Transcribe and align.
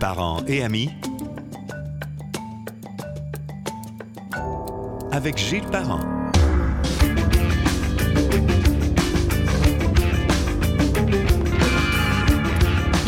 Parents 0.00 0.42
et 0.46 0.62
amis. 0.62 0.90
Avec 5.12 5.36
Gilles 5.36 5.66
Parent. 5.70 6.17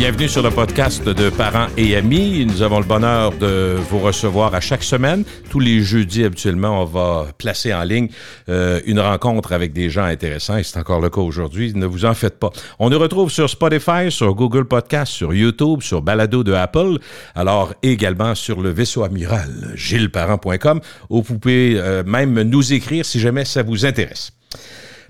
Bienvenue 0.00 0.28
sur 0.28 0.42
le 0.42 0.48
podcast 0.48 1.06
de 1.06 1.28
Parents 1.28 1.66
et 1.76 1.94
Amis. 1.94 2.46
Nous 2.46 2.62
avons 2.62 2.80
le 2.80 2.86
bonheur 2.86 3.32
de 3.32 3.76
vous 3.90 3.98
recevoir 3.98 4.54
à 4.54 4.60
chaque 4.60 4.82
semaine. 4.82 5.24
Tous 5.50 5.60
les 5.60 5.82
jeudis, 5.82 6.24
habituellement, 6.24 6.80
on 6.80 6.86
va 6.86 7.26
placer 7.36 7.74
en 7.74 7.82
ligne 7.82 8.08
euh, 8.48 8.80
une 8.86 8.98
rencontre 8.98 9.52
avec 9.52 9.74
des 9.74 9.90
gens 9.90 10.04
intéressants 10.04 10.56
et 10.56 10.62
c'est 10.62 10.78
encore 10.78 11.02
le 11.02 11.10
cas 11.10 11.20
aujourd'hui. 11.20 11.74
Ne 11.74 11.84
vous 11.84 12.06
en 12.06 12.14
faites 12.14 12.38
pas. 12.38 12.48
On 12.78 12.88
nous 12.88 12.98
retrouve 12.98 13.30
sur 13.30 13.50
Spotify, 13.50 14.10
sur 14.10 14.34
Google 14.34 14.64
Podcast, 14.64 15.12
sur 15.12 15.34
YouTube, 15.34 15.82
sur 15.82 16.00
Balado 16.00 16.44
de 16.44 16.54
Apple, 16.54 16.96
alors 17.34 17.74
également 17.82 18.34
sur 18.34 18.62
le 18.62 18.70
vaisseau 18.70 19.04
amiral 19.04 19.50
gillesparent.com 19.74 20.80
où 21.10 21.20
vous 21.20 21.38
pouvez 21.38 21.74
euh, 21.76 22.04
même 22.06 22.40
nous 22.40 22.72
écrire 22.72 23.04
si 23.04 23.20
jamais 23.20 23.44
ça 23.44 23.62
vous 23.62 23.84
intéresse. 23.84 24.32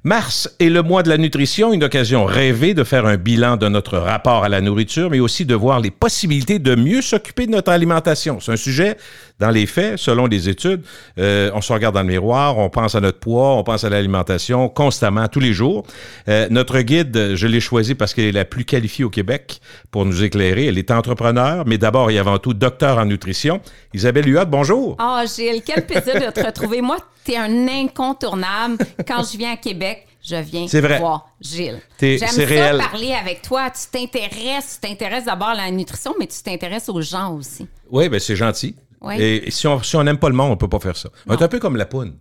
Mars 0.03 0.49
est 0.59 0.71
le 0.71 0.83
mois 0.83 1.03
de 1.03 1.11
la 1.11 1.19
nutrition, 1.19 1.75
une 1.75 1.85
occasion 1.85 2.25
rêvée 2.25 2.73
de 2.73 2.85
faire 2.85 3.05
un 3.05 3.19
bilan 3.19 3.59
de 3.59 3.69
notre 3.69 3.99
rapport 3.99 4.45
à 4.45 4.49
la 4.49 4.63
nourriture, 4.63 5.11
mais 5.11 5.21
aussi 5.21 5.45
de 5.45 5.55
voir 5.55 5.79
les 5.79 5.91
possibilités 5.91 6.59
de 6.59 6.75
mieux 6.75 7.03
s'occuper 7.03 7.47
de 7.47 7.51
notre 7.51 7.71
alimentation. 7.71 8.41
C'est 8.41 8.53
un 8.53 8.57
sujet, 8.57 8.97
dans 9.41 9.51
les 9.51 9.67
faits, 9.67 9.97
selon 9.99 10.27
les 10.27 10.49
études, 10.49 10.83
euh, 11.19 11.51
on 11.55 11.61
se 11.61 11.73
regarde 11.73 11.95
dans 11.95 12.03
le 12.03 12.09
miroir, 12.09 12.59
on 12.59 12.69
pense 12.69 12.95
à 12.95 13.01
notre 13.01 13.19
poids, 13.19 13.57
on 13.57 13.65
pense 13.65 13.85
à 13.85 13.89
l'alimentation 13.89 14.69
constamment, 14.69 15.27
tous 15.29 15.41
les 15.41 15.53
jours. 15.55 15.85
Euh, 16.29 16.47
notre 16.51 16.79
guide, 16.81 17.35
je 17.35 17.47
l'ai 17.47 17.61
choisi 17.61 17.95
parce 17.95 18.12
qu'elle 18.15 18.27
est 18.27 18.33
la 18.33 18.45
plus 18.45 18.65
qualifiée 18.65 19.05
au 19.05 19.11
Québec 19.11 19.61
pour 19.91 20.05
nous 20.05 20.23
éclairer. 20.23 20.67
Elle 20.67 20.79
est 20.79 20.91
entrepreneur, 20.91 21.64
mais 21.67 21.79
d'abord 21.79 22.11
et 22.11 22.19
avant 22.19 22.39
tout 22.39 22.55
docteur 22.55 22.98
en 22.98 23.06
nutrition. 23.06 23.61
Isabelle 23.95 24.29
Huot, 24.29 24.45
bonjour. 24.47 24.97
Ah, 24.98 25.25
Gilles, 25.27 25.62
quel 25.64 25.86
plaisir 25.86 26.14
de 26.14 26.31
te 26.31 26.45
retrouver. 26.45 26.83
Moi, 26.83 26.98
tu 27.25 27.33
es 27.33 27.36
un 27.36 27.67
incontournable. 27.67 28.77
Quand 29.09 29.23
je 29.23 29.39
viens 29.39 29.53
à 29.53 29.57
Québec, 29.57 30.07
je 30.23 30.36
viens 30.36 30.67
C'est 30.69 30.83
vrai. 30.83 30.98
voir 30.98 31.31
Gilles. 31.41 31.81
J'aime 31.98 32.19
ça 32.19 32.45
réel. 32.45 32.77
parler 32.79 33.14
avec 33.14 33.41
toi. 33.41 33.70
Tu 33.70 33.91
t'intéresses, 33.91 34.79
tu 34.81 34.89
t'intéresses 34.89 35.25
d'abord 35.25 35.48
à 35.48 35.55
la 35.55 35.70
nutrition, 35.70 36.14
mais 36.19 36.27
tu 36.27 36.42
t'intéresses 36.42 36.89
aux 36.91 37.01
gens 37.01 37.34
aussi. 37.34 37.67
Oui, 37.91 38.09
ben 38.11 38.20
c'est 38.20 38.36
gentil. 38.36 38.75
Et 39.19 39.51
si 39.51 39.67
on 39.67 39.83
si 39.83 39.97
on 39.97 40.05
n'aime 40.05 40.19
pas 40.19 40.29
le 40.29 40.34
monde, 40.34 40.53
on 40.53 40.56
peut 40.56 40.69
pas 40.69 40.79
faire 40.79 40.97
ça. 40.97 41.09
On 41.27 41.34
est 41.34 41.43
un 41.43 41.48
peu 41.48 41.59
comme 41.59 41.77
la 41.77 41.87
poune. 41.87 42.15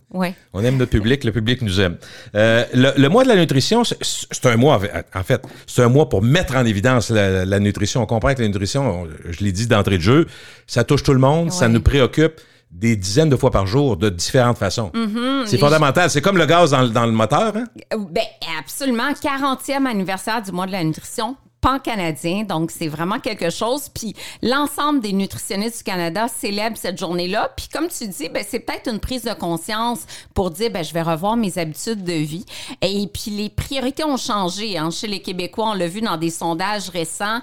On 0.54 0.64
aime 0.64 0.76
notre 0.78 0.90
public, 0.90 1.24
le 1.24 1.32
public 1.32 1.60
nous 1.62 1.78
aime. 1.80 1.98
Euh, 2.34 2.64
le, 2.72 2.92
le 2.96 3.08
mois 3.08 3.22
de 3.24 3.28
la 3.28 3.36
nutrition, 3.36 3.84
c'est- 3.84 3.98
c'est 4.02 4.46
un 4.46 4.56
mois, 4.56 4.80
en 5.14 5.22
fait, 5.22 5.42
c'est 5.66 5.82
un 5.82 5.88
mois 5.88 6.08
pour 6.08 6.22
mettre 6.22 6.56
en 6.56 6.64
évidence 6.64 7.10
la, 7.10 7.44
la 7.44 7.58
nutrition. 7.60 8.02
On 8.02 8.06
comprend 8.06 8.32
que 8.34 8.40
la 8.40 8.48
nutrition, 8.48 9.02
on- 9.02 9.08
je 9.30 9.44
l'ai 9.44 9.52
dit 9.52 9.66
d'entrée 9.66 9.98
de 9.98 10.02
jeu, 10.02 10.26
ça 10.66 10.84
touche 10.84 11.02
tout 11.02 11.12
le 11.12 11.18
monde, 11.18 11.52
ça 11.52 11.68
nous 11.68 11.82
préoccupe 11.82 12.40
des 12.70 12.94
dizaines 12.96 13.28
de 13.28 13.36
fois 13.36 13.50
par 13.50 13.66
jour, 13.66 13.96
de 13.96 14.08
différentes 14.10 14.56
façons. 14.56 14.90
c'est 14.94 15.00
Mm-hmm. 15.00 15.52
les- 15.52 15.58
fondamental. 15.58 16.08
C'est 16.08 16.20
comme 16.22 16.38
le 16.38 16.46
gaz 16.46 16.70
dans, 16.70 16.82
le- 16.82 16.88
dans 16.90 17.04
le 17.04 17.10
moteur. 17.12 17.52
Hein? 17.56 17.64
Euh, 17.92 17.96
Ben, 18.10 18.22
absolument. 18.58 19.12
40e 19.12 19.86
anniversaire 19.86 20.40
du 20.40 20.52
mois 20.52 20.66
de 20.66 20.72
la 20.72 20.84
nutrition 20.84 21.36
pan-canadien, 21.60 22.44
donc 22.44 22.70
c'est 22.70 22.88
vraiment 22.88 23.18
quelque 23.18 23.50
chose. 23.50 23.88
Puis 23.88 24.14
l'ensemble 24.42 25.00
des 25.00 25.12
nutritionnistes 25.12 25.78
du 25.78 25.84
Canada 25.84 26.26
célèbrent 26.28 26.76
cette 26.76 26.98
journée-là. 26.98 27.52
Puis 27.56 27.68
comme 27.68 27.88
tu 27.88 28.08
dis, 28.08 28.28
ben, 28.28 28.44
c'est 28.46 28.60
peut-être 28.60 28.90
une 28.90 29.00
prise 29.00 29.24
de 29.24 29.32
conscience 29.32 30.00
pour 30.34 30.50
dire, 30.50 30.70
ben, 30.70 30.82
je 30.82 30.92
vais 30.92 31.02
revoir 31.02 31.36
mes 31.36 31.58
habitudes 31.58 32.04
de 32.04 32.12
vie. 32.12 32.44
Et 32.82 33.06
puis 33.12 33.30
les 33.30 33.48
priorités 33.48 34.04
ont 34.04 34.16
changé 34.16 34.78
hein, 34.78 34.90
chez 34.90 35.06
les 35.06 35.20
Québécois. 35.20 35.70
On 35.70 35.74
l'a 35.74 35.88
vu 35.88 36.00
dans 36.00 36.16
des 36.16 36.30
sondages 36.30 36.88
récents. 36.88 37.40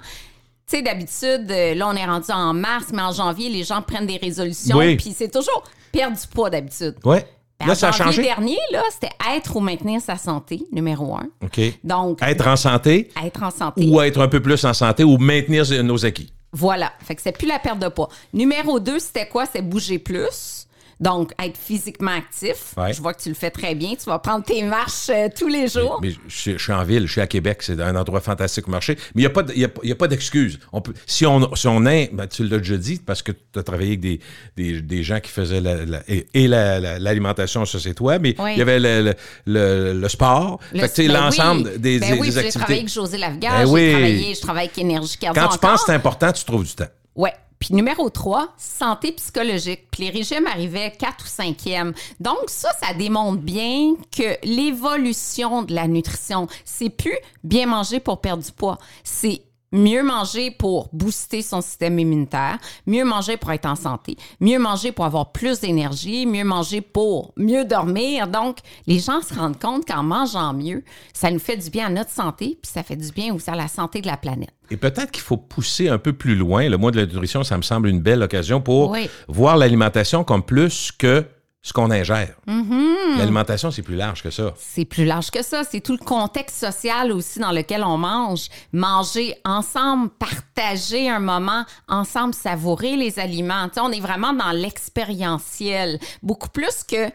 Tu 0.68 0.76
sais, 0.76 0.82
d'habitude, 0.82 1.50
euh, 1.50 1.74
là, 1.74 1.88
on 1.88 1.94
est 1.94 2.04
rendu 2.04 2.30
en 2.30 2.52
mars, 2.52 2.86
mais 2.92 3.00
en 3.00 3.12
janvier, 3.12 3.48
les 3.48 3.64
gens 3.64 3.80
prennent 3.80 4.06
des 4.06 4.18
résolutions. 4.18 4.76
Oui. 4.76 4.96
Puis 4.96 5.14
c'est 5.16 5.30
toujours 5.30 5.64
perdre 5.92 6.18
du 6.18 6.26
poids 6.26 6.50
d'habitude. 6.50 6.96
Ouais. 7.04 7.26
Là, 7.66 7.72
en 7.72 7.74
ça 7.74 7.88
a 7.88 7.90
janvier 7.92 8.12
changé? 8.12 8.22
dernier, 8.22 8.58
là, 8.70 8.82
c'était 8.92 9.10
être 9.34 9.56
ou 9.56 9.60
maintenir 9.60 10.00
sa 10.00 10.16
santé, 10.16 10.62
numéro 10.72 11.16
un. 11.16 11.26
OK. 11.42 11.60
Donc, 11.82 12.22
Être 12.22 12.46
en 12.46 12.56
santé? 12.56 13.10
Être 13.24 13.42
en 13.42 13.50
santé. 13.50 13.86
ou 13.88 14.00
être 14.00 14.20
un 14.20 14.28
peu 14.28 14.40
plus 14.40 14.64
en 14.64 14.72
santé 14.72 15.02
ou 15.02 15.18
maintenir 15.18 15.64
nos 15.82 16.04
acquis? 16.06 16.32
Voilà. 16.52 16.92
Fait 17.04 17.14
que 17.14 17.20
c'est 17.22 17.36
plus 17.36 17.48
la 17.48 17.58
perte 17.58 17.78
de 17.80 17.88
poids. 17.88 18.08
Numéro 18.32 18.78
2, 18.80 18.98
c'était 19.00 19.26
quoi? 19.28 19.44
C'est 19.46 19.60
bouger 19.62 19.98
plus. 19.98 20.57
Donc, 21.00 21.32
être 21.40 21.56
physiquement 21.56 22.10
actif. 22.10 22.74
Ouais. 22.76 22.92
Je 22.92 23.00
vois 23.00 23.14
que 23.14 23.22
tu 23.22 23.28
le 23.28 23.36
fais 23.36 23.50
très 23.50 23.76
bien. 23.76 23.90
Tu 23.94 24.04
vas 24.06 24.18
prendre 24.18 24.44
tes 24.44 24.62
marches 24.64 25.08
euh, 25.10 25.28
tous 25.36 25.46
les 25.46 25.68
jours. 25.68 26.00
Mais 26.02 26.10
je, 26.10 26.16
suis- 26.36 26.52
je 26.58 26.62
suis 26.62 26.72
en 26.72 26.82
ville, 26.82 27.06
je 27.06 27.12
suis 27.12 27.20
à 27.20 27.26
Québec, 27.28 27.58
c'est 27.62 27.80
un 27.80 27.94
endroit 27.94 28.20
fantastique 28.20 28.66
au 28.66 28.70
marché. 28.72 28.96
Mais 29.14 29.22
il 29.22 29.24
n'y 29.24 29.26
a 29.26 29.30
pas 29.30 29.42
y 29.54 29.64
a, 29.64 29.68
pas- 29.68 29.80
il 29.84 29.88
y 29.90 29.92
a 29.92 29.94
pas 29.94 30.08
d'excuse. 30.08 30.58
On 30.72 30.80
peut, 30.80 30.92
si 31.06 31.24
on, 31.24 31.54
si 31.54 31.68
on 31.68 31.86
est, 31.86 32.10
ben, 32.12 32.26
tu 32.26 32.42
l'as 32.48 32.58
déjà 32.58 32.76
dit, 32.76 32.98
parce 33.04 33.22
que 33.22 33.30
tu 33.30 33.58
as 33.58 33.62
travaillé 33.62 33.90
avec 33.90 34.00
des, 34.00 34.20
des, 34.56 34.82
des 34.82 35.02
gens 35.04 35.20
qui 35.20 35.30
faisaient 35.30 35.60
la, 35.60 35.84
la- 35.84 36.02
et, 36.08 36.26
et 36.34 36.48
la- 36.48 36.80
la- 36.80 36.98
l'alimentation, 36.98 37.64
ça 37.64 37.78
c'est 37.78 37.94
toi, 37.94 38.18
mais 38.18 38.34
Oui. 38.38 38.54
il 38.54 38.58
y 38.58 38.62
avait 38.62 38.80
le, 38.80 39.02
le, 39.02 39.14
le- 39.46 39.92
le 40.00 40.08
sport, 40.08 40.58
Le- 40.72 40.80
fait 40.80 40.88
que, 40.88 40.94
tu 40.94 41.02
sais, 41.02 41.08
ben 41.08 41.14
l'ensemble 41.14 41.70
oui. 41.74 41.78
des, 41.78 41.98
Ben 42.00 42.14
des- 42.14 42.20
oui, 42.20 42.26
des 42.26 42.32
j'ai 42.32 42.38
activités. 42.38 42.58
travaillé 42.58 42.78
avec 42.80 42.92
José 42.92 43.18
Lavigard, 43.18 43.52
Ben 43.52 43.76
j'ai 43.76 43.90
travaillé, 43.92 44.34
je 44.34 44.40
travaille 44.40 44.64
avec 44.66 44.78
Énergie 44.78 45.16
Cardio 45.16 45.40
Quand 45.42 45.48
tu 45.48 45.54
encore. 45.54 45.70
penses 45.70 45.80
que 45.82 45.86
c'est 45.86 45.94
important, 45.94 46.32
tu 46.32 46.44
trouves 46.44 46.64
du 46.64 46.74
temps. 46.74 46.86
Ouais. 47.18 47.34
Puis 47.58 47.74
numéro 47.74 48.08
3, 48.08 48.54
santé 48.56 49.12
psychologique. 49.12 49.88
Puis 49.90 50.04
les 50.04 50.10
régimes 50.10 50.46
arrivaient 50.46 50.92
4 50.92 51.24
ou 51.24 51.28
5e. 51.28 51.92
Donc 52.20 52.44
ça, 52.46 52.70
ça 52.80 52.94
démontre 52.94 53.42
bien 53.42 53.94
que 54.16 54.38
l'évolution 54.44 55.62
de 55.62 55.74
la 55.74 55.88
nutrition, 55.88 56.46
c'est 56.64 56.88
plus 56.88 57.18
bien 57.42 57.66
manger 57.66 57.98
pour 57.98 58.20
perdre 58.20 58.44
du 58.44 58.52
poids. 58.52 58.78
C'est 59.02 59.42
mieux 59.72 60.02
manger 60.02 60.50
pour 60.50 60.88
booster 60.92 61.42
son 61.42 61.60
système 61.60 61.98
immunitaire, 61.98 62.58
mieux 62.86 63.04
manger 63.04 63.36
pour 63.36 63.52
être 63.52 63.66
en 63.66 63.74
santé, 63.74 64.16
mieux 64.40 64.58
manger 64.58 64.92
pour 64.92 65.04
avoir 65.04 65.32
plus 65.32 65.60
d'énergie, 65.60 66.26
mieux 66.26 66.44
manger 66.44 66.80
pour 66.80 67.32
mieux 67.36 67.64
dormir. 67.64 68.28
Donc, 68.28 68.58
les 68.86 68.98
gens 68.98 69.20
se 69.20 69.34
rendent 69.34 69.58
compte 69.58 69.84
qu'en 69.84 70.04
mangeant 70.04 70.54
mieux, 70.54 70.84
ça 71.12 71.30
nous 71.30 71.40
fait 71.40 71.56
du 71.56 71.70
bien 71.70 71.86
à 71.86 71.90
notre 71.90 72.10
santé, 72.10 72.58
puis 72.62 72.70
ça 72.72 72.82
fait 72.82 72.96
du 72.96 73.10
bien 73.10 73.34
aussi 73.34 73.50
à 73.50 73.56
la 73.56 73.68
santé 73.68 74.00
de 74.00 74.06
la 74.06 74.16
planète. 74.16 74.57
Et 74.70 74.76
peut-être 74.76 75.10
qu'il 75.10 75.22
faut 75.22 75.36
pousser 75.36 75.88
un 75.88 75.98
peu 75.98 76.12
plus 76.12 76.34
loin. 76.36 76.68
Le 76.68 76.76
mois 76.76 76.90
de 76.90 76.96
la 76.98 77.06
nutrition, 77.06 77.42
ça 77.42 77.56
me 77.56 77.62
semble 77.62 77.88
une 77.88 78.00
belle 78.00 78.22
occasion 78.22 78.60
pour 78.60 78.90
Oui. 78.90 79.08
voir 79.28 79.56
l'alimentation 79.56 80.24
comme 80.24 80.42
plus 80.42 80.92
que 80.92 81.24
ce 81.60 81.72
qu'on 81.72 81.90
ingère. 81.90 82.34
Mm-hmm. 82.46 83.18
L'alimentation, 83.18 83.70
c'est 83.70 83.82
plus 83.82 83.96
large 83.96 84.22
que 84.22 84.30
ça. 84.30 84.54
C'est 84.56 84.84
plus 84.84 85.04
large 85.04 85.30
que 85.30 85.42
ça. 85.42 85.64
C'est 85.64 85.80
tout 85.80 85.92
le 85.92 86.04
contexte 86.04 86.56
social 86.64 87.10
aussi 87.12 87.40
dans 87.40 87.50
lequel 87.50 87.82
on 87.82 87.98
mange. 87.98 88.48
Manger 88.72 89.34
ensemble, 89.44 90.08
partager 90.10 91.10
un 91.10 91.18
moment 91.18 91.64
ensemble, 91.88 92.32
savourer 92.34 92.96
les 92.96 93.18
aliments. 93.18 93.68
On 93.80 93.90
est 93.90 94.00
vraiment 94.00 94.32
dans 94.32 94.52
l'expérientiel. 94.52 95.98
Beaucoup 96.22 96.48
plus 96.48 96.84
que 96.84 97.10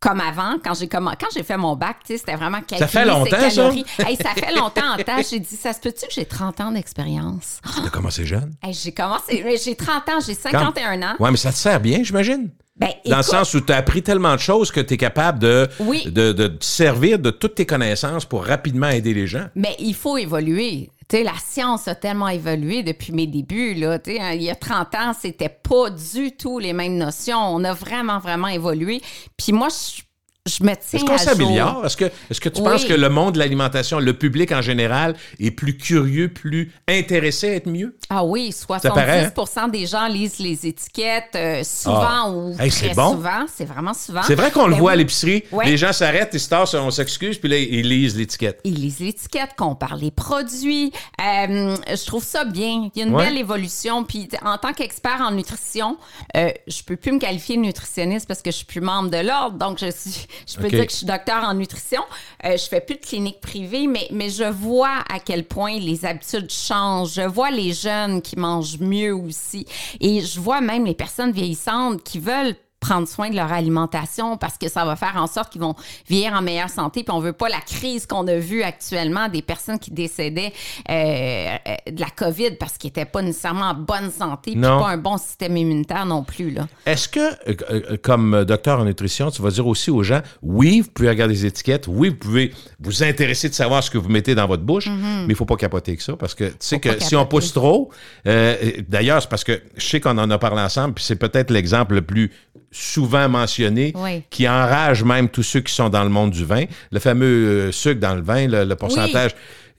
comme 0.00 0.20
avant, 0.20 0.56
quand 0.62 0.74
j'ai 0.74 0.86
commen- 0.86 1.14
quand 1.18 1.28
j'ai 1.34 1.42
fait 1.42 1.56
mon 1.56 1.76
bac, 1.76 1.96
c'était 2.04 2.34
vraiment 2.36 2.60
calculer 2.60 2.88
fait 2.90 3.04
longtemps, 3.06 3.50
ça? 3.50 3.70
Hey, 4.06 4.16
ça 4.16 4.30
fait 4.34 4.54
longtemps 4.54 4.92
en 4.92 4.96
temps. 5.02 5.16
J'ai 5.30 5.38
dit, 5.40 5.56
ça 5.56 5.72
se 5.72 5.80
peut-tu 5.80 6.06
que 6.06 6.12
j'ai 6.12 6.26
30 6.26 6.60
ans 6.60 6.72
d'expérience? 6.72 7.60
Tu 7.74 7.86
as 7.86 7.90
commencé 7.90 8.26
jeune? 8.26 8.52
Hey, 8.62 8.74
j'ai 8.74 8.92
commencé, 8.92 9.42
j'ai 9.64 9.74
30 9.74 10.08
ans, 10.10 10.18
j'ai 10.26 10.34
51 10.34 11.02
ans. 11.02 11.14
Ouais, 11.20 11.30
mais 11.30 11.36
ça 11.38 11.52
te 11.52 11.56
sert 11.56 11.80
bien, 11.80 12.02
j'imagine. 12.02 12.50
Ben, 12.76 12.88
Dans 13.06 13.18
le 13.18 13.22
sens 13.22 13.54
où 13.54 13.60
tu 13.60 13.72
as 13.72 13.76
appris 13.76 14.02
tellement 14.02 14.34
de 14.34 14.40
choses 14.40 14.72
que 14.72 14.80
tu 14.80 14.94
es 14.94 14.96
capable 14.96 15.38
de, 15.38 15.68
Oui. 15.78 16.04
de, 16.10 16.32
de 16.32 16.48
te 16.48 16.64
servir 16.64 17.20
de 17.20 17.30
toutes 17.30 17.54
tes 17.54 17.66
connaissances 17.66 18.24
pour 18.24 18.44
rapidement 18.44 18.88
aider 18.88 19.14
les 19.14 19.28
gens. 19.28 19.46
Mais 19.54 19.76
il 19.78 19.94
faut 19.94 20.18
évoluer. 20.18 20.90
Tu 21.08 21.22
la 21.22 21.34
science 21.34 21.88
a 21.88 21.94
tellement 21.94 22.28
évolué 22.28 22.82
depuis 22.82 23.12
mes 23.12 23.26
débuts. 23.26 23.74
Là. 23.74 23.98
Hein, 24.06 24.32
il 24.34 24.42
y 24.42 24.50
a 24.50 24.54
30 24.54 24.94
ans, 24.94 25.12
c'était 25.18 25.48
pas 25.48 25.90
du 25.90 26.32
tout 26.36 26.58
les 26.58 26.72
mêmes 26.72 26.96
notions. 26.96 27.38
On 27.38 27.62
a 27.64 27.72
vraiment, 27.72 28.18
vraiment 28.18 28.48
évolué. 28.48 29.00
Puis 29.36 29.52
moi, 29.52 29.68
je, 29.68 30.02
je 30.46 30.62
me 30.62 30.74
tiens 30.74 30.98
Est-ce 30.98 31.04
qu'on 31.06 31.16
s'améliore? 31.16 31.86
Est-ce 31.86 31.96
que, 31.96 32.04
est-ce 32.30 32.38
que 32.38 32.50
tu 32.50 32.60
Oui. 32.60 32.68
penses 32.68 32.84
que 32.84 32.92
le 32.92 33.08
monde 33.08 33.32
de 33.32 33.38
l'alimentation, 33.38 33.98
le 33.98 34.12
public 34.12 34.52
en 34.52 34.60
général, 34.60 35.16
est 35.40 35.50
plus 35.50 35.74
curieux, 35.78 36.28
plus 36.28 36.70
intéressé 36.86 37.48
à 37.48 37.54
être 37.54 37.66
mieux? 37.66 37.96
Ah 38.10 38.22
oui, 38.26 38.52
70 38.52 38.88
paraît, 38.90 39.32
hein? 39.56 39.68
des 39.68 39.86
gens 39.86 40.06
lisent 40.06 40.40
les 40.40 40.66
étiquettes 40.66 41.34
euh, 41.34 41.62
souvent 41.64 41.96
Ah. 42.26 42.30
ou 42.30 42.54
Hey, 42.60 42.70
très 42.70 42.92
bon. 42.92 43.12
souvent. 43.12 43.46
C'est 43.56 43.64
vraiment 43.64 43.94
souvent. 43.94 44.20
C'est 44.22 44.34
vrai 44.34 44.50
qu'on 44.50 44.66
le 44.66 44.74
Ben 44.74 44.80
voit 44.80 44.90
à 44.92 44.96
l'épicerie. 44.96 45.44
Les 45.64 45.78
gens 45.78 45.94
s'arrêtent, 45.94 46.30
ils 46.34 46.40
se 46.40 46.50
tassent, 46.50 46.74
on 46.74 46.90
s'excuse, 46.90 47.38
puis 47.38 47.48
là, 47.48 47.56
ils 47.56 47.88
lisent 47.88 48.14
l'étiquette. 48.14 48.60
Ils 48.64 48.74
lisent 48.74 49.00
l'étiquette, 49.00 49.52
qu'on 49.56 49.74
parle 49.74 50.00
les 50.00 50.10
produits. 50.10 50.92
Euh, 51.22 51.74
je 51.88 52.04
trouve 52.04 52.22
ça 52.22 52.44
bien. 52.44 52.90
Il 52.94 52.98
y 52.98 53.02
a 53.02 53.06
une 53.06 53.14
Ouais. 53.14 53.24
belle 53.24 53.38
évolution. 53.38 54.04
Puis 54.04 54.28
en 54.44 54.58
tant 54.58 54.74
qu'expert 54.74 55.22
en 55.22 55.30
nutrition, 55.30 55.96
euh, 56.36 56.50
je 56.66 56.82
peux 56.82 56.96
plus 56.96 57.12
me 57.12 57.18
qualifier 57.18 57.56
de 57.56 57.62
nutritionniste 57.62 58.28
parce 58.28 58.42
que 58.42 58.50
je 58.50 58.56
suis 58.56 58.66
plus 58.66 58.82
membre 58.82 59.08
de 59.08 59.16
l'ordre. 59.26 59.56
Donc 59.56 59.78
je 59.80 59.90
suis, 59.90 60.26
je 60.46 60.56
peux 60.56 60.68
dire 60.68 60.86
que 60.86 60.92
je 60.92 60.98
suis 60.98 61.06
docteur 61.06 61.44
en 61.44 61.54
nutrition. 61.54 62.02
Euh, 62.44 62.56
je 62.56 62.64
fais 62.68 62.80
plus 62.80 62.96
de 62.96 63.00
clinique 63.00 63.40
privée, 63.40 63.86
mais 63.86 64.08
mais 64.10 64.30
je 64.30 64.44
vois 64.44 65.04
à 65.08 65.18
quel 65.18 65.44
point 65.44 65.78
les 65.78 66.04
habitudes 66.04 66.50
changent. 66.50 67.14
Je 67.14 67.22
vois 67.22 67.50
les 67.50 67.72
jeunes 67.72 68.22
qui 68.22 68.38
mangent 68.38 68.78
mieux 68.78 69.14
aussi, 69.14 69.66
et 70.00 70.20
je 70.20 70.40
vois 70.40 70.60
même 70.60 70.84
les 70.84 70.94
personnes 70.94 71.32
vieillissantes 71.32 72.02
qui 72.02 72.18
veulent 72.18 72.56
prendre 72.84 73.08
soin 73.08 73.30
de 73.30 73.36
leur 73.36 73.50
alimentation 73.50 74.36
parce 74.36 74.58
que 74.58 74.68
ça 74.68 74.84
va 74.84 74.94
faire 74.94 75.14
en 75.16 75.26
sorte 75.26 75.50
qu'ils 75.50 75.62
vont 75.62 75.74
vieillir 76.06 76.34
en 76.34 76.42
meilleure 76.42 76.68
santé. 76.68 77.02
Puis 77.02 77.14
on 77.14 77.20
veut 77.20 77.32
pas 77.32 77.48
la 77.48 77.60
crise 77.60 78.06
qu'on 78.06 78.26
a 78.28 78.36
vue 78.36 78.62
actuellement 78.62 79.28
des 79.28 79.40
personnes 79.40 79.78
qui 79.78 79.90
décédaient 79.90 80.52
euh, 80.90 80.92
euh, 80.94 81.90
de 81.90 82.00
la 82.00 82.10
COVID 82.10 82.52
parce 82.60 82.76
qu'ils 82.76 82.88
n'étaient 82.88 83.06
pas 83.06 83.22
nécessairement 83.22 83.70
en 83.70 83.74
bonne 83.74 84.10
santé 84.10 84.52
puis 84.52 84.56
Non. 84.56 84.80
pas 84.80 84.88
un 84.90 84.98
bon 84.98 85.16
système 85.16 85.56
immunitaire 85.56 86.04
non 86.04 86.22
plus. 86.24 86.50
Là. 86.50 86.66
Est-ce 86.84 87.08
que, 87.08 87.20
euh, 87.48 87.96
comme 88.02 88.44
docteur 88.44 88.80
en 88.80 88.84
nutrition, 88.84 89.30
tu 89.30 89.40
vas 89.40 89.50
dire 89.50 89.66
aussi 89.66 89.90
aux 89.90 90.02
gens, 90.02 90.20
oui, 90.42 90.82
vous 90.82 90.90
pouvez 90.90 91.08
regarder 91.08 91.32
les 91.32 91.46
étiquettes, 91.46 91.86
oui, 91.88 92.10
vous 92.10 92.16
pouvez 92.16 92.52
vous 92.80 93.02
intéresser 93.02 93.48
de 93.48 93.54
savoir 93.54 93.82
ce 93.82 93.90
que 93.90 93.96
vous 93.96 94.10
mettez 94.10 94.34
dans 94.34 94.46
votre 94.46 94.62
bouche, 94.62 94.88
mais 94.88 95.26
il 95.30 95.36
faut 95.36 95.46
pas 95.46 95.56
capoter 95.56 95.92
avec 95.92 96.02
ça 96.02 96.16
parce 96.16 96.34
que 96.34 96.44
tu 96.44 96.56
sais. 96.60 96.74
Faut 96.76 96.80
que 96.80 97.02
si 97.02 97.16
on 97.16 97.24
pousse 97.24 97.52
trop, 97.54 97.90
euh, 98.26 98.56
d'ailleurs, 98.88 99.22
c'est 99.22 99.28
parce 99.30 99.44
que 99.44 99.62
je 99.76 99.86
sais 99.86 100.00
qu'on 100.00 100.18
en 100.18 100.30
a 100.30 100.38
parlé 100.38 100.60
ensemble, 100.60 100.94
puis 100.94 101.04
c'est 101.04 101.16
peut-être 101.16 101.50
l'exemple 101.50 101.94
le 101.94 102.02
plus 102.02 102.30
souvent 102.76 103.28
mentionné 103.28 103.92
Oui. 103.94 104.22
qui 104.30 104.48
enrage 104.48 105.04
même 105.04 105.28
tous 105.28 105.44
ceux 105.44 105.60
qui 105.60 105.72
sont 105.72 105.88
dans 105.88 106.02
le 106.02 106.10
monde 106.10 106.32
du 106.32 106.44
vin. 106.44 106.64
Le 106.90 106.98
fameux 106.98 107.26
euh, 107.68 107.72
sucre 107.72 108.00
dans 108.00 108.16
le 108.16 108.22
vin, 108.22 108.48
le, 108.48 108.64
le 108.64 108.74
pourcentage. 108.76 109.30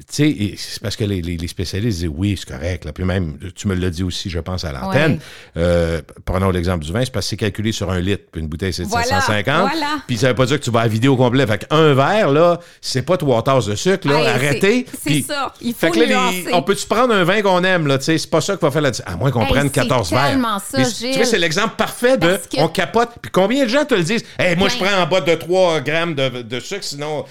Sais, 0.09 0.29
et 0.29 0.55
c'est 0.57 0.81
parce 0.81 0.95
que 0.95 1.03
les, 1.05 1.21
les- 1.21 1.37
les 1.37 1.47
spécialistes 1.47 1.99
disent 1.99 2.11
oui, 2.13 2.35
c'est 2.37 2.53
correct. 2.53 2.85
Là. 2.85 2.91
Puis 2.93 3.03
même, 3.05 3.37
tu 3.55 3.67
me 3.67 3.75
l'as 3.75 3.89
dit 3.89 4.03
aussi, 4.03 4.29
je 4.29 4.39
pense, 4.39 4.65
à 4.65 4.71
l'antenne. 4.71 5.13
Ouais. 5.13 5.19
Euh, 5.57 6.01
prenons 6.25 6.49
l'exemple 6.51 6.83
du 6.83 6.91
vin, 6.91 7.03
c'est 7.05 7.11
parce 7.11 7.25
que 7.25 7.29
c'est 7.31 7.37
calculé 7.37 7.71
sur 7.71 7.89
un 7.89 7.99
litre, 7.99 8.23
puis 8.31 8.41
une 8.41 8.47
bouteille, 8.47 8.73
c'est 8.73 8.83
de 8.83 8.87
Voilà, 8.89 9.05
750. 9.05 9.61
voilà. 9.71 9.87
Puis 10.07 10.17
ça 10.17 10.27
veut 10.29 10.35
pas 10.35 10.45
dire 10.45 10.59
que 10.59 10.63
tu 10.65 10.71
vas 10.71 10.81
à 10.81 10.87
vider 10.87 11.07
au 11.07 11.15
complet. 11.15 11.47
Fait 11.47 11.65
qu'un 11.67 11.93
verre, 11.93 12.31
là, 12.31 12.59
c'est 12.81 13.03
pas 13.03 13.17
trois 13.17 13.41
tasses 13.43 13.65
de 13.67 13.75
sucre, 13.75 14.07
là, 14.07 14.17
arrêtez. 14.33 14.85
c'est- 15.01 15.21
ça. 15.27 15.53
Il 15.61 15.73
faut 15.73 15.79
Fait 15.87 15.91
que 15.91 15.99
là, 15.99 16.29
les- 16.31 16.53
on 16.53 16.61
peut-tu 16.61 16.85
prendre 16.87 17.13
un 17.13 17.23
vin 17.23 17.41
qu'on 17.41 17.63
aime, 17.63 17.87
là, 17.87 17.97
tu 17.97 18.03
sais, 18.05 18.17
c'est 18.17 18.29
pas 18.29 18.41
ça 18.41 18.55
qui 18.57 18.61
va 18.65 18.71
faire 18.71 18.81
la. 18.81 18.91
À 19.05 19.15
moins 19.15 19.31
qu'on 19.31 19.43
Hey, 19.43 19.49
prenne 19.49 19.67
c'est 19.73 19.81
14 19.81 20.11
verres. 20.11 20.29
tellement 20.31 20.59
ça, 20.59 20.77
Mais 20.77 20.85
Tu 20.85 21.13
vois, 21.13 21.25
c'est 21.25 21.39
l'exemple 21.39 21.75
parfait 21.77 22.17
de 22.17 22.37
que- 22.51 22.59
on 22.59 22.67
capote. 22.67 23.09
Puis 23.21 23.31
combien 23.31 23.63
de 23.63 23.69
gens 23.69 23.85
te 23.85 23.93
le 23.95 24.03
disent? 24.03 24.23
Hey, 24.37 24.55
moi, 24.55 24.67
je 24.69 24.77
Ben- 24.79 24.85
prends 24.87 25.01
en 25.03 25.07
bas 25.07 25.21
de 25.21 25.35
3 25.35 25.79
grammes 25.81 26.15
de, 26.15 26.41
de 26.41 26.59
sucre, 26.59 26.83
sinon. 26.83 27.25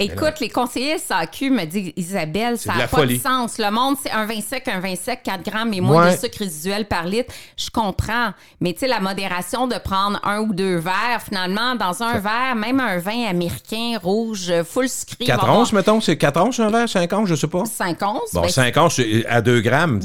Écoute, 0.00 0.40
les 0.40 0.48
conseillers 0.48 0.98
SAQ 0.98 1.50
me 1.50 1.64
disent, 1.66 1.92
Isabelle, 1.96 2.58
ça 2.58 2.74
n'a 2.74 2.88
pas 2.88 2.96
folie. 2.96 3.18
de 3.18 3.22
sens. 3.22 3.58
Le 3.58 3.70
monde, 3.70 3.94
c'est 4.02 4.10
un 4.10 4.26
vin 4.26 4.40
sec, 4.40 4.66
un 4.66 4.80
vin 4.80 4.96
sec, 4.96 5.20
4 5.22 5.44
grammes 5.48 5.72
et 5.72 5.80
moins 5.80 6.06
Ouais. 6.06 6.16
de 6.16 6.20
sucre 6.20 6.38
résiduel 6.40 6.88
par 6.88 7.04
litre. 7.04 7.32
Je 7.56 7.70
comprends. 7.70 8.32
Mais 8.60 8.72
tu 8.72 8.80
sais, 8.80 8.88
la 8.88 8.98
modération 8.98 9.68
de 9.68 9.76
prendre 9.78 10.18
un 10.24 10.40
ou 10.40 10.52
deux 10.52 10.78
verres, 10.78 11.22
finalement, 11.24 11.76
dans 11.76 12.02
un 12.02 12.18
verre, 12.18 12.56
même 12.56 12.80
un 12.80 12.98
vin 12.98 13.26
américain 13.28 13.96
rouge, 14.02 14.50
euh, 14.50 14.64
full 14.64 14.88
sucré. 14.88 15.26
4 15.26 15.36
va 15.36 15.42
avoir 15.44 15.60
onces, 15.60 15.72
mettons, 15.72 16.00
c'est 16.00 16.16
4 16.16 16.40
onces 16.40 16.58
un 16.58 16.70
verre, 16.70 16.88
5 16.88 17.12
onces, 17.12 17.28
je 17.28 17.36
sais 17.36 17.46
pas. 17.46 17.64
5 17.64 18.02
onces. 18.02 18.32
Bon, 18.32 18.40
ben, 18.40 18.48
5 18.48 18.76
onces 18.76 19.00
à 19.28 19.40
2 19.42 19.60
grammes. 19.60 20.00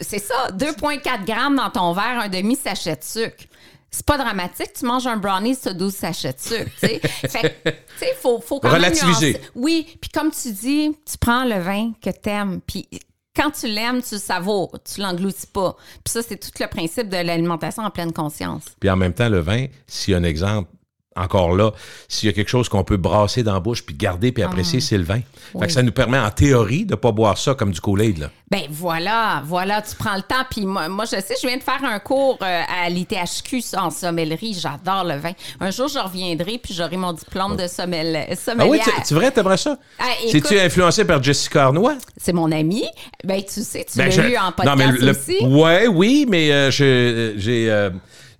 C'est 0.00 0.18
ça, 0.18 0.50
2,4 0.54 1.24
grammes 1.24 1.54
dans 1.54 1.70
ton 1.70 1.92
verre, 1.92 2.18
un 2.24 2.28
demi-sachet 2.28 2.96
de 2.96 3.04
sucre. 3.04 3.44
C'est 3.90 4.06
pas 4.06 4.16
dramatique, 4.18 4.72
tu 4.78 4.84
manges 4.86 5.06
un 5.06 5.16
brownie, 5.16 5.56
as 5.64 5.72
12 5.72 5.92
sachets 5.94 6.32
de 6.32 6.38
sucre. 6.38 6.70
tu 6.80 6.86
sais. 6.86 7.00
fait 7.28 7.58
que, 7.64 7.70
tu 7.70 7.76
sais, 7.98 8.14
faut, 8.20 8.40
faut 8.40 8.60
quand 8.60 8.70
Relativiser. 8.72 9.32
même. 9.32 9.42
Oui, 9.56 9.86
puis 10.00 10.10
comme 10.10 10.30
tu 10.30 10.52
dis, 10.52 10.96
tu 11.10 11.18
prends 11.18 11.44
le 11.44 11.58
vin 11.58 11.92
que 12.00 12.10
t'aimes, 12.10 12.60
puis 12.66 12.88
quand 13.34 13.50
tu 13.50 13.66
l'aimes, 13.66 14.02
tu 14.02 14.14
le 14.14 14.20
savoures, 14.20 14.76
tu 14.84 15.00
l'engloutis 15.00 15.46
pas. 15.46 15.76
Puis 16.04 16.12
ça, 16.12 16.22
c'est 16.22 16.36
tout 16.36 16.50
le 16.60 16.66
principe 16.68 17.08
de 17.08 17.16
l'alimentation 17.16 17.82
en 17.82 17.90
pleine 17.90 18.12
conscience. 18.12 18.64
Puis 18.78 18.90
en 18.90 18.96
même 18.96 19.12
temps, 19.14 19.28
le 19.28 19.40
vin, 19.40 19.66
s'il 19.86 20.12
y 20.12 20.14
a 20.14 20.18
un 20.18 20.24
exemple, 20.24 20.68
encore 21.16 21.54
là, 21.56 21.72
s'il 22.08 22.28
y 22.28 22.30
a 22.30 22.32
quelque 22.32 22.48
chose 22.48 22.68
qu'on 22.68 22.84
peut 22.84 22.96
brasser 22.96 23.42
dans 23.42 23.52
la 23.54 23.60
bouche 23.60 23.82
puis 23.84 23.94
garder 23.96 24.30
puis 24.32 24.42
apprécier, 24.44 24.80
c'est 24.80 24.96
le 24.96 25.02
vin. 25.04 25.16
Fait 25.18 25.58
Ah. 25.60 25.66
Que 25.66 25.72
ça 25.72 25.82
nous 25.82 25.90
permet, 25.92 26.18
en 26.18 26.30
théorie, 26.30 26.84
de 26.86 26.94
pas 26.94 27.10
boire 27.10 27.36
ça 27.36 27.54
comme 27.54 27.72
du 27.72 27.80
Kool-Aid, 27.80 28.18
là. 28.18 28.30
Ben 28.50 28.62
voilà, 28.70 29.42
voilà, 29.44 29.82
tu 29.82 29.94
prends 29.96 30.14
le 30.16 30.22
temps. 30.22 30.44
Puis 30.50 30.66
moi, 30.66 30.88
moi, 30.88 31.04
je 31.04 31.20
sais, 31.20 31.34
je 31.40 31.46
viens 31.46 31.56
de 31.56 31.62
faire 31.62 31.82
un 31.84 31.98
cours 31.98 32.38
euh, 32.42 32.62
à 32.84 32.88
l'ITHQ 32.88 33.62
en 33.76 33.90
sommellerie. 33.90 34.56
J'adore 34.60 35.04
le 35.04 35.16
vin. 35.18 35.32
Un 35.60 35.70
jour, 35.70 35.88
je 35.88 35.98
reviendrai 35.98 36.58
puis 36.62 36.74
j'aurai 36.74 36.96
mon 36.96 37.12
diplôme 37.12 37.56
de 37.56 37.66
sommel 37.66 38.26
Ah 38.30 38.36
sommelière. 38.36 38.70
oui, 38.70 39.02
tu, 39.06 39.14
vrai, 39.14 39.30
t'aimerais 39.30 39.56
ça? 39.56 39.76
Ah, 39.98 40.04
C'est-tu 40.30 40.58
influencé 40.58 41.04
par 41.04 41.22
Jessica 41.22 41.64
Arnois? 41.66 41.96
C'est 42.16 42.32
mon 42.32 42.50
ami. 42.52 42.84
Ben 43.24 43.42
tu 43.42 43.62
sais, 43.62 43.84
tu 43.90 43.98
Ben, 43.98 44.04
l'as 44.06 44.10
je- 44.10 44.22
eu 44.22 44.36
en 44.36 44.46
non, 44.46 44.52
podcast 44.52 44.76
mais 44.78 45.06
le- 45.06 45.10
aussi. 45.10 45.44
Ouais, 45.44 45.86
oui, 45.88 46.26
mais 46.28 46.50
euh, 46.52 46.70
j'ai. 46.70 47.90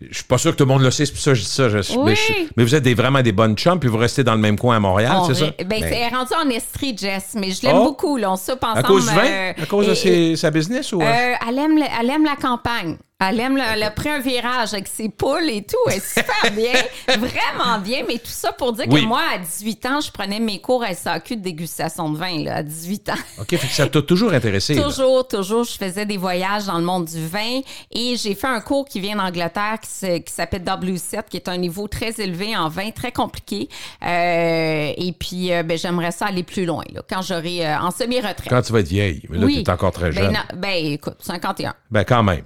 Je 0.01 0.15
suis 0.15 0.25
pas 0.25 0.39
sûr 0.39 0.53
que 0.53 0.57
tout 0.57 0.65
le 0.65 0.69
monde 0.73 0.83
le 0.83 0.91
sait, 0.91 1.05
c'est 1.05 1.13
pour 1.13 1.21
ça 1.21 1.33
que 1.33 1.35
je 1.37 1.43
dis 1.43 1.49
ça. 1.49 1.69
Je- 1.69 1.77
Oui. 1.93 1.99
mais, 2.07 2.15
je- 2.17 2.33
mais 2.57 2.65
vous 2.65 2.75
êtes 2.75 2.83
des, 2.83 2.95
vraiment 2.95 3.21
des 3.23 3.33
bonnes 3.33 3.55
chums, 3.57 3.79
puis 3.79 3.89
vous 3.89 3.99
restez 3.99 4.25
dans 4.25 4.35
le 4.35 4.41
même 4.41 4.59
coin 4.59 4.77
à 4.77 4.81
Montréal, 4.81 5.13
On 5.21 5.25
c'est 5.27 5.35
ça? 5.35 5.47
Ben, 5.59 5.67
Ben, 5.69 5.83
c'est 5.83 6.09
rendu 6.09 6.33
en 6.43 6.49
Estrie, 6.51 6.97
Jess, 6.97 7.35
mais 7.35 7.51
je 7.51 7.63
l'aime 7.67 7.77
Oh. 7.81 7.85
beaucoup. 7.85 8.17
Là, 8.17 8.33
on 8.33 8.37
soupe 8.37 8.63
ensemble. 8.63 8.79
à 8.79 8.83
cause 8.83 9.09
du 9.09 9.15
vin? 9.15 9.25
euh, 9.27 9.53
à 9.63 9.67
cause 9.67 9.87
de 9.89 9.95
ses- 9.95 10.37
sa 10.37 10.51
business 10.51 10.93
ou. 10.93 11.03
euh? 11.03 11.05
Euh, 11.05 11.35
elle, 11.49 11.59
aime 11.59 11.77
le- 11.77 11.85
elle 12.01 12.09
aime 12.11 12.25
la 12.25 12.37
campagne. 12.37 12.97
Elle 13.21 13.39
aime 13.41 13.57
le, 13.57 13.63
elle 13.75 13.83
a 13.83 13.91
pris 13.91 14.09
un 14.09 14.19
virage 14.19 14.73
avec 14.73 14.89
ses 14.89 15.09
poules 15.11 15.49
et 15.51 15.63
tout. 15.63 15.77
Elle 15.89 15.99
est 15.99 16.07
super 16.15 16.53
bien, 16.53 16.73
vraiment 17.19 17.79
bien. 17.79 18.03
Mais 18.09 18.15
tout 18.15 18.31
ça 18.31 18.53
pour 18.53 18.73
dire 18.73 18.87
Oui. 18.89 19.03
que 19.03 19.07
moi, 19.07 19.21
à 19.35 19.39
18 19.39 19.87
ans, 19.87 20.01
je 20.01 20.11
prenais 20.11 20.41
mes 20.41 20.61
cours 20.61 20.85
SAQ 20.91 21.37
de 21.37 21.43
dégustation 21.43 22.11
de 22.11 22.17
vin, 22.19 22.43
là, 22.45 22.57
à 22.57 22.63
18 22.63 23.11
ans. 23.11 23.15
OK, 23.41 23.49
fait 23.51 23.59
que 23.59 23.73
ça 23.75 23.87
t'a 23.87 24.03
toujours 24.03 24.33
intéressé. 24.33 24.75
là. 24.75 24.83
Toujours, 24.85 25.29
toujours, 25.29 25.65
je 25.65 25.73
faisais 25.77 26.07
des 26.07 26.17
voyages 26.17 26.65
dans 26.67 26.79
le 26.79 26.85
monde 26.85 27.05
du 27.05 27.27
vin 27.27 27.61
et 27.93 28.17
j'ai 28.17 28.35
fait 28.35 28.47
un 28.47 28.61
cours 28.61 28.87
qui 28.87 29.01
vient 29.01 29.17
d'Angleterre 29.17 29.79
qui, 29.83 30.23
s'appelle 30.33 30.63
W7, 30.63 31.25
qui 31.29 31.37
est 31.37 31.49
un 31.49 31.57
niveau 31.59 31.89
très 31.89 32.21
élevé 32.21 32.57
en 32.57 32.69
vin, 32.69 32.91
très 32.91 33.13
compliqué. 33.13 33.69
Euh, 34.03 34.93
et 34.97 35.13
puis, 35.19 35.53
euh, 35.53 35.63
ben, 35.63 35.77
j'aimerais 35.79 36.11
ça 36.13 36.27
aller 36.27 36.43
plus 36.43 36.65
loin, 36.65 36.85
là, 36.93 37.03
quand 37.09 37.23
j'aurai 37.23 37.67
euh, 37.67 37.79
en 37.79 37.91
semi-retraite. 37.91 38.49
Quand 38.49 38.63
tu 38.63 38.73
vas 38.73 38.81
être 38.81 38.89
vieille. 38.89 39.23
Mais 39.29 39.39
là, 39.39 39.47
oui. 39.47 39.55
tu 39.57 39.61
es 39.61 39.71
encore 39.71 39.93
très 39.93 40.11
Ben, 40.11 40.25
jeune. 40.25 40.33
non, 40.33 40.41
ben, 40.57 40.71
écoute, 40.87 41.17
51. 41.21 41.75
Ben, 41.91 42.05
quand 42.05 42.23
même. 42.23 42.43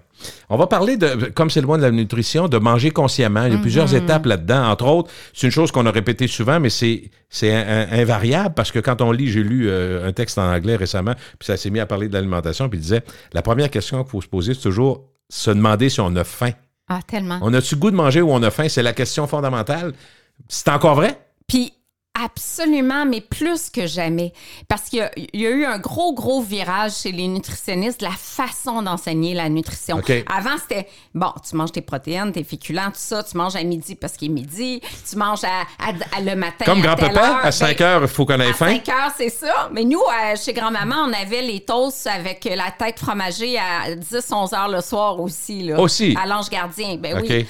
On 0.49 0.57
va 0.57 0.67
parler 0.67 0.97
de, 0.97 1.27
comme 1.35 1.51
c'est 1.51 1.61
le 1.61 1.67
mois 1.67 1.77
de 1.77 1.83
la 1.83 1.91
nutrition, 1.91 2.49
de 2.49 2.59
manger 2.59 2.91
consciemment. 2.91 3.45
Il 3.47 3.53
y 3.53 3.57
a 3.57 3.59
plusieurs 3.59 3.89
Mhm. 3.91 3.97
étapes 4.05 4.27
là-dedans. 4.27 4.69
Entre 4.69 4.87
autres, 4.87 5.11
c'est 5.33 5.47
une 5.47 5.53
chose 5.53 5.73
qu'on 5.73 5.87
a 5.87 5.91
répétée 5.91 6.27
souvent, 6.27 6.61
mais 6.61 6.71
c'est, 6.71 7.11
invariable 7.91 8.55
parce 8.55 8.71
que 8.73 8.79
quand 8.79 9.01
on 9.03 9.11
lit, 9.13 9.29
j'ai 9.29 9.43
lu 9.43 9.69
euh, 9.69 10.07
un 10.09 10.13
texte 10.13 10.39
en 10.39 10.51
anglais 10.53 10.77
récemment, 10.77 11.15
puis 11.39 11.47
ça 11.47 11.57
s'est 11.57 11.71
mis 11.71 11.81
à 11.81 11.87
parler 11.87 12.09
de 12.09 12.15
l'alimentation, 12.15 12.69
puis 12.69 12.79
il 12.79 12.83
disait, 12.83 13.03
la 13.33 13.43
première 13.43 13.71
question 13.71 14.03
qu'il 14.03 14.11
faut 14.11 14.21
se 14.23 14.29
poser, 14.29 14.55
c'est 14.55 14.61
toujours 14.61 15.05
se 15.29 15.51
demander 15.51 15.89
si 15.89 16.01
on 16.01 16.15
a 16.17 16.25
faim. 16.25 16.51
Ah, 16.89 17.01
tellement. 17.07 17.39
On 17.43 17.53
a-tu 17.55 17.75
le 17.75 17.81
goût 17.81 17.91
de 17.91 17.97
manger 17.97 18.21
ou 18.21 18.31
on 18.31 18.43
a 18.43 18.51
faim? 18.51 18.69
C'est 18.69 18.83
la 18.83 18.93
question 18.93 19.27
fondamentale. 19.27 19.95
C'est 20.49 20.69
encore 20.69 20.95
vrai? 20.97 21.19
Puis 21.47 21.73
absolument, 22.23 23.05
mais 23.07 23.21
plus 23.21 23.71
que 23.71 23.87
jamais. 23.87 24.33
Parce 24.69 24.83
qu'il 24.89 25.01
y 25.01 25.03
a, 25.03 25.11
il 25.17 25.41
y 25.41 25.47
a 25.47 25.51
eu 25.51 25.65
un 25.65 25.79
gros, 25.79 26.15
gros 26.15 26.43
virage 26.43 26.93
chez 27.03 27.13
les 27.13 27.27
nutritionnistes 27.29 28.03
la 28.03 28.11
façon 28.11 28.83
d'enseigner 28.83 29.35
la 29.35 29.49
nutrition. 29.49 30.01
Avant, 30.33 30.57
c'était, 30.61 30.89
bon, 31.15 31.33
tu 31.49 31.57
manges 31.57 31.73
tes 31.73 31.81
protéines, 31.81 32.33
tes 32.33 32.45
féculents, 32.45 32.87
tout 32.89 32.93
ça, 32.97 33.23
tu 33.23 33.37
manges 33.37 33.57
à 33.57 33.63
midi 33.63 33.95
parce 33.95 34.15
qu'il 34.15 34.31
est 34.31 34.35
midi, 34.35 34.81
tu 35.09 35.17
manges 35.17 35.45
à, 35.45 35.63
à- 35.85 36.17
à 36.17 36.21
le 36.21 36.37
matin 36.37 36.65
Comme 36.65 36.79
à 36.81 36.83
grand-papa, 36.95 37.41
à 37.43 37.53
5 37.53 37.79
Ben, 37.79 37.85
heures, 37.85 38.03
il 38.03 38.09
faut 38.09 38.25
qu'on 38.25 38.41
ait 38.41 38.49
à 38.49 38.53
faim. 38.53 38.69
5 38.85 38.89
heures, 38.89 39.13
c'est 39.17 39.29
ça. 39.31 39.69
Mais 39.73 39.85
nous, 39.85 40.01
euh, 40.01 40.37
chez 40.43 40.53
grand-maman, 40.53 40.97
on 41.09 41.13
avait 41.13 41.43
les 41.43 41.61
toasts 41.65 42.07
avec 42.07 42.45
la 42.45 42.71
tête 42.71 42.99
fromagée 42.99 43.59
à 43.59 43.95
10, 43.95 44.31
11 44.33 44.53
heures 44.53 44.69
le 44.69 44.81
soir 44.81 45.21
aussi. 45.21 45.63
Là, 45.65 45.81
Aussi? 45.81 46.17
À 46.21 46.27
l'ange 46.27 46.49
gardien. 46.49 46.97
Ben 46.99 47.21
oui. 47.21 47.47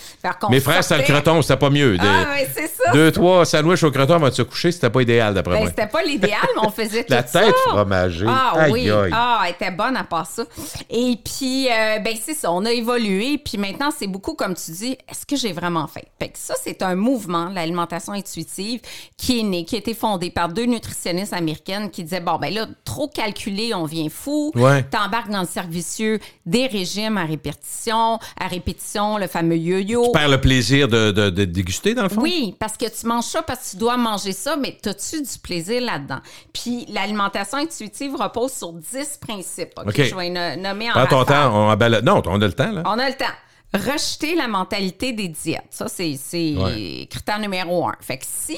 Mes 0.51 0.61
frères, 0.61 0.83
c'était 0.83 0.99
le 1.07 1.13
croton, 1.21 1.43
c'était 1.43 1.57
pas 1.57 1.71
mieux. 1.71 1.97
Des- 1.99 2.07
Ah, 2.07 2.27
oui, 2.35 2.47
c'est 2.55 2.67
ça. 2.69 2.93
Deux, 2.93 3.11
trois 3.13 3.45
sandwichs 3.45 3.83
au 3.83 3.91
croton 3.91 4.15
avant 4.15 4.29
de 4.29 4.35
se 4.35 4.43
coucher, 4.43 4.54
c'était 4.55 4.91
pas 4.91 5.03
idéal, 5.03 5.35
d'après 5.35 5.55
Ben, 5.55 5.61
moi. 5.61 5.69
c'était 5.69 5.87
pas 5.87 6.03
l'idéal, 6.03 6.41
mais 6.57 6.67
on 6.67 6.71
faisait 6.71 7.05
tout 7.05 7.13
La 7.13 7.27
ça. 7.27 7.41
tête 7.41 7.55
fromagée. 7.69 8.27
Ah 8.29 8.53
Aïe, 8.57 8.73
oui. 8.73 8.91
aïe. 8.91 9.11
Ah, 9.13 9.43
elle 9.45 9.51
était 9.53 9.71
bonne 9.71 9.97
à 9.97 10.05
part 10.05 10.27
ça. 10.27 10.45
Et 10.91 11.19
puis, 11.25 11.69
euh, 11.71 11.99
ben 11.99 12.15
c'est 12.21 12.35
ça, 12.35 12.51
on 12.53 12.65
a 12.65 12.73
évolué. 12.73 13.39
Puis 13.39 13.59
maintenant, 13.59 13.91
c'est 13.97 14.07
beaucoup 14.07 14.35
comme 14.35 14.55
tu 14.55 14.71
dis, 14.73 14.93
est-ce 15.09 15.27
que 15.27 15.37
j'ai 15.37 15.53
vraiment? 15.53 15.87
Fait 15.87 16.03
que 16.29 16.39
ça, 16.39 16.55
c'est 16.63 16.83
un 16.83 16.95
mouvement, 16.95 17.49
l'alimentation 17.51 18.13
intuitive, 18.13 18.81
qui 19.17 19.41
est 19.41 19.43
né, 19.43 19.65
qui 19.65 19.77
a 19.77 19.79
été 19.79 19.95
fondé 19.95 20.31
par 20.31 20.49
deux 20.49 20.65
nutritionnistes 20.67 21.33
américaines 21.33 21.91
qui 21.91 22.03
disaient, 22.05 22.21
bon, 22.21 22.37
ben 22.39 22.53
là, 22.53 22.67
trop 22.85 23.09
calculé, 23.09 23.75
on 23.75 23.85
vient 23.85 24.09
fou. 24.09 24.53
Ouais. 24.55 24.83
T'embarques 24.85 25.31
dans 25.31 25.41
le 25.43 25.47
servicieux 25.47 26.19
des 26.47 26.67
régimes 26.67 27.19
à 27.19 27.25
répétition, 27.25 28.19
à 28.41 28.47
répétition, 28.49 29.19
le 29.19 29.27
fameux 29.27 29.57
yo-yo. 29.57 30.13
Faire 30.15 30.29
le 30.29 30.41
plaisir 30.41 30.89
de, 30.89 31.11
de- 31.11 31.31
de 31.31 31.45
déguster, 31.45 31.95
dans 31.95 32.03
le 32.05 32.09
fond? 32.09 32.21
Oui, 32.21 32.55
parce 32.59 32.77
que 32.77 32.87
tu 32.87 33.07
manges 33.07 33.25
ça 33.25 33.43
parce 33.43 33.61
que 33.67 33.71
tu 33.73 33.77
dois 33.77 33.97
manger 33.97 34.33
ça, 34.33 34.44
mais 34.61 34.77
as-tu 34.87 35.23
du 35.23 35.39
plaisir 35.43 35.81
là-dedans? 35.83 36.21
Puis 36.53 36.87
l'alimentation 36.89 37.59
intuitive 37.59 38.15
repose 38.15 38.53
sur 38.53 38.73
10 38.73 39.19
principes. 39.21 39.73
OK? 39.77 40.03
Je 40.03 40.15
vais 40.15 40.31
no- 40.31 40.57
nommer 40.61 40.91
en 40.91 40.95
Prends 40.95 41.07
ton 41.07 41.25
temps. 41.25 41.53
On 41.55 41.77
Non, 42.03 42.23
on 42.27 42.41
a 42.41 42.47
le 42.47 42.53
temps, 42.53 42.71
là. 42.73 42.83
On 42.87 42.99
a 42.99 43.09
le 43.09 43.15
temps. 43.17 43.25
Rejeter 43.73 44.37
la 44.37 44.47
mentalité 44.47 45.13
des 45.13 45.29
diètes. 45.29 45.65
Ça, 45.71 45.89
c'est 45.89 46.17
c'est 46.17 46.55
Ouais. 46.57 47.07
critère 47.11 47.41
numéro 47.41 47.89
un. 47.89 47.95
Fait 48.01 48.19
que 48.19 48.25
si, 48.29 48.57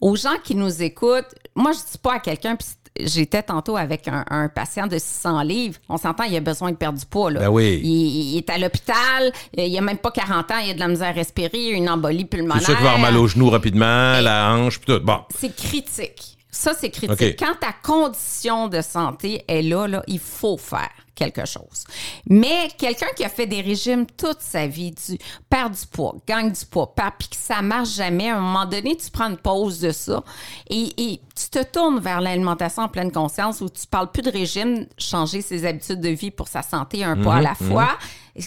aux 0.00 0.16
gens 0.16 0.36
qui 0.42 0.56
nous 0.56 0.82
écoutent, 0.82 1.32
moi, 1.54 1.70
je 1.72 1.78
dis 1.92 1.98
pas 2.02 2.14
à 2.14 2.18
quelqu'un, 2.18 2.56
puis 2.56 2.66
j'étais 2.98 3.42
tantôt 3.42 3.76
avec 3.76 4.08
un, 4.08 4.24
un 4.30 4.48
patient 4.48 4.86
de 4.86 4.98
600 4.98 5.42
livres, 5.42 5.78
on 5.88 5.96
s'entend, 5.96 6.24
il 6.24 6.36
a 6.36 6.40
besoin 6.40 6.70
de 6.70 6.76
perdre 6.76 6.98
du 6.98 7.06
poids. 7.06 7.30
Là. 7.30 7.40
Ben 7.40 7.48
oui. 7.48 7.80
Il, 7.82 8.34
il 8.34 8.38
est 8.38 8.50
à 8.50 8.58
l'hôpital, 8.58 9.32
il 9.56 9.76
a 9.76 9.80
même 9.80 9.98
pas 9.98 10.10
40 10.10 10.50
ans, 10.50 10.58
il 10.64 10.70
a 10.70 10.74
de 10.74 10.80
la 10.80 10.88
misère 10.88 11.08
à 11.08 11.12
respirer, 11.12 11.70
une 11.70 11.88
embolie 11.88 12.24
pulmonaire. 12.24 12.58
C'est 12.60 12.66
sûr 12.66 12.76
qu'il 12.76 12.84
va 12.84 12.94
avoir 12.94 13.10
mal 13.10 13.16
aux 13.16 13.26
genoux 13.26 13.50
rapidement, 13.50 14.20
la 14.20 14.52
hanche, 14.54 14.80
puis 14.80 14.94
tout. 14.94 15.04
Bon. 15.04 15.20
C'est 15.38 15.54
critique. 15.54 16.38
Ça, 16.50 16.72
c'est 16.78 16.90
critique. 16.90 17.38
Quand 17.38 17.54
ta 17.60 17.72
condition 17.72 18.68
de 18.68 18.80
santé 18.80 19.44
est 19.46 19.62
là, 19.62 19.86
là 19.86 20.02
il 20.06 20.18
faut 20.18 20.56
faire. 20.58 20.90
Quelque 21.20 21.44
chose. 21.46 21.84
Mais 22.26 22.68
quelqu'un 22.78 23.08
qui 23.14 23.24
a 23.24 23.28
fait 23.28 23.46
des 23.46 23.60
régimes 23.60 24.06
toute 24.06 24.40
sa 24.40 24.66
vie, 24.66 24.92
du 24.92 25.18
perd 25.50 25.74
du 25.74 25.86
poids, 25.86 26.16
gagne 26.26 26.50
du 26.50 26.64
poids, 26.64 26.94
perd, 26.94 27.12
puis 27.18 27.28
que 27.28 27.36
ça 27.36 27.60
marche 27.60 27.90
jamais, 27.90 28.30
à 28.30 28.38
un 28.38 28.40
moment 28.40 28.64
donné, 28.64 28.96
tu 28.96 29.10
prends 29.10 29.28
une 29.28 29.36
pause 29.36 29.80
de 29.80 29.90
ça 29.90 30.24
et, 30.68 30.88
et 30.96 31.20
tu 31.36 31.50
te 31.50 31.62
tournes 31.62 32.00
vers 32.00 32.20
l'alimentation 32.20 32.84
en 32.84 32.88
pleine 32.88 33.12
conscience 33.12 33.60
où 33.60 33.68
tu 33.68 33.86
parles 33.86 34.10
plus 34.10 34.22
de 34.22 34.30
régime, 34.30 34.86
changer 34.98 35.42
ses 35.42 35.66
habitudes 35.66 36.00
de 36.00 36.08
vie 36.08 36.30
pour 36.30 36.48
sa 36.48 36.62
santé 36.62 37.04
un 37.04 37.16
pas 37.22 37.36
à 37.36 37.40
la 37.42 37.54
fois, 37.54 37.98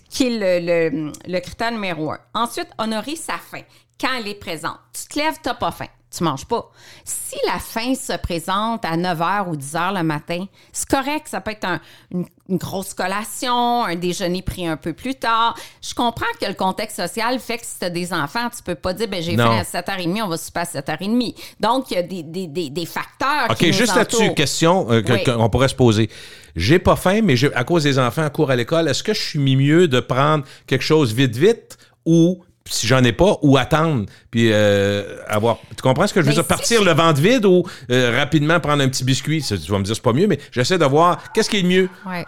qui 0.10 0.28
est 0.28 0.60
le, 0.60 0.90
le, 0.90 1.12
le 1.28 1.40
critère 1.40 1.72
numéro 1.72 2.12
un. 2.12 2.20
Ensuite, 2.34 2.70
honorer 2.78 3.16
sa 3.16 3.38
faim 3.38 3.62
quand 4.00 4.10
elle 4.18 4.28
est 4.28 4.36
présente. 4.36 4.80
Tu 4.94 5.14
te 5.14 5.20
lèves, 5.20 5.38
t'as 5.42 5.54
pas 5.54 5.72
faim 5.72 5.88
tu 6.16 6.24
manges 6.24 6.46
pas. 6.46 6.70
Si 7.04 7.36
la 7.48 7.60
faim 7.60 7.96
se 7.96 8.16
présente 8.18 8.86
à 8.86 8.96
9h 8.98 9.50
ou 9.50 9.56
10h 9.56 9.96
le 9.98 10.04
matin, 10.04 10.46
c'est 10.72 10.88
correct. 10.88 11.28
Ça 11.28 11.42
peut 11.42 11.52
être 11.52 11.66
un- 11.66 11.80
une, 12.12 12.26
une 12.50 12.58
grosse 12.58 12.94
collation, 12.94 13.84
un 13.86 13.96
déjeuner 13.96 14.42
pris 14.42 14.68
un 14.68 14.78
peu 14.78 14.94
plus 14.94 15.16
tard. 15.16 15.56
Je 15.82 15.94
comprends 15.94 16.26
que 16.40 16.46
le 16.46 16.54
contexte 16.54 16.98
social 16.98 17.40
fait 17.40 17.58
que 17.58 17.66
si 17.66 17.80
tu 17.80 17.86
as 17.86 17.90
des 17.90 18.14
enfants, 18.14 18.50
tu 18.56 18.62
peux 18.64 18.76
pas 18.76 18.94
dire, 18.94 19.08
ben 19.08 19.22
j'ai 19.24 19.36
faim 19.36 19.58
à 19.60 19.64
7h30, 19.64 20.22
on 20.24 20.28
va 20.28 20.38
souper 20.38 20.60
à 20.60 20.64
7h30. 20.66 21.36
Donc, 21.60 21.90
il 21.92 21.96
y 21.96 21.98
a 21.98 22.04
des, 22.04 22.24
des, 22.24 22.48
des, 22.48 22.70
des 22.70 22.86
facteurs 22.86 23.48
OK, 23.50 23.58
qui 23.58 23.68
nous 23.68 23.74
juste 23.74 23.96
là-dessus, 23.96 24.34
question 24.36 24.92
euh, 24.92 25.02
Oui. 25.10 25.24
qu'on 25.24 25.50
pourrait 25.50 25.68
se 25.70 25.76
poser. 25.76 26.10
J'ai 26.56 26.78
pas 26.78 26.96
faim, 26.96 27.22
mais 27.24 27.36
à 27.56 27.64
cause 27.64 27.84
des 27.84 27.98
enfants 27.98 28.22
à 28.24 28.30
cours 28.30 28.52
à 28.52 28.56
l'école, 28.56 28.88
est-ce 28.88 29.02
que 29.02 29.14
je 29.14 29.22
suis 29.22 29.40
mieux 29.40 29.88
de 29.88 30.00
prendre 30.00 30.44
quelque 30.68 30.84
chose 30.84 31.12
vite, 31.14 31.36
vite 31.36 31.78
ou 32.06 32.44
si 32.66 32.88
j'en 32.88 33.04
ai 33.04 33.12
pas, 33.12 33.38
ou 33.42 33.58
attendre, 33.58 34.06
puis 34.32 34.50
euh, 34.52 35.18
avoir... 35.28 35.58
Tu 35.76 35.82
comprends 35.82 36.08
ce 36.08 36.14
que 36.14 36.22
je 36.22 36.26
veux 36.26 36.32
Mais 36.32 36.36
dire? 36.36 36.46
Partir 36.46 36.84
le 36.84 36.92
ventre 36.92 37.20
vide 37.20 37.46
ou 37.46 37.64
euh, 37.92 38.18
rapidement 38.18 38.60
prendre 38.60 38.84
un 38.84 38.88
petit 38.90 39.04
biscuit? 39.04 39.42
Tu 39.42 39.72
vas 39.72 39.80
me 39.80 39.84
dire, 39.84 39.96
c'est 39.96 40.02
pas 40.02 40.14
mieux, 40.14 40.28
mais 40.28 40.40
j'essaie 40.52 40.78
de 40.78 40.86
voir 40.86 41.32
qu'est-ce 41.34 41.50
qui 41.50 41.58
est 41.58 41.62
le 41.62 41.68
mieux. 41.68 41.90
Ouais. 42.06 42.26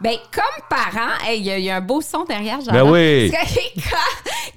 Ben, 0.00 0.16
comme 0.32 0.68
parent, 0.68 1.12
hey, 1.26 1.40
il 1.40 1.46
y, 1.58 1.62
y 1.64 1.70
a 1.70 1.76
un 1.76 1.80
beau 1.80 2.00
son 2.00 2.24
derrière, 2.24 2.58
Ben 2.58 2.64
j'adore. 2.72 2.90
oui. 2.90 3.32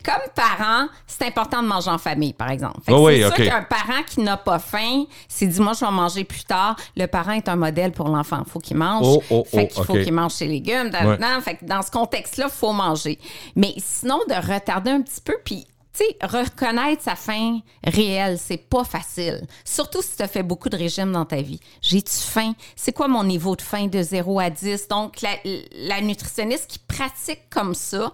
Que, 0.04 0.12
comme 0.12 0.30
parent, 0.36 0.88
c'est 1.08 1.26
important 1.28 1.62
de 1.64 1.68
manger 1.68 1.90
en 1.90 1.98
famille, 1.98 2.34
par 2.34 2.50
exemple. 2.52 2.80
Que 2.86 2.92
Oui, 2.94 3.22
c'est 3.22 3.36
sûr 3.44 3.50
qu'un 3.52 3.64
parent 3.64 4.04
qui 4.06 4.20
n'a 4.22 4.36
pas 4.38 4.60
faim, 4.60 5.06
s'il 5.30 5.50
dit, 5.50 5.62
moi, 5.62 5.74
je 5.80 5.86
vais 5.86 5.92
manger 5.92 6.24
plus 6.26 6.44
tard, 6.44 6.76
le 6.98 7.06
parent 7.06 7.32
est 7.32 7.48
un 7.48 7.56
modèle 7.56 7.92
pour 7.94 8.10
l'enfant. 8.10 8.44
Il 8.46 8.52
faut 8.52 8.60
qu'il 8.60 8.76
mange. 8.78 9.06
Oh, 9.08 9.24
oh, 9.30 9.46
fait 9.50 9.70
oh, 9.72 9.74
qu'il 9.76 9.84
faut 9.86 9.94
qu'il 9.94 10.14
mange 10.14 10.34
ses 10.34 10.48
légumes. 10.48 10.90
Dans, 10.90 11.04
Ouais. 11.06 11.18
dans- 11.18 11.42
fait 11.42 11.56
que 11.56 11.66
dans 11.66 11.82
ce 11.82 11.92
contexte-là, 11.92 12.46
il 12.50 12.52
faut 12.54 12.74
manger. 12.74 13.18
Mais 13.56 13.74
sinon, 13.78 14.20
de 14.28 14.36
retarder 14.54 14.92
un 14.92 15.02
petit 15.02 15.22
peu, 15.22 15.36
puis 15.44 15.66
tu 15.96 16.04
sais, 16.04 16.18
reconnaître 16.26 17.04
sa 17.04 17.16
faim 17.16 17.60
réelle, 17.84 18.38
c'est 18.40 18.58
pas 18.58 18.84
facile. 18.84 19.46
Surtout 19.64 20.02
si 20.02 20.16
tu 20.18 20.24
as 20.24 20.28
fait 20.28 20.42
beaucoup 20.44 20.70
de 20.70 20.76
régimes 20.78 21.12
dans 21.12 21.26
ta 21.26 21.42
vie. 21.42 21.60
J'ai-tu 21.82 22.12
faim? 22.16 22.54
C'est 22.76 22.92
quoi 22.94 23.08
mon 23.08 23.24
niveau 23.24 23.56
de 23.56 23.62
faim 23.62 23.86
de 23.88 24.02
0 24.02 24.40
à 24.40 24.50
10? 24.50 24.88
Donc, 24.88 25.22
la, 25.22 25.30
la 25.74 26.02
nutritionniste 26.02 26.68
qui 26.68 26.80
pratique 26.80 27.42
comme 27.52 27.76
ça 27.76 28.12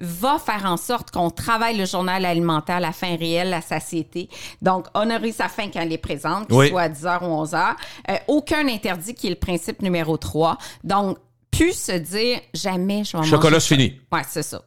va 0.00 0.38
faire 0.38 0.64
en 0.64 0.76
sorte 0.76 1.10
qu'on 1.10 1.30
travaille 1.30 1.76
le 1.76 1.84
journal 1.86 2.24
alimentaire, 2.24 2.80
la 2.80 2.92
faim 2.92 3.16
réelle, 3.18 3.50
la 3.50 3.60
satiété. 3.60 4.28
Donc, 4.62 4.86
honorer 4.94 5.30
sa 5.32 5.48
faim 5.48 5.68
quand 5.72 5.80
elle 5.80 5.92
est 5.92 5.98
présente, 5.98 6.48
qu'il 6.48 6.56
Oui. 6.56 6.68
soit 6.70 6.82
à 6.82 6.88
10h 6.88 7.22
ou 7.22 7.44
11h. 7.44 7.74
Euh, 8.10 8.16
aucun 8.28 8.66
interdit 8.66 9.14
qui 9.14 9.26
est 9.28 9.30
le 9.30 9.36
principe 9.36 9.82
numéro 9.82 10.16
3. 10.16 10.58
Donc, 10.84 11.18
plus 11.50 11.74
se 11.74 11.92
dire 11.92 12.40
jamais 12.54 13.04
je 13.04 13.12
vais 13.12 13.18
manger. 13.18 13.30
Chocolat, 13.30 13.60
ça. 13.60 13.68
c'est 13.68 13.74
fini. 13.76 14.00
Ouais, 14.10 14.22
c'est 14.28 14.42
ça. 14.42 14.62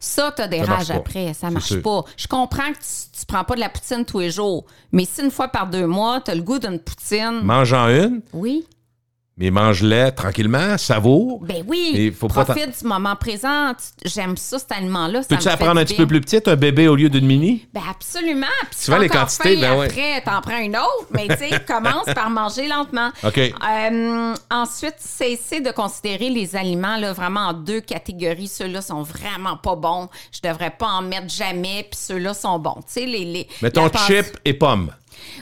Ça, 0.00 0.32
t'as 0.34 0.48
des 0.48 0.64
Ça 0.64 0.72
rages 0.74 0.90
après, 0.90 1.32
ça 1.34 1.50
marche 1.50 1.66
sûr. 1.68 1.82
pas. 1.82 2.04
Je 2.16 2.26
comprends 2.28 2.72
que 2.72 2.78
tu, 2.78 3.18
tu 3.20 3.26
prends 3.26 3.44
pas 3.44 3.54
de 3.54 3.60
la 3.60 3.68
poutine 3.68 4.04
tous 4.04 4.20
les 4.20 4.30
jours, 4.30 4.64
mais 4.92 5.04
si 5.04 5.22
une 5.22 5.30
fois 5.30 5.48
par 5.48 5.66
deux 5.68 5.86
mois, 5.86 6.20
t'as 6.20 6.34
le 6.34 6.42
goût 6.42 6.58
d'une 6.58 6.78
poutine, 6.78 7.40
Mange-en 7.42 7.88
une, 7.88 8.20
oui, 8.32 8.66
mais 9.38 9.50
mange-la 9.50 10.12
tranquillement, 10.12 10.76
savoure. 10.76 11.40
ben 11.42 11.64
oui, 11.66 12.14
faut 12.16 12.28
pas 12.28 12.44
profite 12.44 12.78
du 12.80 12.86
moment 12.86 13.16
présent. 13.16 13.72
J'aime 14.04 14.36
ça, 14.36 14.58
cet 14.58 14.72
aliment-là. 14.72 15.20
Peux-tu 15.26 15.44
me 15.44 15.50
la 15.50 15.56
fait 15.56 15.64
prendre 15.64 15.76
du 15.76 15.80
un 15.80 15.84
petit 15.84 15.94
peu 15.94 16.06
plus 16.06 16.20
petite, 16.20 16.48
un 16.48 16.56
bébé 16.56 16.86
au 16.86 16.96
lieu 16.96 17.08
d'une 17.08 17.26
mini? 17.26 17.66
Ben 17.72 17.80
absolument. 17.88 18.46
Puis 18.70 18.78
si 18.78 18.90
les 18.90 19.08
quantités, 19.08 19.56
ben 19.56 19.78
ouais. 19.78 19.86
après, 19.86 20.20
t'en 20.20 20.40
prends 20.42 20.58
une 20.58 20.76
autre, 20.76 21.06
mais 21.12 21.28
tu 21.28 21.36
sais, 21.36 21.60
commence 21.66 22.04
par 22.14 22.28
manger 22.28 22.68
lentement. 22.68 23.10
OK. 23.24 23.38
Euh, 23.38 24.34
ensuite, 24.50 24.96
cesser 24.98 25.60
de 25.60 25.70
considérer 25.70 26.28
les 26.28 26.54
aliments 26.54 26.98
là, 26.98 27.12
vraiment 27.14 27.48
en 27.48 27.52
deux 27.54 27.80
catégories. 27.80 28.48
Ceux-là 28.48 28.82
sont 28.82 29.02
vraiment 29.02 29.56
pas 29.56 29.76
bons. 29.76 30.08
Je 30.30 30.46
devrais 30.46 30.70
pas 30.70 30.88
en 30.88 31.02
mettre 31.02 31.32
jamais, 31.32 31.86
puis 31.90 31.98
ceux-là 31.98 32.34
sont 32.34 32.58
bons. 32.58 32.76
Tu 32.86 33.00
sais, 33.00 33.06
les, 33.06 33.24
les. 33.24 33.48
Mettons 33.62 33.88
chips 34.06 34.36
et 34.44 34.52
pommes. 34.52 34.90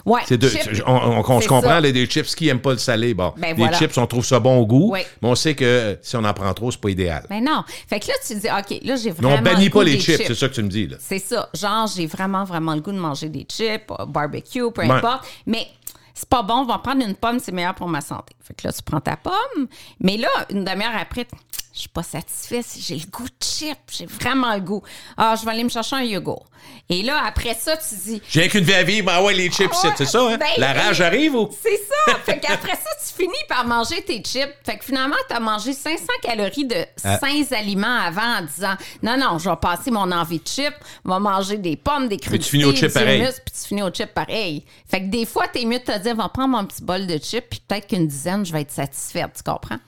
Ouais, 0.04 0.20
C'est 0.26 0.38
deux. 0.38 0.48
chips, 0.48 0.82
on, 0.86 0.92
on- 0.92 1.24
on 1.28 1.40
se 1.40 1.48
comprend, 1.48 1.78
les 1.80 1.92
des 1.92 2.06
chips 2.06 2.34
qui 2.34 2.48
aiment 2.48 2.60
pas 2.60 2.72
le 2.72 2.78
salé. 2.78 3.14
Bon, 3.14 3.32
Ben 3.36 3.48
les 3.48 3.54
voilà. 3.54 3.76
chips, 3.78 3.96
on 3.98 4.06
trouve 4.06 4.24
ça 4.24 4.38
bon 4.40 4.58
au 4.58 4.66
goût, 4.66 4.90
Oui. 4.92 5.00
mais 5.22 5.28
on 5.28 5.34
sait 5.34 5.54
que 5.54 5.64
euh, 5.64 5.94
si 6.02 6.16
on 6.16 6.24
en 6.24 6.32
prend 6.34 6.52
trop, 6.54 6.70
c'est 6.70 6.80
pas 6.80 6.90
idéal. 6.90 7.26
Ben 7.28 7.42
non. 7.44 7.62
Fait 7.88 8.00
que 8.00 8.08
là, 8.08 8.14
tu 8.26 8.34
dis, 8.34 8.46
OK, 8.46 8.80
là, 8.84 8.96
j'ai 8.96 9.10
mais 9.10 9.16
vraiment. 9.16 9.36
on 9.38 9.42
bannit 9.42 9.64
le 9.64 9.70
goût 9.70 9.78
pas 9.78 9.84
les 9.84 10.00
chips, 10.00 10.22
c'est 10.26 10.34
ça 10.34 10.48
que 10.48 10.54
tu 10.54 10.62
me 10.62 10.68
dis. 10.68 10.86
Là. 10.86 10.96
C'est 11.00 11.18
ça. 11.18 11.48
Genre, 11.54 11.86
j'ai 11.94 12.06
vraiment, 12.06 12.44
vraiment 12.44 12.74
le 12.74 12.80
goût 12.80 12.92
de 12.92 12.98
manger 12.98 13.28
des 13.28 13.46
chips, 13.50 13.90
euh, 13.98 14.06
barbecue, 14.06 14.70
peu 14.72 14.82
importe. 14.82 15.26
Mais 15.46 15.66
c'est 16.14 16.28
pas 16.28 16.42
bon, 16.42 16.54
on 16.58 16.64
va 16.66 16.78
prendre 16.78 17.02
une 17.06 17.14
pomme, 17.14 17.38
c'est 17.38 17.52
meilleur 17.52 17.74
pour 17.74 17.88
ma 17.88 18.00
santé. 18.00 18.34
Fait 18.42 18.52
que 18.54 18.66
là, 18.66 18.72
tu 18.72 18.82
prends 18.82 19.00
ta 19.00 19.16
pomme. 19.16 19.66
Mais 20.00 20.16
là, 20.16 20.28
une 20.50 20.64
demi-heure 20.64 20.92
après, 21.00 21.26
je 21.72 21.80
suis 21.80 21.88
pas 21.88 22.02
satisfaite. 22.02 22.66
J'ai 22.80 22.96
le 22.96 23.06
goût 23.06 23.24
de 23.24 23.34
chips. 23.44 23.78
J'ai 23.90 24.06
vraiment 24.06 24.54
le 24.54 24.60
goût. 24.60 24.82
Ah, 25.16 25.34
je 25.38 25.44
vais 25.44 25.52
aller 25.52 25.64
me 25.64 25.68
chercher 25.68 25.96
un 25.96 26.02
yogourt. 26.02 26.46
Et 26.90 27.02
là, 27.02 27.22
après 27.24 27.54
ça, 27.54 27.76
tu 27.76 27.94
dis, 27.94 28.22
J'ai 28.28 28.48
qu'une 28.48 28.64
vie 28.64 28.74
à 28.74 28.82
vivre, 28.82 29.06
ben 29.06 29.22
ouais, 29.22 29.32
les 29.32 29.50
chips, 29.50 29.70
Ouais, 29.82 29.90
c'est 29.96 30.04
ça, 30.04 30.20
hein? 30.28 30.36
ben, 30.36 30.46
La 30.58 30.72
rage 30.72 31.00
arrive 31.00 31.34
ou? 31.36 31.48
C'est 31.62 31.76
ça. 31.78 32.14
Fait 32.24 32.38
qu'après 32.40 32.74
ça, 32.74 32.90
tu 33.06 33.22
finis 33.22 33.32
par 33.48 33.64
manger 33.66 34.02
tes 34.04 34.18
chips. 34.22 34.50
Fait 34.66 34.76
que 34.76 34.84
finalement, 34.84 35.16
tu 35.28 35.34
as 35.34 35.40
mangé 35.40 35.72
500 35.72 36.04
calories 36.22 36.66
de 36.66 36.84
Ah. 37.04 37.18
sains 37.18 37.56
aliments 37.56 37.98
avant 38.00 38.40
en 38.40 38.42
disant 38.42 38.74
non, 39.02 39.16
non, 39.16 39.38
je 39.38 39.48
vais 39.48 39.56
passer 39.56 39.90
mon 39.90 40.10
envie 40.12 40.40
de 40.40 40.46
chips, 40.46 40.74
je 41.04 41.10
vais 41.10 41.18
manger 41.20 41.56
des 41.56 41.76
pommes, 41.76 42.08
des 42.08 42.18
crudités, 42.18 42.44
tu 42.44 42.50
finis 42.50 42.64
au 42.64 42.74
chip 42.74 42.92
pareil. 42.92 43.22
puis 43.22 43.54
tu 43.62 43.68
finis 43.68 43.82
au 43.82 43.90
chip 43.94 44.12
pareil. 44.12 44.64
Fait 44.90 45.00
que 45.00 45.06
des 45.06 45.24
fois, 45.26 45.48
t'es 45.48 45.64
mieux 45.64 45.78
de 45.78 45.84
te 45.84 45.98
dire, 45.98 46.14
va 46.16 46.28
prendre 46.28 46.48
mon 46.48 46.64
petit 46.66 46.82
bol 46.82 47.06
de 47.06 47.16
chips, 47.18 47.46
puis 47.48 47.62
peut-être 47.66 47.86
qu'une 47.86 48.06
dizaine, 48.08 48.44
je 48.44 48.52
vais 48.52 48.62
être 48.62 48.72
satisfaite. 48.72 49.30
Tu 49.36 49.42
comprends? 49.50 49.78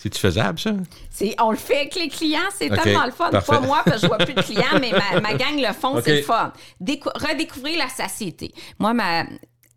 C'est-tu 0.00 0.20
faisable, 0.20 0.58
ça? 0.60 0.70
C'est, 1.10 1.34
on 1.42 1.50
le 1.50 1.56
fait 1.56 1.76
avec 1.80 1.94
les 1.96 2.08
clients, 2.08 2.38
c'est 2.56 2.68
tellement 2.68 3.04
le 3.04 3.10
fun. 3.10 3.30
parfait. 3.30 3.52
Pas 3.52 3.60
moi, 3.60 3.82
parce 3.84 3.96
que 3.96 4.02
je 4.02 4.06
vois 4.06 4.18
plus 4.18 4.34
de 4.34 4.42
clients, 4.42 4.78
mais 4.80 4.92
ma, 4.92 5.20
ma 5.20 5.34
gang 5.34 5.56
le 5.58 5.72
font, 5.72 6.00
c'est 6.04 6.16
le 6.18 6.22
fun. 6.22 6.52
Décou- 6.80 7.10
redécouvrir 7.14 7.78
la 7.78 7.88
satiété. 7.88 8.52
Moi, 8.78 8.94
ma, 8.94 9.24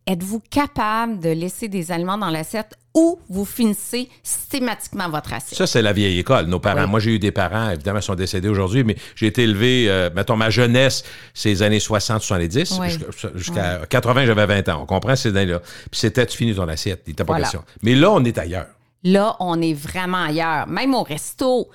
êtes-vous 0.06 0.42
capable 0.51 1.20
de 1.20 1.30
laisser 1.30 1.68
des 1.70 1.92
aliments 1.92 2.18
dans 2.20 2.30
l'assiette 2.30 2.74
ou 2.94 3.20
vous 3.30 3.46
finissez 3.46 4.10
systématiquement 4.22 5.10
votre 5.10 5.34
assiette? 5.34 5.58
Ça, 5.58 5.66
c'est 5.66 5.82
la 5.82 5.94
vieille 5.94 6.20
école. 6.20 6.46
Nos 6.46 6.60
parents. 6.60 6.84
Oui. 6.84 6.90
Moi, 6.90 7.00
j'ai 7.00 7.12
eu 7.16 7.20
des 7.20 7.32
parents, 7.32 7.70
évidemment, 7.72 8.00
ils 8.00 8.04
sont 8.04 8.16
décédés 8.16 8.50
aujourd'hui, 8.50 8.84
mais 8.84 8.96
j'ai 9.16 9.28
été 9.28 9.44
élevé, 9.44 9.86
euh, 9.90 10.10
mettons, 10.16 10.36
ma 10.36 10.50
jeunesse, 10.50 11.04
c'est 11.34 11.50
les 11.50 11.63
années 11.63 11.80
60-70. 11.80 12.78
Oui. 12.80 12.90
Jusqu'à 12.90 13.30
jusqu'à 13.36 13.80
80, 13.90 14.25
j'avais 14.25 14.46
20 14.46 14.70
ans. 14.70 14.80
On 14.84 14.86
comprend 14.86 15.16
ces 15.16 15.30
années-là. 15.30 15.60
Puis 15.90 16.00
c'était, 16.00 16.25
tu 16.25 16.38
finis 16.38 16.54
ton 16.54 16.68
assiette. 16.68 17.04
Il 17.08 17.12
n'était 17.12 17.24
pas 17.24 17.34
Voilà. 17.34 17.44
question. 17.46 17.63
Mais 17.82 17.96
là, 17.96 18.12
on 18.12 18.24
est 18.24 18.38
ailleurs. 18.38 18.68
Là, 19.03 19.36
on 19.39 19.62
est 19.62 19.74
vraiment 19.74 20.24
ailleurs. 20.24 20.67
Même 20.67 20.93
au 20.93 21.03
resto, 21.03 21.70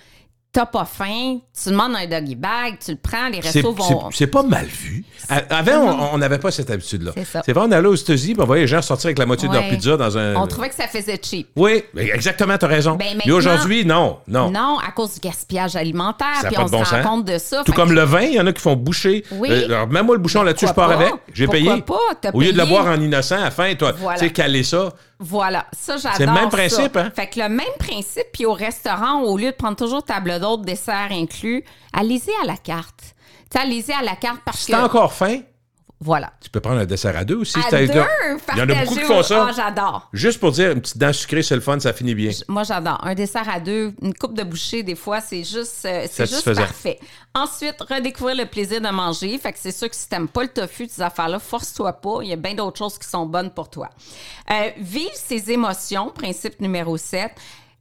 t'as 0.53 0.65
pas 0.65 0.87
faim, 0.87 1.39
tu 1.63 1.69
demandes 1.69 1.95
un 1.97 2.07
doggy 2.07 2.35
bag, 2.35 2.79
tu 2.83 2.93
le 2.93 2.97
prends, 2.97 3.29
les 3.29 3.41
restos 3.41 3.73
vont. 3.73 4.11
c'est- 4.11 4.27
pas 4.27 4.43
mal 4.43 4.65
vu. 4.65 5.05
Avant, 5.51 6.13
on- 6.15 6.17
n'avait 6.19 6.39
pas 6.39 6.51
cette 6.51 6.71
habitude-là. 6.71 7.13
C'est 7.45 7.53
vrai, 7.53 7.67
on 7.69 7.73
allait 7.73 7.87
aux 7.89 7.95
États-Unis, 7.95 8.37
on 8.39 8.45
voyait 8.45 8.63
les 8.63 8.67
gens 8.69 8.81
sortir 8.81 9.09
avec 9.09 9.19
la 9.19 9.27
moitié 9.27 9.49
de 9.49 9.53
leur 9.55 9.69
pizza 9.69 9.99
dans 9.99 10.17
un. 10.17 10.35
On 10.37 10.47
trouvait 10.47 10.71
que 10.71 10.75
ça 10.75 10.87
faisait 10.89 11.21
cheap. 11.23 11.49
Oui, 11.57 11.83
exactement, 11.95 12.57
tu 12.57 12.65
as 12.65 12.69
raison. 12.69 12.95
Ben, 12.95 13.21
Mais 13.27 13.31
aujourd'hui, 13.33 13.85
non, 13.85 14.19
non. 14.29 14.51
Non, 14.51 14.79
à 14.79 14.93
cause 14.93 15.15
du 15.15 15.21
gaspillage 15.21 15.77
alimentaire, 15.77 16.37
Ça 16.41 16.49
puis 16.49 16.57
on 16.59 16.67
se 16.69 16.73
bon 16.73 16.79
rend 16.79 16.85
sens. 16.87 17.05
compte 17.07 17.25
de 17.27 17.37
ça. 17.37 17.63
Tout 17.67 17.73
comme 17.73 17.91
que- 17.91 17.95
le 17.95 18.03
vin, 18.05 18.23
il 18.23 18.35
y 18.35 18.41
en 18.41 18.47
a 18.47 18.53
qui 18.55 18.63
font 18.63 18.77
boucher. 18.77 19.25
Oui. 19.33 19.51
Euh, 19.51 19.67
alors, 19.67 19.89
même 19.89 20.07
moi, 20.07 20.15
le 20.15 20.23
bouchon 20.23 20.43
là-dessus, 20.43 20.69
je 20.69 20.73
pars 20.73 20.91
avec. 20.91 21.13
J'ai 21.35 21.49
payé. 21.49 21.83
pas? 21.83 21.99
T'as 22.23 22.31
Au 22.33 22.41
lieu 22.41 22.53
de 22.53 22.59
le 22.59 22.65
boire 22.65 22.87
en 22.87 22.99
innocent 22.99 23.37
à 23.37 23.41
la 23.45 23.51
fin, 23.51 23.75
toi, 23.75 23.93
Voilà. 23.99 24.19
tu 24.19 24.27
sais, 24.27 24.33
caler 24.33 24.63
ça. 24.63 24.89
Voilà, 25.19 25.67
ça 25.73 25.97
j'adore. 25.97 26.17
C'est 26.19 26.27
le 26.27 26.33
même 26.33 26.51
ça. 26.51 26.57
principe, 26.57 26.97
hein? 26.97 27.11
Fait 27.15 27.27
que 27.29 27.41
le 27.41 27.49
même 27.49 27.67
principe, 27.79 28.27
puis 28.33 28.45
au 28.45 28.53
restaurant, 28.53 29.23
au 29.23 29.37
lieu 29.39 29.51
de 29.51 29.57
prendre 29.57 29.77
toujours 29.77 30.05
table 30.05 30.39
d'hôte, 30.41 30.63
dessert 30.63 31.09
inclus, 31.11 31.65
allez-y 31.93 32.31
à 32.43 32.47
la 32.47 32.57
carte. 32.57 33.01
Tu 33.51 33.59
sais, 33.59 33.65
allez-y 33.65 33.93
à 33.93 34.03
la 34.03 34.17
carte 34.17 34.41
parce 34.45 34.59
Si 34.61 34.67
que. 34.67 34.73
t'as 34.73 34.85
encore 34.85 35.13
faim, 35.13 35.41
Voilà. 35.99 36.33
tu 36.43 36.51
peux 36.51 36.61
prendre 36.61 36.81
un 36.81 36.85
dessert 36.85 37.17
à 37.17 37.25
deux 37.25 37.37
aussi. 37.37 37.59
À 37.59 37.71
deux, 37.71 37.87
Il 38.53 38.59
y 38.59 38.63
en 38.63 38.69
a 38.69 38.75
beaucoup 38.85 38.95
qui 38.97 39.01
font 39.01 39.23
ça. 39.23 39.47
Ah, 39.49 39.53
j'adore. 39.57 40.09
Juste 40.13 40.39
pour 40.39 40.53
dire, 40.53 40.73
une 40.73 40.81
petite 40.83 40.99
dent 40.99 41.13
sucrée, 41.13 41.43
c'est 41.43 41.55
le 41.55 41.63
fun, 41.63 41.81
ça 41.81 41.93
finit 41.95 42.15
bien. 42.15 42.31
Moi, 42.49 42.65
j'adore. 42.65 42.99
Un 43.03 43.15
dessert 43.15 43.49
à 43.49 43.59
deux, 43.61 43.95
une 44.03 44.13
coupe 44.13 44.35
de 44.35 44.43
bouchée, 44.43 44.83
des 44.83 44.95
fois, 44.95 45.21
c'est 45.23 45.43
juste, 45.43 45.87
euh, 45.87 46.07
c'est 46.11 46.25
juste 46.27 46.43
Satisfaisant. 46.45 46.61
parfait. 46.63 46.99
Ensuite, 47.35 47.77
redécouvrir 47.81 48.37
le 48.37 48.45
plaisir 48.45 48.81
de 48.83 48.89
manger. 48.89 49.39
Fait 49.39 49.53
que 49.53 49.59
c'est 49.59 49.73
sûr 49.73 49.89
que 49.89 49.97
si 49.97 50.07
t'aimes 50.09 50.29
pas 50.29 50.43
le 50.43 50.49
tofu, 50.49 50.87
ces 50.89 51.01
affaires-là, 51.01 51.39
force-toi 51.39 51.95
pas. 51.95 52.19
Il 52.23 52.29
y 52.29 52.33
a 52.33 52.37
bien 52.37 52.55
d'autres 52.55 52.79
choses 52.79 52.99
qui 52.99 53.09
sont 53.09 53.25
bonnes 53.25 53.51
pour 53.51 53.71
toi. 53.71 53.89
Euh, 54.51 54.71
vivre 54.79 55.15
ses 55.15 55.51
émotions, 55.51 56.11
principe 56.11 56.61
numéro 56.61 56.97
7. 56.99 57.33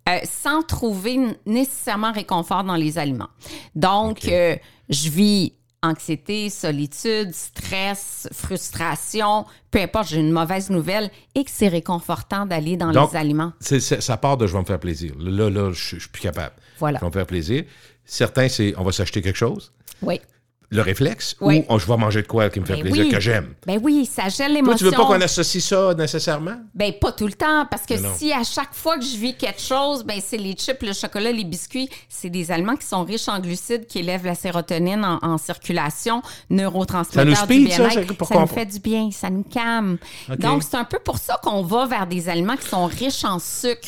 euh, 0.07 0.19
sans 0.23 0.61
trouver 0.61 1.15
n- 1.15 1.35
nécessairement 1.47 2.11
réconfort 2.11 2.63
dans 2.63 2.75
les 2.75 2.99
aliments. 2.99 3.29
Donc, 3.73 4.25
euh, 4.27 4.55
je 4.87 5.09
vis 5.09 5.53
anxiété, 5.85 6.49
solitude, 6.49 7.33
stress, 7.33 8.27
frustration, 8.33 9.45
peu 9.71 9.79
importe, 9.81 10.09
j'ai 10.09 10.19
une 10.19 10.31
mauvaise 10.31 10.69
nouvelle 10.69 11.09
et 11.35 11.43
que 11.43 11.51
c'est 11.51 11.67
réconfortant 11.67 12.45
d'aller 12.45 12.77
dans 12.77 12.91
Donc, 12.91 13.11
les 13.13 13.17
aliments. 13.17 13.53
c'est- 13.59 13.79
c'est- 13.79 14.01
ça 14.01 14.17
part 14.17 14.37
de 14.37 14.47
je 14.47 14.53
vais 14.53 14.59
me 14.59 14.65
faire 14.65 14.79
plaisir. 14.79 15.13
Là, 15.19 15.49
là, 15.49 15.71
je 15.71 15.95
je 15.95 15.99
suis 16.01 16.09
plus 16.09 16.21
capable. 16.21 16.55
Voilà. 16.79 16.97
Je 16.99 17.01
vais 17.05 17.07
me 17.07 17.13
faire 17.13 17.25
plaisir. 17.25 17.63
Certains, 18.05 18.49
c'est 18.49 18.73
on 18.77 18.83
va 18.83 18.91
s'acheter 18.91 19.21
quelque 19.21 19.37
chose, 19.37 19.71
Oui. 20.01 20.19
Le 20.69 20.81
réflexe, 20.81 21.35
Oui. 21.41 21.59
ou 21.59 21.65
oh, 21.75 21.79
je 21.79 21.85
vais 21.85 21.97
manger 21.97 22.21
de 22.21 22.27
quoi 22.27 22.49
qui 22.49 22.59
me 22.59 22.65
fait 22.65 22.73
Ben 22.75 22.81
plaisir, 22.83 23.05
oui. 23.05 23.11
que 23.11 23.19
j'aime? 23.19 23.53
Ben 23.65 23.79
oui, 23.81 24.05
ça 24.11 24.29
gèle 24.29 24.53
l'émotion. 24.53 24.77
tu 24.77 24.83
veux 24.85 24.91
pas 24.91 25.05
qu'on 25.05 25.21
associe 25.21 25.63
ça 25.63 25.93
nécessairement? 25.93 26.55
Ben 26.73 26.91
pas 26.99 27.11
tout 27.11 27.27
le 27.27 27.33
temps, 27.33 27.65
parce 27.69 27.85
que 27.85 27.93
si 28.15 28.31
à 28.33 28.43
chaque 28.43 28.73
fois 28.73 28.97
que 28.97 29.03
je 29.05 29.15
vis 29.17 29.35
quelque 29.35 29.61
chose, 29.61 30.03
ben 30.03 30.19
c'est 30.25 30.37
les 30.37 30.53
chips, 30.53 30.81
le 30.81 30.93
chocolat, 30.93 31.31
les 31.31 31.43
biscuits, 31.43 31.89
c'est 32.09 32.29
des 32.29 32.51
aliments 32.51 32.75
qui 32.75 32.85
sont 32.87 33.03
riches 33.03 33.27
en 33.27 33.39
glucides, 33.39 33.85
qui 33.87 33.99
élèvent 33.99 34.25
la 34.25 34.35
sérotonine 34.35 35.03
en, 35.05 35.19
en 35.21 35.37
circulation, 35.37 36.21
neurotransmetteurs 36.49 37.35
Ça 37.35 37.45
nous 37.45 37.47
du 37.47 37.63
speed, 37.65 37.71
ça, 37.71 37.87
bien-être. 37.89 38.13
pour 38.15 38.27
ça 38.27 38.39
nous 38.39 38.47
fait 38.47 38.65
du 38.65 38.79
bien, 38.79 39.09
ça 39.11 39.29
nous 39.29 39.43
calme. 39.43 39.97
Donc 40.39 40.63
c'est 40.63 40.77
un 40.77 40.83
peu 40.85 40.99
pour 40.99 41.17
ça 41.17 41.39
qu'on 41.43 41.61
va 41.63 41.85
vers 41.85 42.07
des 42.07 42.29
aliments 42.29 42.55
qui 42.57 42.67
sont 42.67 42.85
riches 42.85 43.23
en 43.23 43.39
sucre. 43.39 43.87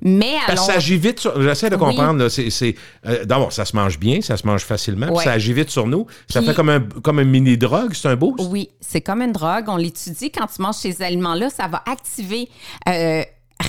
Mais 0.00 0.34
Parce 0.46 0.52
alors, 0.52 0.66
ça 0.66 0.72
agit 0.74 0.96
vite 0.96 1.20
sur. 1.20 1.40
J'essaie 1.42 1.70
de 1.70 1.74
Oui. 1.76 1.80
comprendre. 1.80 2.18
là, 2.20 2.30
c'est, 2.30 2.50
c'est, 2.50 2.74
euh, 3.06 3.24
d'abord, 3.24 3.52
ça 3.52 3.64
se 3.64 3.74
mange 3.76 3.98
bien, 3.98 4.20
ça 4.20 4.36
se 4.36 4.46
mange 4.46 4.62
facilement, 4.62 5.10
Ouais. 5.12 5.24
ça 5.24 5.32
agit 5.32 5.52
vite 5.52 5.70
sur 5.70 5.86
nous. 5.86 6.06
Ça 6.28 6.40
Puis- 6.40 6.48
fait 6.48 6.54
comme 6.54 6.68
un, 6.70 6.80
comme 6.80 7.18
un 7.18 7.24
mini-drogue, 7.24 7.94
c'est 7.94 8.08
un 8.08 8.16
boost? 8.16 8.44
Oui, 8.50 8.70
c'est 8.80 9.00
comme 9.00 9.22
une 9.22 9.32
drogue. 9.32 9.64
On 9.68 9.76
l'étudie. 9.76 10.30
Quand 10.30 10.46
tu 10.46 10.60
manges 10.62 10.76
ces 10.76 11.02
aliments-là, 11.02 11.50
ça 11.50 11.68
va 11.68 11.82
activer 11.86 12.48
euh, 12.88 13.22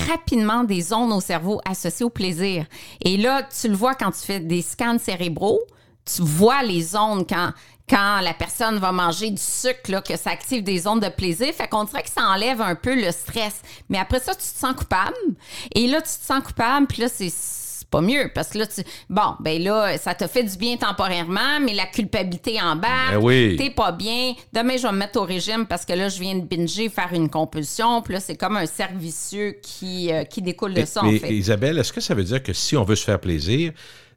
rapidement 0.10 0.64
des 0.64 0.82
zones 0.82 1.12
au 1.14 1.22
cerveau 1.22 1.62
associées 1.70 2.06
au 2.06 2.10
plaisir. 2.10 2.66
Et 3.02 3.18
là, 3.18 3.44
tu 3.44 3.68
le 3.68 3.76
vois 3.76 3.96
quand 3.96 4.12
tu 4.12 4.20
fais 4.20 4.40
des 4.40 4.62
scans 4.62 4.98
cérébraux, 5.00 5.60
tu 6.06 6.22
vois 6.22 6.64
les 6.64 6.82
zones 6.82 7.26
quand, 7.28 7.52
quand 7.90 8.20
la 8.22 8.34
personne 8.34 8.78
va 8.78 8.92
manger 8.92 9.32
du 9.32 9.42
sucre, 9.42 9.90
là, 9.90 10.02
que 10.02 10.16
ça 10.18 10.32
active 10.32 10.64
des 10.64 10.80
zones 10.80 11.00
de 11.00 11.10
plaisir. 11.10 11.54
Fait 11.54 11.68
qu'on 11.68 11.84
dirait 11.84 12.04
que 12.04 12.10
ça 12.12 12.22
enlève 12.24 12.62
un 12.62 12.76
peu 12.76 12.96
le 12.96 13.12
stress. 13.12 13.62
Mais 13.90 13.98
après 13.98 14.20
ça, 14.20 14.34
tu 14.34 14.42
te 14.42 14.58
sens 14.60 14.74
coupable. 14.76 15.16
Et 15.74 15.88
là, 15.88 16.02
tu 16.02 16.08
te 16.20 16.26
sens 16.26 16.44
coupable, 16.44 16.88
puis 16.88 17.02
là, 17.02 17.08
c'est 17.10 17.30
c'est 17.30 17.65
pas 17.96 18.02
mieux 18.02 18.30
parce 18.36 18.50
que 18.50 18.58
là 18.58 18.68
tu 18.68 18.82
bon 19.10 19.36
ben 19.40 19.62
là 19.64 19.98
ça 19.98 20.14
te 20.14 20.28
fait 20.28 20.44
du 20.44 20.58
bien 20.58 20.76
temporairement 20.76 21.60
mais 21.62 21.74
la 21.74 21.86
culpabilité 21.86 22.62
embarque 22.62 23.14
Ben 23.14 23.20
oui. 23.22 23.56
t'es 23.58 23.70
pas 23.70 23.94
bien 23.94 24.34
demain 24.52 24.76
je 24.76 24.84
vais 24.84 24.92
me 24.92 24.98
mettre 24.98 25.20
au 25.22 25.24
régime 25.24 25.66
parce 25.66 25.86
que 25.86 25.94
là 25.94 26.10
je 26.10 26.20
viens 26.20 26.36
de 26.36 26.44
binger 26.44 26.90
faire 26.90 27.14
une 27.14 27.30
compulsion 27.30 28.02
puis 28.02 28.16
là 28.16 28.20
c'est 28.20 28.36
comme 28.36 28.58
un 28.58 28.66
cercle 28.66 28.98
vicieux 28.98 29.56
qui 29.62 30.12
euh, 30.12 30.26
qui 30.26 30.42
découle 30.42 30.74
de 30.74 30.84
ça 30.84 31.02
Mais, 31.04 31.16
en 31.16 31.20
fait 31.20 31.34
Isabelle, 31.34 31.78
est-ce 31.80 31.94
que 31.94 32.02
ça 32.02 32.14
veut 32.14 32.24
dire 32.24 32.44
que 32.44 32.52
si 32.52 32.76
on 32.76 32.84
veut 32.84 32.96
se 32.96 33.06
faire 33.06 33.20
plaisir, 33.20 33.72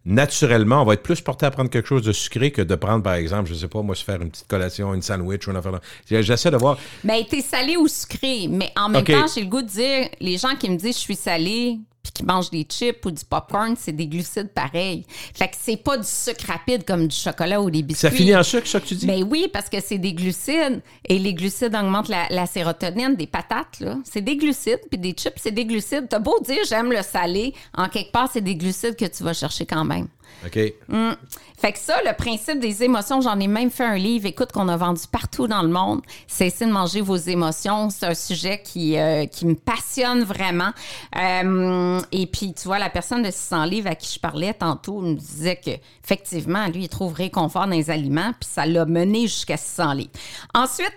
naturellement, 0.05 0.83
on 0.83 0.85
va 0.85 0.95
être 0.95 1.03
plus 1.03 1.21
porté 1.21 1.47
à 1.47 1.51
prendre 1.51 1.71
quelque 1.71 1.87
chose 1.87 2.03
de 2.03 2.13
sucré 2.13 2.51
que 2.51 2.63
de 2.63 2.75
prendre, 2.75 3.03
par 3.03 3.15
exemple, 3.15 3.49
je 3.49 3.55
sais 3.55 3.69
pas, 3.69 3.83
moi, 3.83 3.95
se 3.95 4.05
faire 4.05 4.21
une 4.23 4.31
petite 4.31 4.49
collation, 4.49 4.95
une 4.95 5.03
sandwich 5.03 5.47
ou 5.47 5.51
une 5.51 5.57
affaire. 5.57 5.81
J'essaie 6.09 6.51
de 6.51 6.57
voir. 6.57 6.79
ben 7.05 7.23
t'es 7.29 7.43
salé 7.43 7.77
ou 7.77 7.87
sucré 7.89 8.49
mais 8.49 8.73
en 8.77 8.89
même 8.89 9.05
temps 9.05 9.27
j'ai 9.33 9.43
le 9.43 9.49
goût 9.49 9.63
de 9.63 9.67
dire 9.69 10.09
les 10.21 10.39
gens 10.39 10.55
qui 10.59 10.71
me 10.71 10.77
disent 10.77 10.97
je 10.97 11.01
suis 11.01 11.17
salé 11.17 11.79
puis 12.03 12.13
qui 12.13 12.25
mangent 12.25 12.51
des 12.51 12.67
chips 12.69 13.05
ou 13.05 13.11
du 13.11 13.25
popcorn 13.25 13.75
c'est 13.79 13.93
des 13.93 14.07
glucides 14.07 14.51
pareils 14.55 15.05
fait 15.35 15.49
que 15.49 15.57
c'est 15.59 15.77
pas 15.77 15.97
du 15.97 16.07
sucre 16.07 16.47
rapide 16.47 16.85
comme 16.85 17.07
du 17.09 17.17
chocolat 17.17 17.61
ou 17.61 17.71
des 17.71 17.83
biscuits 17.83 18.09
Ça 18.09 18.11
finit 18.11 18.37
en 18.37 18.43
sucre, 18.43 18.67
ça 18.67 18.81
que 18.81 18.87
tu 18.87 18.95
dis? 18.95 19.07
Ben 19.07 19.25
oui, 19.29 19.49
parce 19.53 19.69
que 19.69 19.81
c'est 19.81 19.99
des 19.99 20.13
glucides 20.13 20.81
et 21.07 21.19
les 21.19 21.35
glucides 21.35 21.75
augmentent 21.75 22.09
la, 22.09 22.27
la 22.31 22.47
sérotonine 22.47 23.15
des 23.17 23.27
patates. 23.27 23.81
là. 23.81 23.97
C'est 24.05 24.21
des 24.21 24.37
glucides, 24.37 24.81
puis 24.91 24.99
des 24.99 25.13
chips, 25.13 25.35
c'est 25.37 25.51
des 25.51 25.65
glucides. 25.65 26.09
T'as 26.09 26.19
beau 26.19 26.39
dire 26.41 26.59
j'aime 26.69 26.93
le 26.93 27.03
salé, 27.03 27.55
en 27.77 27.89
quelque 27.89 28.13
part, 28.13 28.29
c'est 28.33 28.41
des 28.41 28.57
glucides 28.57 28.97
que 28.97 29.05
tu 29.05 29.23
vas 29.23 29.33
chercher 29.33 29.67
quand 29.67 29.85
même. 29.85 30.09
OK. 30.45 30.59
Mm. 30.89 31.13
Fait 31.59 31.73
que 31.73 31.79
ça, 31.79 31.97
le 32.05 32.15
principe 32.17 32.61
des 32.61 32.85
émotions, 32.85 33.21
j'en 33.21 33.39
ai 33.41 33.49
même 33.49 33.71
fait 33.71 33.85
un 33.85 33.97
livre, 33.97 34.27
écoute, 34.27 34.53
qu'on 34.53 34.69
a 34.69 34.77
vendu 34.77 35.03
partout 35.11 35.49
dans 35.49 35.63
le 35.63 35.69
monde. 35.69 36.03
Cessez 36.29 36.67
de 36.67 36.71
manger 36.71 37.01
vos 37.01 37.17
émotions. 37.17 37.91
C'est 37.91 38.07
un 38.07 38.15
sujet 38.15 38.63
qui, 38.63 38.97
euh, 38.97 39.27
qui 39.27 39.45
me 39.45 39.55
passionne 39.55 40.23
vraiment. 40.23 40.71
Euh, 41.17 42.01
et 42.13 42.27
puis, 42.29 42.55
tu 42.55 42.69
vois, 42.69 42.79
la 42.79 42.91
personne 42.91 43.23
de 43.23 43.31
600 43.31 43.65
livres 43.65 43.89
à 43.89 43.97
qui 43.97 44.15
je 44.15 44.21
parlais 44.21 44.55
tantôt 44.55 45.01
me 45.01 45.15
disait 45.15 45.57
que 45.57 45.73
effectivement, 46.05 46.69
lui, 46.69 46.85
il 46.85 46.89
trouve 46.89 47.13
réconfort 47.13 47.67
dans 47.67 47.73
les 47.73 47.91
aliments, 47.91 48.33
puis 48.39 48.49
ça 48.49 48.65
l'a 48.65 48.85
mené 48.85 49.23
jusqu'à 49.23 49.57
600 49.57 49.93
livres. 49.95 50.11
Ensuite, 50.55 50.95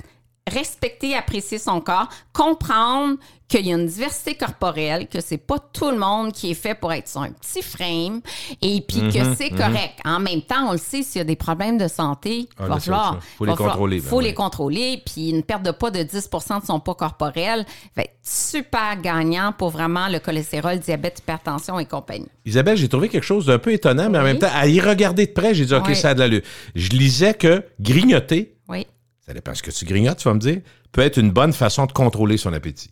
respecter, 0.47 1.15
apprécier 1.15 1.57
son 1.57 1.81
corps, 1.81 2.09
comprendre 2.33 3.17
qu'il 3.57 3.67
y 3.67 3.73
a 3.73 3.77
une 3.77 3.85
diversité 3.85 4.35
corporelle, 4.35 5.07
que 5.07 5.19
c'est 5.21 5.37
pas 5.37 5.59
tout 5.59 5.91
le 5.91 5.97
monde 5.97 6.31
qui 6.31 6.51
est 6.51 6.55
fait 6.55 6.73
pour 6.73 6.91
être 6.93 7.07
sur 7.07 7.21
un 7.21 7.31
petit 7.31 7.61
frame, 7.61 8.21
et 8.61 8.81
puis 8.81 9.01
Mhm, 9.01 9.11
que 9.11 9.35
c'est 9.35 9.49
correct. 9.49 9.99
En 10.05 10.19
même 10.19 10.41
temps, 10.41 10.69
on 10.69 10.71
le 10.71 10.77
sait, 10.77 11.03
s'il 11.03 11.19
y 11.19 11.21
a 11.21 11.25
des 11.25 11.35
problèmes 11.35 11.77
de 11.77 11.87
santé, 11.87 12.47
Ah, 12.57 12.63
il 12.63 12.69
là, 12.69 12.73
va 12.75 12.79
falloir, 12.79 13.11
autre 13.11 13.21
chose. 13.21 13.29
Faut 13.37 13.45
les 13.45 13.55
contrôler, 13.55 13.99
ben 13.99 14.09
faut 14.09 14.19
les 14.21 14.33
contrôler, 14.33 15.01
puis 15.05 15.29
une 15.29 15.43
perte 15.43 15.63
de 15.63 15.71
poids 15.71 15.91
de 15.91 16.01
10% 16.01 16.61
de 16.61 16.65
son 16.65 16.79
poids 16.79 16.95
corporel 16.95 17.65
va 17.95 18.03
être 18.03 18.15
super 18.23 19.01
gagnant 19.01 19.53
pour 19.57 19.69
vraiment 19.69 20.07
le 20.07 20.19
cholestérol, 20.19 20.79
diabète, 20.79 21.19
hypertension 21.19 21.77
et 21.79 21.85
compagnie. 21.85 22.27
Isabelle, 22.45 22.77
j'ai 22.77 22.87
trouvé 22.87 23.09
quelque 23.09 23.23
chose 23.25 23.45
d'un 23.47 23.59
peu 23.59 23.73
étonnant, 23.73 24.09
mais 24.09 24.17
en 24.19 24.23
même 24.23 24.39
temps, 24.39 24.47
à 24.53 24.67
y 24.67 24.79
regarder 24.79 25.25
de 25.27 25.31
près, 25.33 25.53
j'ai 25.53 25.65
dit, 25.65 25.73
OK, 25.73 25.85
Oui. 25.87 25.95
ça 25.95 26.09
a 26.09 26.13
de 26.13 26.19
l'allure. 26.19 26.41
Je 26.73 26.89
lisais 26.89 27.33
que 27.33 27.63
grignoter, 27.79 28.55
Oui. 28.69 28.87
ça 29.25 29.33
dépend 29.33 29.53
ce 29.53 29.61
que 29.61 29.71
tu 29.71 29.85
grignotes, 29.85 30.17
tu 30.19 30.27
vas 30.29 30.33
me 30.35 30.39
dire, 30.39 30.61
peut 30.91 31.01
être 31.01 31.17
une 31.17 31.31
bonne 31.31 31.53
façon 31.53 31.85
de 31.85 31.91
contrôler 31.91 32.37
son 32.37 32.53
appétit. 32.53 32.89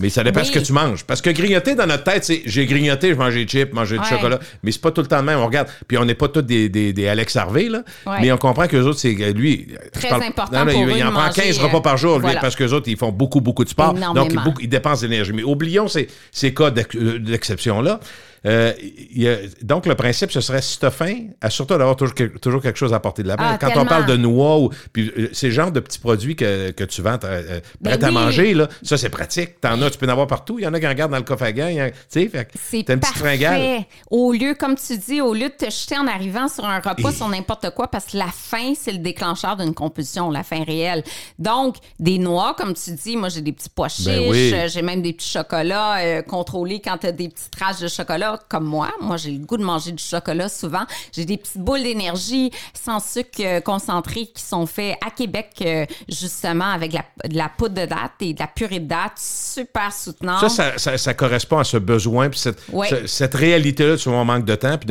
Mais 0.00 0.08
ça 0.10 0.24
dépend 0.24 0.40
Oui. 0.40 0.46
ce 0.46 0.50
que 0.50 0.58
tu 0.58 0.72
manges. 0.72 1.04
Parce 1.04 1.22
que 1.22 1.30
grignoter 1.30 1.76
dans 1.76 1.86
notre 1.86 2.02
tête, 2.02 2.24
c'est 2.24 2.42
j'ai 2.46 2.66
grignoté, 2.66 3.10
je 3.10 3.14
mangeais 3.14 3.44
des 3.44 3.48
chips, 3.48 3.72
manger 3.72 3.94
du 3.96 4.02
Ouais. 4.02 4.08
chocolat. 4.08 4.40
Mais 4.64 4.72
c'est 4.72 4.80
pas 4.80 4.90
tout 4.90 5.00
le 5.02 5.06
temps 5.06 5.18
le 5.18 5.22
même. 5.22 5.38
On 5.38 5.46
regarde. 5.46 5.68
Puis 5.86 5.96
on 5.98 6.04
n'est 6.04 6.16
pas 6.16 6.26
tous 6.26 6.42
des, 6.42 6.68
des, 6.68 6.92
des 6.92 7.06
Alex 7.06 7.36
Harvey, 7.36 7.68
là. 7.68 7.84
Ouais. 8.04 8.16
Mais 8.20 8.32
on 8.32 8.36
comprend 8.36 8.66
que 8.66 8.76
les 8.76 8.82
autres, 8.82 8.98
c'est 8.98 9.12
lui. 9.32 9.68
Très 9.92 10.02
je 10.02 10.08
parle- 10.08 10.24
important 10.24 10.64
non, 10.64 10.72
pour 10.72 10.80
il, 10.82 10.88
eux 10.88 10.92
il 10.96 11.04
en 11.04 11.08
de 11.08 11.12
prend 11.12 11.26
manger, 11.26 11.42
15 11.42 11.58
repas 11.58 11.76
euh, 11.78 11.80
par 11.80 11.96
jour, 11.96 12.18
lui, 12.18 12.28
parce 12.40 12.56
que 12.56 12.64
les 12.64 12.72
autres, 12.72 12.88
ils 12.88 12.96
font 12.96 13.12
beaucoup, 13.12 13.40
beaucoup 13.40 13.62
de 13.62 13.68
sport. 13.68 13.94
Donc, 13.94 14.32
ils, 14.60 14.68
dépensent 14.68 15.02
d'énergie. 15.02 15.32
Mais 15.32 15.44
oublions 15.44 15.86
ces, 15.86 16.08
ces 16.32 16.52
cas 16.52 16.72
euh, 16.96 17.18
d'exception-là. 17.20 18.00
Euh, 18.46 18.72
il 18.80 19.22
y 19.22 19.28
a- 19.28 19.36
donc, 19.62 19.86
le 19.86 19.94
principe, 19.94 20.30
ce 20.30 20.40
serait, 20.40 20.60
si 20.60 20.78
tu 20.78 20.84
as 20.84 20.90
faim, 20.90 21.28
assure-toi 21.40 21.78
d'avoir 21.78 21.96
toujours, 21.96 22.14
quel- 22.14 22.30
toujours 22.32 22.60
quelque 22.60 22.78
chose 22.78 22.92
à 22.92 23.00
porter 23.00 23.22
de 23.22 23.28
la 23.28 23.36
main. 23.36 23.52
Ah, 23.54 23.58
Quand 23.58 23.72
on 23.80 23.86
parle 23.86 24.06
de 24.06 24.16
noix 24.16 24.58
ou 24.58 24.70
puis, 24.92 25.10
euh, 25.16 25.28
ces 25.32 25.50
genres 25.50 25.72
de 25.72 25.80
petits 25.80 25.98
produits 25.98 26.36
que, 26.36 26.70
que 26.72 26.84
tu 26.84 27.00
vends 27.00 27.18
euh, 27.24 27.60
Ben 27.80 27.96
prêts 27.98 28.04
à 28.04 28.08
oui. 28.08 28.14
manger, 28.14 28.54
là, 28.54 28.68
ça, 28.82 28.98
c'est 28.98 29.08
pratique. 29.08 29.60
T'en 29.60 29.80
as, 29.80 29.90
tu 29.90 29.98
peux 29.98 30.06
en 30.06 30.10
avoir 30.10 30.26
partout. 30.26 30.58
Il 30.58 30.64
y 30.64 30.66
en 30.66 30.74
a 30.74 30.80
qui 30.80 30.86
en 30.86 30.92
gardent 30.94 31.12
dans 31.12 31.18
le 31.18 31.24
coffre 31.24 31.44
à 31.44 31.52
gants. 31.52 31.68
Tu 31.68 31.92
sais, 32.08 32.30
C'est 32.60 32.90
une 32.90 33.00
petite 33.00 33.16
fringale. 33.16 33.84
Au 34.10 34.32
lieu, 34.32 34.54
comme 34.54 34.74
tu 34.76 34.98
dis, 34.98 35.20
au 35.20 35.32
lieu 35.32 35.48
de 35.48 35.54
te 35.66 35.70
jeter 35.70 35.96
en 35.96 36.06
arrivant 36.06 36.48
sur 36.48 36.64
un 36.66 36.80
repas, 36.80 37.10
Et- 37.10 37.14
sur 37.14 37.28
n'importe 37.28 37.70
quoi, 37.70 37.88
parce 37.88 38.04
que 38.06 38.16
la 38.18 38.28
faim, 38.32 38.74
c'est 38.78 38.92
le 38.92 38.98
déclencheur 38.98 39.56
d'une 39.56 39.74
compulsion, 39.74 40.30
la 40.30 40.42
faim 40.42 40.64
réelle. 40.66 41.02
Donc, 41.38 41.76
des 41.98 42.18
noix, 42.18 42.54
comme 42.58 42.74
tu 42.74 42.92
dis, 42.92 43.16
moi, 43.16 43.28
j'ai 43.30 43.40
des 43.40 43.52
petits 43.52 43.70
pois 43.74 43.88
chiches, 43.88 44.04
Ben 44.06 44.28
oui. 44.30 44.52
euh, 44.54 44.68
j'ai 44.68 44.82
même 44.82 45.00
des 45.02 45.12
petits 45.14 45.30
chocolats 45.30 45.96
euh, 46.00 46.22
contrôlés 46.22 46.80
quand 46.80 46.98
tu 46.98 47.06
as 47.06 47.12
des 47.12 47.28
petites 47.28 47.50
traces 47.50 47.80
de 47.80 47.88
chocolat, 47.88 48.33
comme 48.48 48.64
moi. 48.64 48.90
Moi, 49.00 49.16
j'ai 49.16 49.30
le 49.32 49.38
goût 49.44 49.56
de 49.56 49.64
manger 49.64 49.92
du 49.92 50.02
chocolat 50.02 50.48
souvent. 50.48 50.84
J'ai 51.12 51.24
des 51.24 51.36
petites 51.36 51.58
boules 51.58 51.82
d'énergie 51.82 52.50
sans 52.72 53.00
sucre 53.00 53.40
euh, 53.40 53.60
concentré 53.60 54.26
qui 54.26 54.42
sont 54.42 54.66
faits 54.66 54.96
à 55.06 55.10
Québec, 55.10 55.50
euh, 55.62 55.86
justement, 56.08 56.70
avec 56.70 56.92
la- 56.92 57.04
de 57.28 57.36
la 57.36 57.48
poudre 57.48 57.74
de 57.74 57.86
date 57.86 58.12
et 58.20 58.34
de 58.34 58.40
la 58.40 58.46
purée 58.46 58.80
de 58.80 58.86
date, 58.88 59.12
super 59.18 59.92
soutenant. 59.92 60.38
Ça, 60.40 60.48
ça, 60.48 60.78
ça- 60.78 60.98
ça 60.98 61.14
correspond 61.14 61.58
à 61.58 61.64
ce 61.64 61.76
besoin, 61.76 62.28
puis 62.30 62.38
cette, 62.38 62.58
ce- 62.88 63.06
cette 63.06 63.34
réalité-là, 63.34 63.96
souvent 63.98 64.22
on 64.22 64.24
manque 64.24 64.44
de 64.44 64.54
temps, 64.54 64.76
puis 64.78 64.88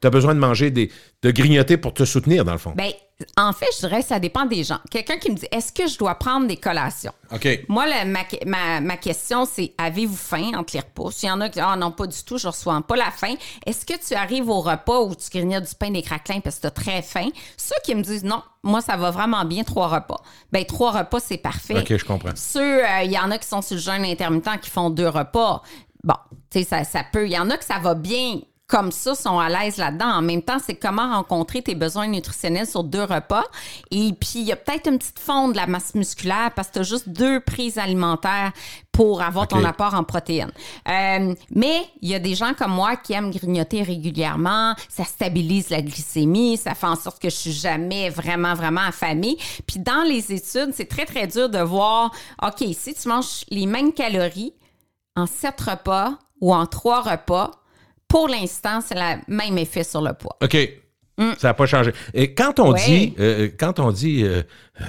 tu 0.00 0.06
as 0.06 0.10
besoin 0.10 0.34
de 0.34 0.40
manger, 0.40 0.70
des, 0.70 0.90
de 1.22 1.30
grignoter 1.30 1.76
pour 1.76 1.94
te 1.94 2.04
soutenir, 2.04 2.44
dans 2.44 2.52
le 2.52 2.58
fond. 2.58 2.72
Ben, 2.76 2.90
en 3.36 3.52
fait, 3.52 3.66
je 3.76 3.86
dirais 3.86 4.00
que 4.02 4.08
ça 4.08 4.18
dépend 4.18 4.44
des 4.46 4.64
gens. 4.64 4.80
Quelqu'un 4.90 5.16
qui 5.18 5.30
me 5.30 5.36
dit 5.36 5.46
est-ce 5.52 5.72
que 5.72 5.86
je 5.86 5.96
dois 5.96 6.16
prendre 6.16 6.48
des 6.48 6.56
collations? 6.56 7.12
OK. 7.32 7.46
Moi, 7.68 7.86
le- 7.86 8.10
ma, 8.10 8.20
ma- 8.44 8.80
ma 8.80 8.96
question, 8.96 9.44
c'est 9.44 9.72
avez-vous 9.78 10.16
faim 10.16 10.50
entre 10.56 10.74
les 10.74 10.80
repas? 10.80 11.12
S'il 11.12 11.28
y 11.28 11.32
en 11.32 11.40
a 11.40 11.48
qui 11.48 11.60
disent 11.60 11.64
ah 11.64 11.76
non, 11.76 11.92
pas 11.92 12.08
du 12.08 12.16
tout, 12.24 12.38
je 12.38 12.48
reçois 12.48 12.82
pas 12.82 12.96
la 12.96 13.12
faim. 13.12 13.34
Est-ce 13.64 13.86
que 13.86 13.92
tu 14.04 14.14
arrives 14.14 14.48
au 14.48 14.60
repas 14.60 15.00
où 15.02 15.14
tu 15.14 15.30
grignotes 15.30 15.68
du 15.68 15.74
pain 15.76 15.90
des 15.92 16.02
craquelins 16.02 16.40
parce 16.40 16.56
que 16.56 16.62
tu 16.62 16.66
as 16.66 16.70
très 16.72 17.02
faim? 17.02 17.28
Ceux 17.56 17.76
qui 17.84 17.94
me 17.94 18.02
disent 18.02 18.24
non, 18.24 18.42
moi, 18.64 18.80
ça 18.80 18.96
va 18.96 19.12
vraiment 19.12 19.44
bien, 19.44 19.62
trois 19.62 19.86
repas. 19.86 20.20
Ben, 20.50 20.64
trois 20.64 20.90
repas, 20.90 21.20
c'est 21.20 21.38
parfait. 21.38 21.78
OK, 21.78 21.96
je 21.96 22.04
comprends. 22.04 22.30
Ceux, 22.34 22.84
euh, 22.84 23.02
il 23.04 23.12
y 23.12 23.18
en 23.18 23.30
a 23.30 23.38
qui 23.38 23.46
sont 23.46 23.62
sur 23.62 23.76
le 23.76 23.80
jeûne 23.80 24.04
intermittent 24.04 24.60
qui 24.60 24.70
font 24.70 24.90
deux 24.90 25.08
repas. 25.08 25.62
Bon, 26.02 26.14
tu 26.50 26.58
sais, 26.58 26.64
ça, 26.64 26.82
ça 26.82 27.04
peut. 27.12 27.26
Il 27.26 27.32
y 27.32 27.38
en 27.38 27.48
a 27.50 27.56
que 27.56 27.64
ça 27.64 27.78
va 27.78 27.94
bien 27.94 28.40
comme 28.72 28.90
ça, 28.90 29.14
sont 29.14 29.38
à 29.38 29.50
l'aise 29.50 29.76
là-dedans. 29.76 30.06
En 30.06 30.22
même 30.22 30.40
temps, 30.40 30.56
c'est 30.58 30.76
comment 30.76 31.14
rencontrer 31.14 31.60
tes 31.60 31.74
besoins 31.74 32.06
nutritionnels 32.06 32.66
sur 32.66 32.84
deux 32.84 33.04
repas. 33.04 33.44
Et 33.90 34.14
puis, 34.18 34.36
il 34.36 34.44
y 34.44 34.52
a 34.52 34.56
peut-être 34.56 34.88
une 34.88 34.96
petite 34.96 35.18
fonte 35.18 35.52
de 35.52 35.58
la 35.58 35.66
masse 35.66 35.94
musculaire 35.94 36.52
parce 36.56 36.68
que 36.68 36.72
tu 36.72 36.78
as 36.78 36.84
juste 36.84 37.10
deux 37.10 37.40
prises 37.40 37.76
alimentaires 37.76 38.50
pour 38.90 39.20
avoir 39.20 39.46
ton 39.46 39.62
apport 39.62 39.92
en 39.92 40.04
protéines. 40.04 40.52
Euh, 40.88 41.34
mais 41.54 41.82
il 42.00 42.08
y 42.08 42.14
a 42.14 42.18
des 42.18 42.34
gens 42.34 42.54
comme 42.54 42.72
moi 42.72 42.96
qui 42.96 43.12
aiment 43.12 43.30
grignoter 43.30 43.82
régulièrement. 43.82 44.74
Ça 44.88 45.04
stabilise 45.04 45.68
la 45.68 45.82
glycémie. 45.82 46.56
Ça 46.56 46.74
fait 46.74 46.86
en 46.86 46.96
sorte 46.96 47.20
que 47.20 47.28
je 47.28 47.36
suis 47.36 47.52
jamais 47.52 48.08
vraiment, 48.08 48.54
vraiment 48.54 48.80
affamée. 48.88 49.36
Puis 49.66 49.80
dans 49.80 50.02
les 50.02 50.32
études, 50.32 50.70
c'est 50.72 50.88
très, 50.88 51.04
très 51.04 51.26
dur 51.26 51.50
de 51.50 51.58
voir, 51.58 52.10
OK, 52.42 52.64
si 52.72 52.94
tu 52.94 53.06
manges 53.06 53.44
les 53.50 53.66
mêmes 53.66 53.92
calories 53.92 54.54
en 55.14 55.26
sept 55.26 55.60
repas 55.60 56.14
ou 56.40 56.54
en 56.54 56.64
trois 56.64 57.02
repas, 57.02 57.50
pour 58.12 58.28
l'instant, 58.28 58.80
c'est 58.86 58.94
le 58.94 59.22
même 59.26 59.56
effet 59.56 59.84
sur 59.84 60.02
le 60.02 60.12
poids. 60.12 60.36
OK. 60.42 60.56
Ça 61.38 61.48
n'a 61.48 61.54
pas 61.54 61.66
changé. 61.66 61.92
Et 62.14 62.34
quand 62.34 62.58
on 62.58 62.72
Ouais. 62.72 62.84
dit, 62.84 63.14
euh, 63.18 63.48
quand 63.58 63.78
on 63.78 63.90
dit, 63.92 64.22
euh, 64.24 64.28
euh, 64.38 64.42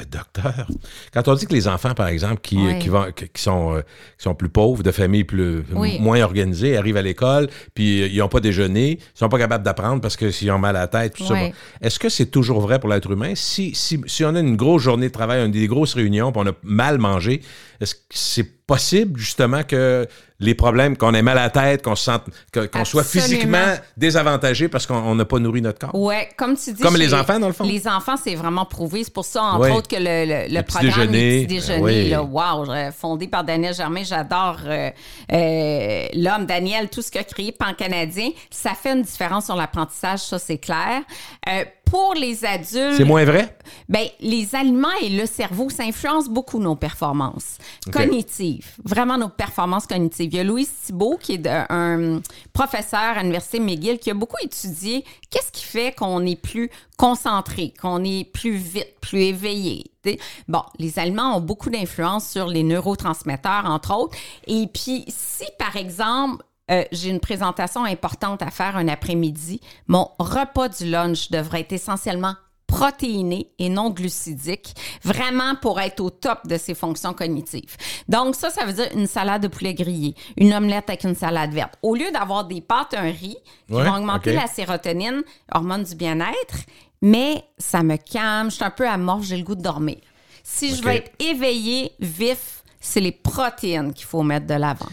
docteur, 0.09 0.67
quand 1.13 1.27
on 1.27 1.33
dit 1.35 1.45
que 1.45 1.53
les 1.53 1.67
enfants, 1.67 1.93
par 1.93 2.07
exemple, 2.07 2.39
qui, 2.41 2.57
Ouais. 2.57 2.79
qui, 2.79 2.87
vont, 2.89 3.05
qui, 3.11 3.41
sont, 3.41 3.75
euh, 3.75 3.81
qui 4.17 4.23
sont 4.23 4.33
plus 4.33 4.47
pauvres, 4.49 4.81
de 4.81 4.91
familles 4.91 5.25
plus, 5.25 5.63
Oui. 5.73 5.99
moins 5.99 6.21
organisées, 6.21 6.77
arrivent 6.77 6.97
à 6.97 7.01
l'école, 7.01 7.49
puis 7.75 8.01
euh, 8.01 8.07
ils 8.07 8.17
n'ont 8.19 8.29
pas 8.29 8.39
déjeuné, 8.39 8.91
ils 8.99 9.17
sont 9.19 9.29
pas 9.29 9.37
capables 9.37 9.63
d'apprendre 9.63 10.01
parce 10.01 10.15
que 10.15 10.31
s'ils 10.31 10.49
ont 10.51 10.57
mal 10.59 10.75
à 10.77 10.81
la 10.81 10.87
tête, 10.87 11.15
tout 11.15 11.25
ça. 11.25 11.33
Bon. 11.33 11.51
Est-ce 11.81 11.99
que 11.99 12.09
c'est 12.09 12.27
toujours 12.27 12.61
vrai 12.61 12.79
pour 12.79 12.89
l'être 12.89 13.11
humain? 13.11 13.33
Si, 13.35 13.75
si, 13.75 13.99
si 14.07 14.23
on 14.23 14.33
a 14.35 14.39
une 14.39 14.55
grosse 14.55 14.81
journée 14.83 15.07
de 15.07 15.13
travail, 15.13 15.49
des 15.51 15.67
grosses 15.67 15.95
réunions, 15.95 16.31
puis 16.31 16.41
on 16.45 16.49
a 16.49 16.53
mal 16.63 16.97
mangé, 16.97 17.41
est-ce 17.81 17.95
que 17.95 18.01
c'est 18.11 18.49
possible, 18.65 19.19
justement, 19.19 19.63
que 19.63 20.07
les 20.39 20.55
problèmes, 20.55 20.95
qu'on 20.97 21.13
ait 21.13 21.21
mal 21.21 21.37
à 21.37 21.43
la 21.43 21.49
tête, 21.49 21.83
qu'on 21.83 21.95
se 21.95 22.05
sente, 22.05 22.23
qu'on 22.53 22.85
soit 22.85 23.03
physiquement 23.03 23.75
désavantagé 23.97 24.67
parce 24.69 24.85
qu'on 24.87 24.95
on 24.95 25.15
n'a 25.15 25.25
pas 25.25 25.39
nourri 25.39 25.61
notre 25.61 25.79
corps? 25.79 25.95
Ouais, 25.95 26.29
comme 26.37 26.55
tu 26.57 26.71
dis. 26.73 26.81
Comme 26.81 26.95
les 26.95 27.13
enfants, 27.13 27.39
dans 27.39 27.47
le 27.47 27.53
fond? 27.53 27.65
Les 27.65 27.87
enfants, 27.87 28.15
c'est 28.21 28.35
vraiment 28.35 28.65
prouvé. 28.65 29.03
C'est 29.03 29.13
pour 29.13 29.25
ça, 29.25 29.41
entre 29.43 29.59
Ouais. 29.69 29.72
Autres, 29.75 29.87
que 29.87 29.95
le, 29.95 30.25
le, 30.25 30.47
le 30.47 30.55
Le 30.55 30.63
programme 30.63 31.07
déjeuner, 31.07 31.39
Les 31.39 31.45
petits 31.45 31.55
déjeuners, 31.55 31.81
oui. 31.81 32.09
là, 32.09 32.23
wow, 32.23 32.65
fondé 32.91 33.27
par 33.27 33.43
Daniel 33.43 33.73
Germain, 33.73 34.03
j'adore 34.03 34.57
euh, 34.65 34.89
euh, 35.31 36.07
l'homme 36.13 36.45
Daniel, 36.45 36.89
tout 36.89 37.01
ce 37.01 37.11
qu'il 37.11 37.21
a 37.21 37.23
créé 37.23 37.51
pan-canadien. 37.51 38.29
Ça 38.49 38.71
fait 38.73 38.91
une 38.93 39.01
différence 39.03 39.45
sur 39.45 39.55
l'apprentissage, 39.55 40.19
ça, 40.19 40.39
c'est 40.39 40.57
clair. 40.57 41.01
Euh, 41.49 41.63
pour 41.93 42.15
les 42.15 42.43
adultes, 42.43 42.97
C'est 42.97 43.03
moins 43.03 43.23
vrai? 43.23 43.55
ben, 43.87 44.07
les 44.19 44.55
aliments 44.55 44.87
et 44.99 45.09
le 45.09 45.27
cerveau, 45.27 45.69
ça 45.69 45.83
influence 45.83 46.27
beaucoup 46.27 46.57
nos 46.57 46.75
performances 46.75 47.59
cognitives, 47.91 48.65
vraiment 48.83 49.15
nos 49.17 49.29
performances 49.29 49.85
cognitives. 49.85 50.29
Il 50.33 50.37
y 50.37 50.39
a 50.39 50.43
Louis 50.43 50.67
Thibault, 50.85 51.19
qui 51.21 51.33
est 51.33 51.37
de- 51.37 51.49
un 51.69 52.19
professeur 52.51 52.99
à 52.99 53.19
l'Université 53.19 53.59
McGill, 53.59 53.99
qui 53.99 54.09
a 54.09 54.15
beaucoup 54.15 54.37
étudié 54.43 55.05
qu'est-ce 55.29 55.51
qui 55.51 55.63
fait 55.63 55.93
qu'on 55.95 56.25
est 56.25 56.35
plus 56.35 56.71
concentré, 56.97 57.73
qu'on 57.79 58.03
est 58.03 58.23
plus 58.23 58.55
vite, 58.55 58.95
plus 58.99 59.21
éveillé. 59.21 59.83
T'sais. 60.03 60.17
Bon, 60.47 60.63
les 60.79 60.97
aliments 60.97 61.37
ont 61.37 61.41
beaucoup 61.41 61.69
d'influence 61.69 62.27
sur 62.27 62.47
les 62.47 62.63
neurotransmetteurs, 62.63 63.65
entre 63.65 63.95
autres. 63.95 64.17
Et 64.47 64.65
puis, 64.67 65.05
si, 65.07 65.45
par 65.59 65.75
exemple, 65.77 66.43
euh, 66.71 66.83
j'ai 66.91 67.09
une 67.09 67.19
présentation 67.19 67.83
importante 67.83 68.41
à 68.41 68.49
faire 68.49 68.77
un 68.77 68.87
après-midi. 68.87 69.59
Mon 69.87 70.09
repas 70.19 70.69
du 70.69 70.89
lunch 70.89 71.29
devrait 71.29 71.61
être 71.61 71.73
essentiellement 71.73 72.35
protéiné 72.67 73.51
et 73.59 73.69
non 73.69 73.91
glucidique, 73.91 74.73
vraiment 75.03 75.53
pour 75.55 75.79
être 75.79 75.99
au 75.99 76.09
top 76.09 76.47
de 76.47 76.57
ses 76.57 76.73
fonctions 76.73 77.13
cognitives. 77.13 77.77
Donc 78.09 78.33
ça, 78.35 78.49
ça 78.49 78.65
veut 78.65 78.73
dire 78.73 78.89
une 78.95 79.05
salade 79.05 79.43
de 79.43 79.47
poulet 79.47 79.75
grillé, 79.75 80.15
une 80.37 80.53
omelette 80.53 80.89
avec 80.89 81.03
une 81.03 81.13
salade 81.13 81.51
verte. 81.53 81.77
Au 81.83 81.93
lieu 81.93 82.09
d'avoir 82.11 82.45
des 82.45 82.61
pâtes, 82.61 82.95
un 82.95 83.11
riz, 83.11 83.37
qui 83.67 83.73
Ouais, 83.73 83.83
vont 83.83 83.97
augmenter 83.97 84.33
la 84.33 84.47
sérotonine, 84.47 85.21
hormone 85.53 85.83
du 85.83 85.93
bien-être, 85.95 86.65
mais 87.01 87.43
ça 87.59 87.83
me 87.83 87.95
calme, 87.97 88.49
je 88.49 88.55
suis 88.55 88.63
un 88.63 88.71
peu 88.71 88.87
amorphe, 88.87 89.23
j'ai 89.23 89.37
le 89.37 89.43
goût 89.43 89.55
de 89.55 89.61
dormir. 89.61 89.97
Si 90.43 90.75
je 90.75 90.81
veux 90.81 90.91
être 90.91 91.11
éveillé, 91.19 91.91
vif, 91.99 92.63
c'est 92.79 93.01
les 93.01 93.11
protéines 93.11 93.93
qu'il 93.93 94.05
faut 94.05 94.23
mettre 94.23 94.47
de 94.47 94.55
l'avant. 94.55 94.89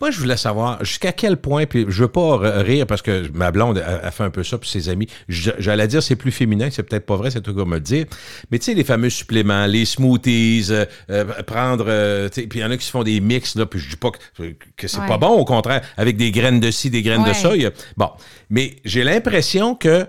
Moi, 0.00 0.10
je 0.10 0.18
voulais 0.18 0.36
savoir 0.36 0.84
jusqu'à 0.84 1.12
quel 1.12 1.38
point, 1.38 1.64
puis 1.64 1.86
je 1.88 2.02
veux 2.02 2.08
pas 2.08 2.36
rire 2.60 2.86
parce 2.86 3.00
que 3.00 3.28
ma 3.32 3.50
blonde 3.50 3.78
a, 3.78 4.06
a 4.06 4.10
fait 4.10 4.24
un 4.24 4.30
peu 4.30 4.42
ça, 4.44 4.58
puis 4.58 4.68
ses 4.68 4.88
amis. 4.90 5.06
J'allais 5.28 5.88
dire 5.88 6.02
c'est 6.02 6.16
plus 6.16 6.32
féminin, 6.32 6.68
c'est 6.70 6.82
peut-être 6.82 7.06
pas 7.06 7.16
vrai, 7.16 7.30
c'est 7.30 7.40
tout 7.40 7.54
comme 7.54 7.70
me 7.70 7.74
le 7.76 7.80
dire. 7.80 8.04
Mais 8.50 8.58
tu 8.58 8.66
sais, 8.66 8.74
les 8.74 8.84
fameux 8.84 9.08
suppléments, 9.08 9.64
les 9.66 9.86
smoothies, 9.86 10.66
euh, 10.70 10.84
euh, 11.10 11.24
prendre, 11.44 11.86
euh, 11.88 12.28
puis 12.28 12.46
il 12.54 12.60
y 12.60 12.64
en 12.64 12.70
a 12.70 12.76
qui 12.76 12.84
se 12.84 12.90
font 12.90 13.04
des 13.04 13.20
mix, 13.20 13.56
là, 13.56 13.64
puis 13.64 13.78
je 13.80 13.88
dis 13.88 13.96
pas 13.96 14.10
que, 14.10 14.18
que 14.76 14.86
c'est 14.86 14.98
Ouais. 15.00 15.06
pas 15.08 15.16
bon, 15.18 15.28
au 15.30 15.44
contraire, 15.46 15.80
avec 15.96 16.16
des 16.18 16.30
graines 16.30 16.60
de 16.60 16.70
ci, 16.70 16.90
des 16.90 17.02
graines 17.02 17.24
de 17.24 17.32
ça. 17.32 17.52
a- 17.52 17.70
Bon, 17.96 18.10
mais 18.50 18.76
j'ai 18.84 19.02
l'impression 19.02 19.74
que 19.74 20.06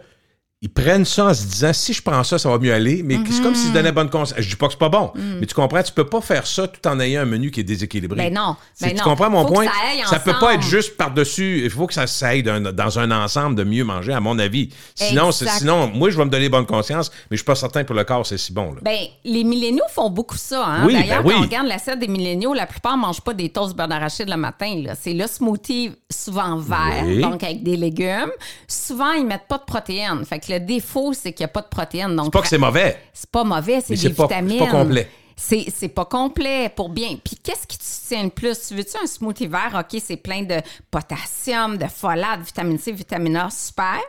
ils 0.63 0.73
prennent 0.73 1.05
ça 1.05 1.25
en 1.27 1.33
se 1.35 1.43
disant 1.45 1.71
si 1.71 1.93
je 1.93 2.01
prends 2.01 2.23
ça, 2.23 2.39
ça 2.39 2.49
va 2.49 2.57
mieux 2.57 2.73
aller, 2.73 3.03
mais 3.03 3.19
c'est 3.29 3.43
comme 3.43 3.53
s'ils 3.53 3.71
donnaient 3.73 3.91
bonne 3.91 4.09
conscience. 4.09 4.41
Je 4.41 4.49
dis 4.49 4.55
pas 4.55 4.65
que 4.65 4.73
c'est 4.73 4.79
pas 4.79 4.89
bon, 4.89 5.11
mais 5.39 5.45
tu 5.45 5.53
comprends, 5.53 5.83
tu 5.83 5.91
peux 5.91 6.07
pas 6.07 6.19
faire 6.19 6.47
ça 6.47 6.67
tout 6.67 6.85
en 6.87 6.99
ayant 6.99 7.21
un 7.21 7.25
menu 7.25 7.51
qui 7.51 7.59
est 7.59 7.63
déséquilibré. 7.63 8.17
Ben 8.17 8.33
non, 8.33 8.55
ben 8.81 8.89
tu 8.89 8.95
non. 8.95 9.03
comprends 9.03 9.29
mon 9.29 9.41
Faut 9.43 9.49
que 9.49 9.53
point? 9.53 9.65
ça 9.65 10.15
aille 10.15 10.23
peut 10.25 10.33
pas 10.39 10.55
être 10.55 10.63
juste 10.63 10.97
par-dessus. 10.97 11.61
Il 11.63 11.69
faut 11.69 11.85
que 11.85 11.93
ça 11.93 12.07
s'aille 12.07 12.41
d'un- 12.41 12.59
dans 12.73 12.97
un 12.99 13.11
ensemble 13.11 13.55
de 13.55 13.63
mieux 13.63 13.83
manger, 13.83 14.13
à 14.13 14.19
mon 14.19 14.39
avis. 14.39 14.69
Sinon, 14.95 15.31
sinon 15.31 15.91
moi, 15.93 16.09
je 16.09 16.17
vais 16.17 16.25
me 16.25 16.29
donner 16.31 16.49
bonne 16.49 16.65
conscience, 16.65 17.11
mais 17.29 17.37
je 17.37 17.41
suis 17.41 17.45
pas 17.45 17.53
certain 17.55 17.83
pour 17.83 17.95
le 17.95 18.03
corps, 18.03 18.25
c'est 18.25 18.39
si 18.39 18.51
bon. 18.51 18.73
Là. 18.73 18.79
Ben, 18.81 18.97
les 19.25 19.43
milléniaux 19.43 19.83
font 19.93 20.09
beaucoup 20.09 20.37
ça. 20.37 20.65
Hein? 20.65 20.85
Oui, 20.87 20.93
D'ailleurs, 20.93 21.21
ben 21.21 21.27
oui. 21.29 21.33
quand 21.35 21.39
on 21.39 21.43
regarde 21.43 21.67
l'assiette 21.67 21.99
des 21.99 22.07
milléniaux, 22.07 22.55
la 22.55 22.65
plupart 22.65 22.97
ne 22.97 23.01
mangent 23.03 23.21
pas 23.21 23.33
des 23.35 23.49
toasts 23.49 23.75
beurre 23.75 23.87
d'arachide 23.89 24.27
le 24.27 24.37
matin. 24.37 24.81
C'est 24.99 25.13
le 25.13 25.27
smoothie 25.27 25.91
souvent 26.09 26.57
vert, 26.57 27.03
Oui. 27.05 27.21
donc 27.21 27.43
avec 27.43 27.61
des 27.63 27.77
légumes. 27.77 28.31
Souvent, 28.67 29.11
ils 29.13 29.25
mettent 29.25 29.47
pas 29.47 29.59
de 29.59 29.63
protéines. 29.63 30.25
Fait 30.25 30.39
que 30.39 30.46
le 30.49 30.59
défaut, 30.59 31.13
c'est 31.13 31.33
qu'il 31.33 31.43
n'y 31.43 31.49
a 31.49 31.53
pas 31.53 31.61
de 31.61 31.67
protéines. 31.67 32.15
Donc, 32.15 32.25
c'est 32.25 32.31
pas 32.31 32.41
que 32.41 32.47
c'est 32.47 32.57
mauvais. 32.57 32.97
c'est 33.13 33.29
pas 33.29 33.43
mauvais, 33.43 33.81
c'est 33.81 33.95
des 33.95 34.09
vitamines. 34.09 34.59
c'est 34.59 34.65
pas 34.65 34.71
complet. 34.71 35.09
C'est, 35.39 35.89
pas 35.89 36.05
complet 36.05 36.67
pour 36.75 36.89
bien. 36.89 37.09
Puis 37.23 37.35
qu'est-ce 37.35 37.67
qui 37.67 37.77
te 37.77 37.83
tient 38.07 38.23
le 38.23 38.31
plus? 38.31 38.59
Tu 38.67 38.73
veux-tu 38.73 38.97
un 39.01 39.05
smoothie 39.05 39.45
vert? 39.45 39.79
OK, 39.79 40.01
c'est 40.03 40.17
plein 40.17 40.41
de 40.41 40.55
potassium, 40.89 41.77
de 41.77 41.85
folate, 41.85 42.41
vitamine 42.41 42.79
C, 42.79 42.91
vitamine 42.91 43.37
A, 43.37 43.49
super. 43.51 43.99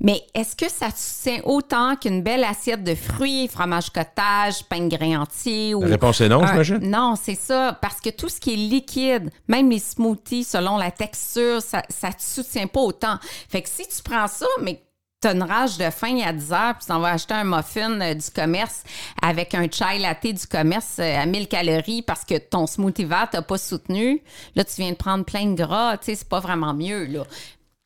Mais 0.00 0.20
est-ce 0.34 0.56
que 0.56 0.68
ça 0.68 0.90
te 0.90 1.22
tient 1.22 1.40
autant 1.44 1.94
qu'une 1.94 2.22
belle 2.22 2.42
assiette 2.42 2.82
de 2.82 2.96
fruits, 2.96 3.46
fromage 3.46 3.90
cottage, 3.90 4.64
pain 4.68 4.80
de 4.80 4.96
grain 4.96 5.20
entier? 5.20 5.76
Ou 5.76 5.82
La 5.82 5.90
réponse 5.90 6.20
est 6.20 6.28
non, 6.28 6.44
j'imagine? 6.44 6.78
Non, 6.78 7.14
c'est 7.20 7.36
ça. 7.36 7.78
Parce 7.80 8.00
que 8.00 8.10
tout 8.10 8.28
ce 8.28 8.40
qui 8.40 8.54
est 8.54 8.56
liquide, 8.56 9.30
même 9.46 9.70
les 9.70 9.78
smoothies, 9.78 10.44
selon 10.44 10.76
la 10.76 10.90
texture, 10.90 11.62
ça 11.62 11.82
ne 12.02 12.12
te 12.12 12.22
soutient 12.22 12.66
pas 12.66 12.80
autant. 12.80 13.18
Fait 13.48 13.62
que 13.62 13.68
si 13.68 13.86
tu 13.86 14.02
prends 14.02 14.26
ça, 14.26 14.46
mais 14.60 14.82
T'as 15.20 15.34
une 15.34 15.42
rage 15.42 15.78
de 15.78 15.90
faim 15.90 16.20
à 16.24 16.32
10 16.32 16.52
heures, 16.52 16.76
puis 16.76 16.86
t'en 16.86 17.00
vas 17.00 17.14
acheter 17.14 17.34
un 17.34 17.42
muffin 17.42 18.00
euh, 18.00 18.14
du 18.14 18.30
commerce 18.30 18.84
avec 19.20 19.52
un 19.52 19.68
chai 19.68 19.98
latte 19.98 20.24
du 20.24 20.46
commerce 20.46 21.00
euh, 21.00 21.20
à 21.20 21.26
1000 21.26 21.48
calories 21.48 22.02
parce 22.02 22.24
que 22.24 22.38
ton 22.38 22.68
smoothie 22.68 23.04
vert 23.04 23.28
t'a 23.28 23.42
pas 23.42 23.58
soutenu. 23.58 24.22
Là, 24.54 24.62
tu 24.62 24.74
viens 24.76 24.92
de 24.92 24.96
prendre 24.96 25.24
plein 25.24 25.46
de 25.46 25.56
gras. 25.56 25.96
Tu 25.96 26.04
sais, 26.04 26.14
c'est 26.14 26.28
pas 26.28 26.38
vraiment 26.38 26.72
mieux, 26.72 27.06
là. 27.06 27.24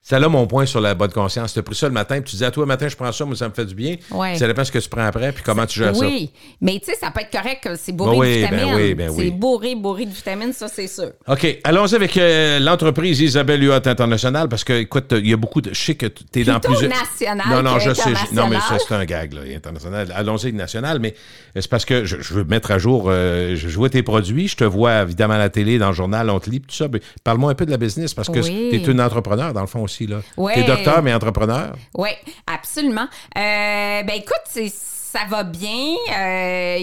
C'est 0.04 0.18
là 0.18 0.28
mon 0.28 0.48
point 0.48 0.66
sur 0.66 0.80
la 0.80 0.94
bonne 0.96 1.12
conscience. 1.12 1.52
Tu 1.52 1.60
as 1.60 1.62
pris 1.62 1.76
ça 1.76 1.86
le 1.86 1.94
matin, 1.94 2.20
puis 2.20 2.32
tu 2.32 2.36
dis 2.36 2.44
à 2.44 2.50
toi, 2.50 2.64
le 2.64 2.66
matin, 2.66 2.88
je 2.88 2.96
prends 2.96 3.12
ça, 3.12 3.24
moi, 3.24 3.36
ça 3.36 3.48
me 3.48 3.54
fait 3.54 3.64
du 3.64 3.74
bien. 3.76 3.94
Ouais. 4.10 4.36
Ça 4.36 4.48
dépend 4.48 4.64
ce 4.64 4.72
que 4.72 4.80
tu 4.80 4.88
prends 4.88 5.04
après, 5.06 5.30
puis 5.30 5.44
comment 5.44 5.64
tu 5.64 5.78
gères 5.78 5.94
ça. 5.94 6.04
Oui, 6.04 6.32
mais 6.60 6.80
tu 6.80 6.86
sais, 6.90 6.96
ça 7.00 7.12
peut 7.12 7.20
être 7.20 7.30
correct 7.30 7.62
que 7.62 7.76
c'est 7.76 7.92
bourré 7.92 8.10
Ben 8.10 8.18
oui, 8.20 8.28
de 8.28 8.42
ben 8.42 8.50
vitamines. 8.56 8.74
oui, 8.74 8.94
ben 8.94 9.10
oui. 9.10 9.24
C'est 9.26 9.30
bourré, 9.30 9.74
bourré 9.76 10.06
de 10.06 10.10
vitamines, 10.10 10.52
ça, 10.52 10.66
c'est 10.66 10.88
sûr. 10.88 11.12
OK. 11.28 11.58
Allons-y 11.62 11.94
avec 11.94 12.16
euh, 12.16 12.58
l'entreprise 12.58 13.20
Isabelle 13.20 13.62
Huot 13.62 13.74
International 13.86 14.48
parce 14.48 14.64
que, 14.64 14.72
écoute, 14.72 15.14
il 15.16 15.30
y 15.30 15.32
a 15.32 15.36
beaucoup 15.36 15.60
de. 15.60 15.72
Je 15.72 15.80
sais 15.80 15.94
que 15.94 16.06
tu 16.06 16.40
es 16.40 16.44
dans 16.44 16.58
plusieurs. 16.58 16.90
national 16.90 17.46
Non, 17.48 17.62
non, 17.62 17.78
je 17.78 17.94
sais. 17.94 18.10
Non, 18.32 18.48
mais 18.48 18.58
ça, 18.58 18.78
c'est 18.80 18.94
un 18.94 19.04
gag, 19.04 19.32
là, 19.34 19.42
international. 19.54 20.12
Allons-y 20.16 20.52
national, 20.52 20.98
mais 20.98 21.14
c'est 21.54 21.68
parce 21.70 21.84
que 21.84 22.04
je, 22.04 22.16
je 22.20 22.34
veux 22.34 22.42
mettre 22.44 22.72
à 22.72 22.78
jour. 22.78 23.04
euh, 23.06 23.54
je, 23.54 23.68
vois 23.68 23.88
tes 23.88 24.02
produits, 24.02 24.48
je 24.48 24.56
te 24.56 24.64
vois 24.64 25.02
évidemment 25.02 25.34
à 25.34 25.38
la 25.38 25.48
télé, 25.48 25.78
dans 25.78 25.88
le 25.90 25.94
journal, 25.94 26.28
on 26.28 26.40
te 26.40 26.50
lit, 26.50 26.60
tout 26.60 26.74
ça. 26.74 26.88
mais 26.92 27.00
Parle-moi 27.22 27.52
un 27.52 27.54
peu 27.54 27.66
de 27.66 27.70
la 27.70 27.76
business 27.76 28.14
parce 28.14 28.28
que 28.28 28.40
Oui. 28.40 28.68
tu 28.72 28.76
es 28.76 28.84
une 28.84 29.00
entrepreneur, 29.00 29.52
dans 29.52 29.60
le 29.60 29.66
fond 29.68 29.82
aussi. 29.82 29.91
Là. 30.00 30.20
Ouais. 30.36 30.54
Tu 30.54 30.60
es 30.60 30.64
docteur, 30.64 31.02
mais 31.02 31.14
entrepreneur. 31.14 31.74
Oui, 31.94 32.10
absolument. 32.46 33.08
Euh, 33.36 34.02
ben 34.02 34.14
écoute, 34.16 34.42
c'est 34.48 34.72
ça 35.12 35.20
va 35.28 35.44
bien. 35.44 35.94
Euh, 36.16 36.78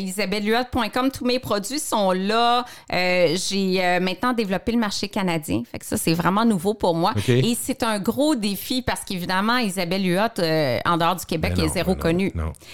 tous 1.14 1.26
mes 1.26 1.40
produits 1.40 1.80
sont 1.80 2.12
là. 2.12 2.66
Euh, 2.94 3.36
j'ai 3.36 3.84
euh, 3.84 4.00
maintenant 4.00 4.34
développé 4.34 4.72
le 4.72 4.78
marché 4.78 5.08
canadien. 5.08 5.64
Fait 5.72 5.80
que 5.80 5.86
ça, 5.86 5.98
c'est 5.98 6.14
vraiment 6.14 6.46
nouveau 6.46 6.74
pour 6.74 6.96
moi. 6.96 7.14
Et 7.28 7.58
c'est 7.60 7.84
un 7.84 8.00
gros 8.00 8.36
défi 8.36 8.82
parce 8.82 9.02
qu'évidemment, 9.02 9.58
Isabelle 9.58 10.06
Huot, 10.06 10.40
euh, 10.40 10.78
en 10.86 10.98
dehors 10.98 11.16
du 11.16 11.26
Québec, 11.26 11.54
Ben 11.56 11.64
est 11.64 11.68
non, 11.68 11.74
zéro 11.74 11.96
ben 11.96 12.02
connue. 12.02 12.34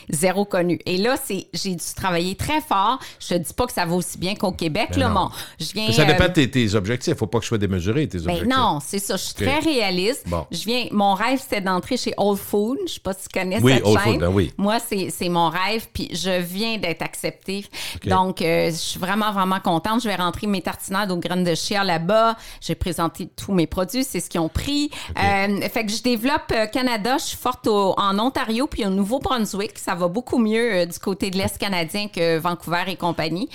Zéro 0.09 0.45
connue. 0.45 0.79
Et 0.85 0.97
là, 0.97 1.15
c'est 1.23 1.47
j'ai 1.53 1.75
dû 1.75 1.85
travailler 1.95 2.35
très 2.35 2.61
fort. 2.61 2.99
Je 3.19 3.29
te 3.29 3.33
dis 3.35 3.53
pas 3.53 3.65
que 3.65 3.73
ça 3.73 3.85
va 3.85 3.95
aussi 3.95 4.17
bien 4.17 4.35
qu'au 4.35 4.51
Québec, 4.51 4.89
Ben 4.91 4.99
là, 4.99 5.07
non. 5.09 5.13
mon. 5.13 5.29
Je 5.59 5.71
viens. 5.73 5.87
Mais 5.87 5.93
ça 5.93 6.05
dépend 6.05 6.27
de 6.27 6.33
tes, 6.33 6.49
tes 6.49 6.75
objectifs. 6.75 7.15
faut 7.15 7.27
pas 7.27 7.39
que 7.39 7.45
ce 7.45 7.49
soit 7.49 7.57
démesuré, 7.57 8.07
tes 8.07 8.19
ben 8.19 8.31
objectifs. 8.31 8.55
non, 8.57 8.79
c'est 8.85 8.99
ça. 8.99 9.15
Je 9.15 9.23
suis 9.23 9.33
très 9.35 9.59
réaliste. 9.59 10.27
Bon. 10.27 10.45
Je 10.51 10.63
viens, 10.65 10.85
mon 10.91 11.13
rêve, 11.13 11.39
c'était 11.41 11.61
d'entrer 11.61 11.97
chez 11.97 12.13
Old 12.17 12.39
Food. 12.39 12.77
Je 12.87 12.93
sais 12.93 12.99
pas 12.99 13.13
si 13.13 13.27
tu 13.29 13.39
connais 13.39 13.59
Oui, 13.61 13.73
cette 13.73 13.85
Old 13.85 13.99
chaîne. 13.99 14.11
Food, 14.13 14.21
ben 14.21 14.29
oui. 14.29 14.53
Moi, 14.57 14.77
c'est 14.87 15.09
c'est 15.09 15.29
mon 15.29 15.44
rêve, 15.49 15.87
puis 15.93 16.09
je 16.13 16.39
viens 16.41 16.77
d'être 16.77 17.01
acceptée. 17.01 17.65
Donc, 18.05 18.41
euh, 18.41 18.67
je 18.71 18.75
suis 18.75 18.99
vraiment, 18.99 19.31
vraiment 19.31 19.59
contente. 19.59 20.01
Je 20.03 20.07
vais 20.07 20.15
rentrer 20.15 20.47
mes 20.47 20.61
tartinades 20.61 21.11
aux 21.11 21.17
graines 21.17 21.43
de 21.43 21.55
chia 21.55 21.83
là-bas. 21.83 22.35
J'ai 22.61 22.75
présenté 22.75 23.27
tous 23.27 23.53
mes 23.53 23.67
produits, 23.67 24.03
c'est 24.03 24.19
ce 24.19 24.29
qu'ils 24.29 24.39
ont 24.41 24.49
pris. 24.49 24.89
Euh, 25.21 25.61
fait 25.69 25.85
que 25.85 25.91
je 25.91 26.01
développe 26.03 26.51
euh, 26.51 26.65
Canada. 26.67 27.17
Je 27.17 27.23
suis 27.25 27.37
forte 27.37 27.67
au- 27.67 27.93
en 27.97 28.17
Ontario, 28.19 28.67
puis 28.67 28.85
au 28.85 28.89
Nouveau-Brunswick. 28.89 29.77
Ça 29.79 29.95
va 29.95 30.07
beaucoup 30.07 30.37
mieux 30.37 30.85
du 30.85 30.99
côté 30.99 31.29
de 31.31 31.37
l'Est 31.37 31.57
canadien 31.57 32.07
que 32.07 32.37
Vancouver 32.37 32.83
et 32.87 32.95
compagnie. 32.95 33.49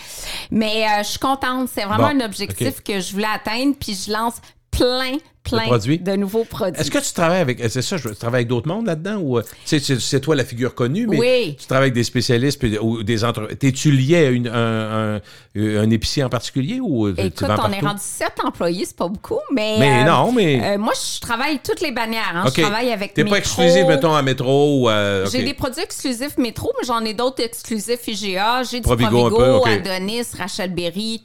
Mais 0.51 0.85
je 1.03 1.09
suis 1.09 1.19
contente. 1.19 1.69
C'est 1.73 1.85
vraiment 1.85 2.09
Bon, 2.13 2.21
un 2.23 2.25
objectif 2.25 2.83
que 2.83 3.01
je 3.01 3.13
voulais 3.13 3.27
atteindre, 3.33 3.75
puis 3.79 3.95
je 3.95 4.13
lance 4.13 4.35
plein, 4.71 5.17
plein 5.43 5.65
produits? 5.65 5.99
de 5.99 6.17
nouveaux 6.17 6.45
produits. 6.45 6.81
Est-ce 6.81 6.91
que 6.91 6.99
tu 6.99 7.13
travailles 7.13 7.41
avec. 7.41 7.59
C'est 7.69 7.83
ça, 7.83 7.97
je 7.97 8.09
tu 8.09 8.15
travailles 8.17 8.41
avec 8.41 8.49
d'autres 8.49 8.69
mondes 8.69 8.87
là-dedans 8.87 9.17
ou 9.19 9.39
euh, 9.39 9.43
c'est, 9.65 9.81
c'est 9.81 10.21
toi 10.21 10.35
la 10.37 10.45
figure 10.45 10.75
connue, 10.75 11.07
mais 11.07 11.19
Oui. 11.19 11.57
tu 11.59 11.67
travailles 11.67 11.85
avec 11.87 11.95
des 11.95 12.05
spécialistes 12.05 12.59
puis- 12.59 12.79
ou 12.79 13.03
des 13.03 13.25
entreprises. 13.25 13.59
T'es-tu 13.59 13.91
lié 13.91 14.17
à 14.27 14.31
une- 14.31 14.49
un, 14.49 15.17
un, 15.17 15.21
un 15.57 15.91
épicier 15.91 16.23
en 16.25 16.29
particulier 16.29 16.79
ou 16.81 17.07
euh, 17.07 17.15
tu 17.17 17.23
Écoute, 17.27 17.49
vends 17.49 17.69
on 17.69 17.73
est 17.73 17.81
rendu 17.81 18.01
sept 18.03 18.33
employés, 18.45 18.85
c'est 18.85 18.97
pas 18.97 19.09
beaucoup, 19.09 19.39
mais. 19.53 19.77
Mais 19.79 20.03
euh, 20.03 20.05
non, 20.05 20.33
mais. 20.33 20.61
euh, 20.75 20.79
moi, 20.79 20.93
je 20.95 21.21
travaille 21.21 21.59
toutes 21.65 21.81
les 21.81 21.93
bannières. 21.93 22.33
hein. 22.35 22.45
Je 22.55 22.61
travaille 22.61 22.91
avec 22.93 23.15
T'es 23.15 23.25
pas 23.25 23.39
exclusif, 23.39 23.85
mettons, 23.87 24.15
à 24.15 24.23
métro 24.23 24.83
ou. 24.83 24.89
euh. 24.89 25.27
J'ai 25.31 25.43
des 25.43 25.55
produits 25.55 25.83
exclusifs 25.83 26.37
Métro, 26.39 26.73
mais 26.81 26.87
j'en 26.87 27.05
ai 27.05 27.15
d'autres 27.15 27.43
exclusifs 27.43 28.07
IGA. 28.07 28.63
J'ai 28.63 28.79
du 28.79 28.83
Provigo 28.83 29.11
Provigo, 29.29 29.37
peu, 29.39 29.51
OK. 29.55 29.67
Adonis, 29.69 30.27
Rachel 30.39 30.73
Berry. 30.75 31.23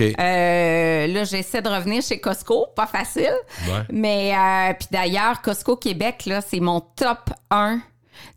Euh, 0.00 1.06
là, 1.06 1.24
j'essaie 1.24 1.62
de 1.62 1.68
revenir 1.68 2.02
chez 2.02 2.18
Costco. 2.18 2.66
Pas 2.74 2.86
facile. 2.86 3.32
Ouais. 3.68 3.82
Mais, 3.92 4.34
euh, 4.34 4.74
puis 4.78 4.88
d'ailleurs, 4.90 5.42
Costco 5.42 5.76
Québec, 5.76 6.26
là, 6.26 6.40
c'est 6.40 6.60
mon 6.60 6.80
top 6.80 7.30
1 7.50 7.80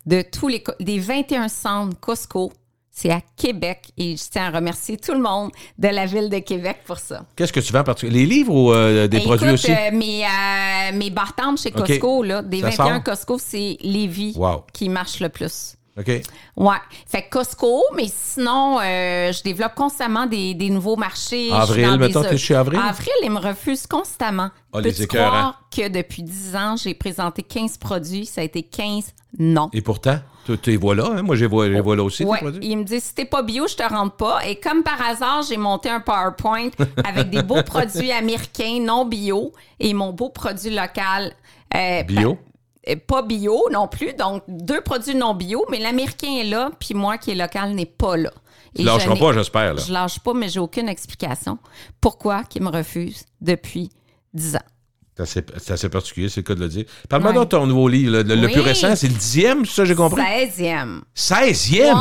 de 0.06 0.22
tous 0.22 0.48
les 0.48 0.62
des 0.80 0.98
21 0.98 1.48
centres 1.48 1.98
Costco. 2.00 2.52
C'est 2.90 3.10
à 3.12 3.20
Québec 3.36 3.92
et 3.96 4.16
je 4.16 4.24
tiens 4.28 4.46
à 4.46 4.56
remercier 4.56 4.96
tout 4.96 5.12
le 5.12 5.20
monde 5.20 5.52
de 5.78 5.86
la 5.86 6.04
ville 6.04 6.28
de 6.28 6.40
Québec 6.40 6.78
pour 6.84 6.98
ça. 6.98 7.24
Qu'est-ce 7.36 7.52
que 7.52 7.60
tu 7.60 7.72
vends 7.72 7.78
en 7.80 7.84
particulier? 7.84 8.20
Les 8.20 8.26
livres 8.26 8.52
ou 8.52 8.72
euh, 8.72 9.06
des 9.06 9.18
Ben, 9.18 9.24
produits 9.24 9.46
écoute, 9.46 9.54
aussi? 9.60 9.70
euh, 9.70 9.92
mes, 9.92 10.24
euh, 10.24 10.96
mes 10.96 11.10
chez. 11.56 11.70
Costco, 11.70 12.24
là, 12.24 12.42
des 12.42 12.60
Ça 12.60 12.70
21 12.70 12.94
sort? 12.94 13.04
Costco, 13.04 13.38
c'est 13.38 13.76
Lévis 13.82 14.32
Wow. 14.36 14.64
qui 14.72 14.88
marche 14.88 15.20
le 15.20 15.28
plus. 15.28 15.76
OK? 15.98 16.22
Ouais. 16.56 16.76
Fait 17.06 17.22
que 17.22 17.30
Costco, 17.30 17.82
mais 17.96 18.06
sinon, 18.06 18.78
euh, 18.80 19.32
je 19.32 19.42
développe 19.42 19.74
constamment 19.74 20.26
des, 20.26 20.54
des 20.54 20.70
nouveaux 20.70 20.96
marchés. 20.96 21.50
Avril, 21.52 21.96
mettons, 21.98 22.22
t'es 22.22 22.38
chez 22.38 22.54
Avril? 22.54 22.80
Avril, 22.80 23.12
ils 23.24 23.30
me 23.30 23.38
refusent 23.40 23.86
constamment. 23.86 24.50
Ah, 24.72 24.80
les 24.80 24.92
Peux-tu 24.92 25.06
croire 25.08 25.62
que 25.74 25.88
depuis 25.88 26.22
10 26.22 26.54
ans, 26.56 26.76
j'ai 26.76 26.94
présenté 26.94 27.42
15 27.42 27.78
produits, 27.78 28.26
ça 28.26 28.42
a 28.42 28.44
été 28.44 28.62
15 28.62 29.12
non. 29.38 29.68
Et 29.74 29.82
pourtant, 29.82 30.18
tu 30.46 30.56
tu 30.56 30.70
les 30.70 30.76
vois 30.78 30.94
là, 30.94 31.10
hein? 31.16 31.22
Moi, 31.22 31.36
je 31.36 31.42
les 31.42 31.46
vois, 31.48 31.68
vois 31.82 31.96
là 31.96 32.02
aussi, 32.02 32.18
tes 32.24 32.24
Ouais, 32.24 32.38
produits. 32.38 32.60
il 32.66 32.78
me 32.78 32.84
dit 32.84 32.98
si 32.98 33.14
t'es 33.14 33.26
pas 33.26 33.42
bio, 33.42 33.66
je 33.68 33.74
te 33.76 33.82
rentre 33.82 34.16
pas. 34.16 34.38
Et 34.46 34.56
comme 34.56 34.82
par 34.82 35.00
hasard, 35.06 35.42
j'ai 35.42 35.58
monté 35.58 35.90
un 35.90 36.00
PowerPoint 36.00 36.70
avec 37.04 37.28
des 37.28 37.42
beaux 37.42 37.62
produits 37.62 38.10
américains 38.10 38.78
non 38.80 39.04
bio 39.04 39.52
et 39.78 39.92
mon 39.92 40.12
beau 40.14 40.30
produit 40.30 40.70
local. 40.74 41.32
euh, 41.76 42.02
Bio? 42.04 42.38
Euh, 42.88 42.96
pas 43.06 43.22
bio 43.22 43.68
non 43.72 43.88
plus, 43.88 44.14
donc 44.14 44.42
deux 44.48 44.80
produits 44.80 45.14
non 45.14 45.34
bio, 45.34 45.64
mais 45.70 45.78
l'américain 45.78 46.32
est 46.40 46.44
là, 46.44 46.70
puis 46.78 46.94
moi 46.94 47.18
qui 47.18 47.30
est 47.32 47.34
local 47.34 47.72
n'est 47.72 47.86
pas 47.86 48.16
là. 48.16 48.30
Tu 48.74 48.82
Et 48.82 48.84
lâcheras 48.84 49.14
je 49.14 49.20
pas, 49.20 49.32
j'espère. 49.32 49.76
Je 49.78 49.92
lâche 49.92 50.18
pas, 50.20 50.34
mais 50.34 50.48
j'ai 50.48 50.60
aucune 50.60 50.88
explication 50.88 51.58
pourquoi 52.00 52.44
qu'ils 52.44 52.62
me 52.62 52.70
refusent 52.70 53.24
depuis 53.40 53.90
10 54.34 54.56
ans. 54.56 55.24
C'est 55.24 55.70
assez, 55.70 55.88
particulier, 55.88 56.28
c'est 56.28 56.40
le 56.40 56.44
cas 56.44 56.54
de 56.54 56.60
le 56.60 56.68
dire. 56.68 56.84
Parle-moi 57.08 57.32
Ouais. 57.32 57.38
de 57.40 57.44
ton 57.44 57.66
nouveau 57.66 57.88
livre. 57.88 58.22
Le, 58.22 58.46
plus 58.48 58.60
récent, 58.60 58.94
c'est 58.94 59.08
le 59.08 59.14
dixième, 59.14 59.66
ça, 59.66 59.84
j'ai 59.84 59.96
compris? 59.96 60.22
16e. 60.22 61.00
16e? 61.16 61.92
Ouais. 61.92 61.94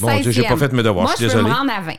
Mon 0.00 0.20
Dieu, 0.20 0.30
j'ai 0.30 0.42
16e. 0.42 0.48
pas 0.48 0.56
fait 0.56 0.72
mes 0.72 0.84
devoirs, 0.84 1.06
Moi, 1.06 1.14
je 1.18 1.24
suis 1.24 1.30
je 1.30 1.36
veux 1.36 1.42
me 1.42 1.52
rendre 1.52 1.72
à 1.72 1.80
20. 1.80 1.94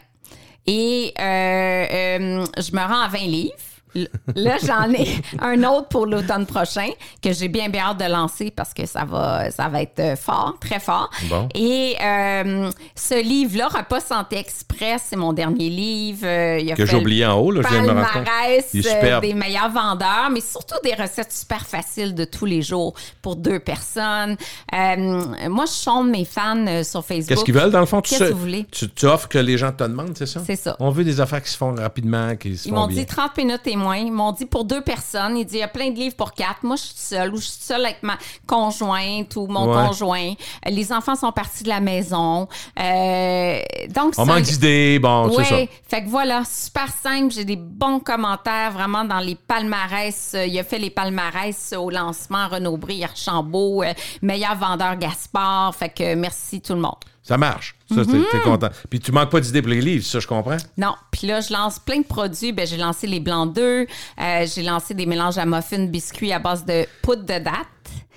Et 0.68 1.14
euh, 1.20 1.22
euh, 1.22 2.46
je 2.58 2.72
me 2.74 2.80
rends 2.80 3.02
à 3.02 3.08
20 3.10 3.18
livres. 3.20 3.54
Là, 3.96 4.58
j'en 4.66 4.92
ai 4.94 5.08
un 5.40 5.64
autre 5.64 5.88
pour 5.88 6.06
l'automne 6.06 6.46
prochain 6.46 6.90
que 7.22 7.34
j'ai 7.34 7.48
bien 7.48 7.70
bien 7.70 7.84
hâte 7.86 8.00
de 8.00 8.06
lancer 8.06 8.52
parce 8.52 8.74
que 8.74 8.86
ça 8.86 9.06
va, 9.06 9.50
ça 9.52 9.68
va 9.68 9.82
être 9.82 10.00
euh, 10.00 10.16
fort, 10.16 10.58
très 10.60 10.80
fort. 10.80 11.10
Bon. 11.30 11.50
Et 11.56 11.96
euh, 12.04 12.70
ce 12.96 13.22
livre-là, 13.22 13.68
Repas 13.68 14.02
Santé 14.02 14.38
Express, 14.38 15.04
c'est 15.10 15.16
mon 15.16 15.34
dernier 15.34 15.70
livre. 15.70 16.26
Euh, 16.26 16.60
il 16.60 16.72
a 16.72 16.76
Que 16.76 16.86
j'ai 16.86 16.96
oublié 16.96 17.26
en 17.26 17.38
haut, 17.40 17.52
là, 17.52 17.62
je 17.64 17.68
viens 17.74 17.84
de 17.84 17.92
me 17.92 18.02
rendre 18.02 19.22
des 19.22 19.34
meilleurs 19.34 19.72
vendeurs, 19.72 20.30
mais 20.32 20.42
surtout 20.42 20.78
des 20.84 20.94
recettes 20.94 21.32
super 21.32 21.66
faciles 21.66 22.14
de 22.14 22.26
tous 22.26 22.46
les 22.46 22.62
jours 22.62 22.94
pour 23.22 23.36
deux 23.36 23.60
personnes. 23.60 24.38
Euh, 24.74 25.24
moi, 25.50 25.66
je 25.66 25.72
sonde 25.72 26.10
mes 26.10 26.26
fans 26.26 26.84
sur 26.84 27.04
Facebook. 27.04 27.28
Qu'est-ce 27.30 27.46
qu'ils 27.46 27.54
veulent, 27.54 27.72
dans 27.72 27.80
le 27.80 27.86
fond? 27.86 28.02
Tu, 28.02 28.10
Qu'est-ce 28.12 28.26
sais- 28.26 28.30
que 28.30 28.36
vous 28.36 28.40
voulez? 28.42 28.66
Tu, 28.72 28.90
tu 28.90 29.06
offres 29.06 29.28
que 29.28 29.40
les 29.40 29.58
gens 29.58 29.72
te 29.72 29.84
demandent, 29.84 30.16
c'est 30.18 30.26
ça? 30.26 30.42
C'est 30.46 30.56
ça. 30.56 30.76
On 30.80 30.92
veut 30.92 31.04
des 31.04 31.20
affaires 31.20 31.42
qui 31.42 31.50
se 31.50 31.58
font 31.58 31.74
rapidement, 31.76 32.36
qui 32.36 32.58
se 32.58 32.68
Ils 32.68 32.74
m'ont 32.74 32.88
dit 32.88 33.06
30 33.06 33.38
minutes 33.38 33.62
et 33.66 33.76
moins. 33.80 33.98
Ils 33.98 34.12
m'ont 34.12 34.32
dit 34.32 34.46
pour 34.46 34.66
deux 34.66 34.82
personnes. 34.82 35.38
Ils 35.38 35.46
disent 35.46 35.56
il 35.56 35.60
y 35.60 35.64
a 35.64 35.68
plein 35.68 35.90
de 35.90 35.98
livres 35.98 36.16
pour 36.16 36.34
quatre. 36.34 36.64
Moi, 36.64 36.76
je 36.76 36.84
suis 36.84 36.94
seule 36.96 37.34
ou 37.34 37.38
je 37.38 37.46
suis 37.48 37.62
seule 37.62 37.84
avec 37.86 38.04
ma 38.04 38.18
conjointe 38.46 39.36
ou 39.36 39.48
mon 39.48 39.68
Ouais. 39.70 39.88
conjoint. 39.88 40.34
Les 40.68 40.92
enfants 40.94 41.16
sont 41.16 41.32
partis 41.32 41.64
de 41.64 41.70
la 41.70 41.80
maison. 41.80 42.48
Euh, 42.80 43.60
donc, 43.90 44.14
On 44.18 44.26
manque 44.26 44.42
d'idées, 44.44 45.00
bon, 45.00 45.32
c'est 45.36 45.44
ça. 45.46 45.56
Oui, 45.56 45.70
fait 45.88 46.04
que 46.04 46.10
voilà, 46.10 46.44
super 46.46 46.88
simple. 46.92 47.34
J'ai 47.34 47.46
des 47.46 47.56
bons 47.56 48.00
commentaires 48.00 48.72
vraiment 48.72 49.04
dans 49.06 49.20
les 49.20 49.36
palmarès. 49.36 50.34
Euh, 50.36 50.46
Il 50.46 50.58
a 50.60 50.64
fait 50.64 50.80
les 50.80 50.90
palmarès 50.90 51.74
au 51.78 51.90
lancement 51.90 52.48
Renaud 52.48 52.78
Brie, 52.78 53.04
Archambault, 53.04 53.84
euh, 53.84 53.94
meilleur 54.22 54.56
vendeur 54.56 54.96
Gaspard. 54.98 55.76
Fait 55.76 55.90
que 55.90 56.16
merci 56.16 56.62
tout 56.62 56.74
le 56.74 56.82
monde. 56.82 56.96
Ça 57.24 57.38
marche. 57.38 57.76
Ça, 57.94 58.06
t'es 58.06 58.40
content. 58.44 58.70
Puis 58.90 59.00
tu 59.00 59.12
manques 59.12 59.30
pas 59.30 59.40
d'idées 59.40 59.62
pour 59.62 59.72
les 59.72 59.82
livres, 59.82 60.06
ça, 60.06 60.20
je 60.20 60.28
comprends. 60.28 60.58
Non, 60.78 60.96
puis 61.12 61.28
là, 61.28 61.42
je 61.42 61.52
lance 61.54 61.80
plein 61.80 62.00
de 62.00 62.06
produits. 62.06 62.52
Ben, 62.52 62.66
j'ai 62.66 62.78
lancé 62.78 63.08
les 63.08 63.20
blancs 63.20 63.54
d'œufs. 63.54 63.88
Euh, 64.20 64.46
j'ai 64.54 64.64
lancé 64.64 64.94
des 64.94 65.06
mélanges 65.06 65.38
à 65.38 65.46
muffins 65.46 65.86
biscuits 65.86 66.32
à 66.32 66.40
base 66.40 66.66
de 66.66 66.86
poudre 67.02 67.24
de 67.24 67.40
date. 67.40 67.68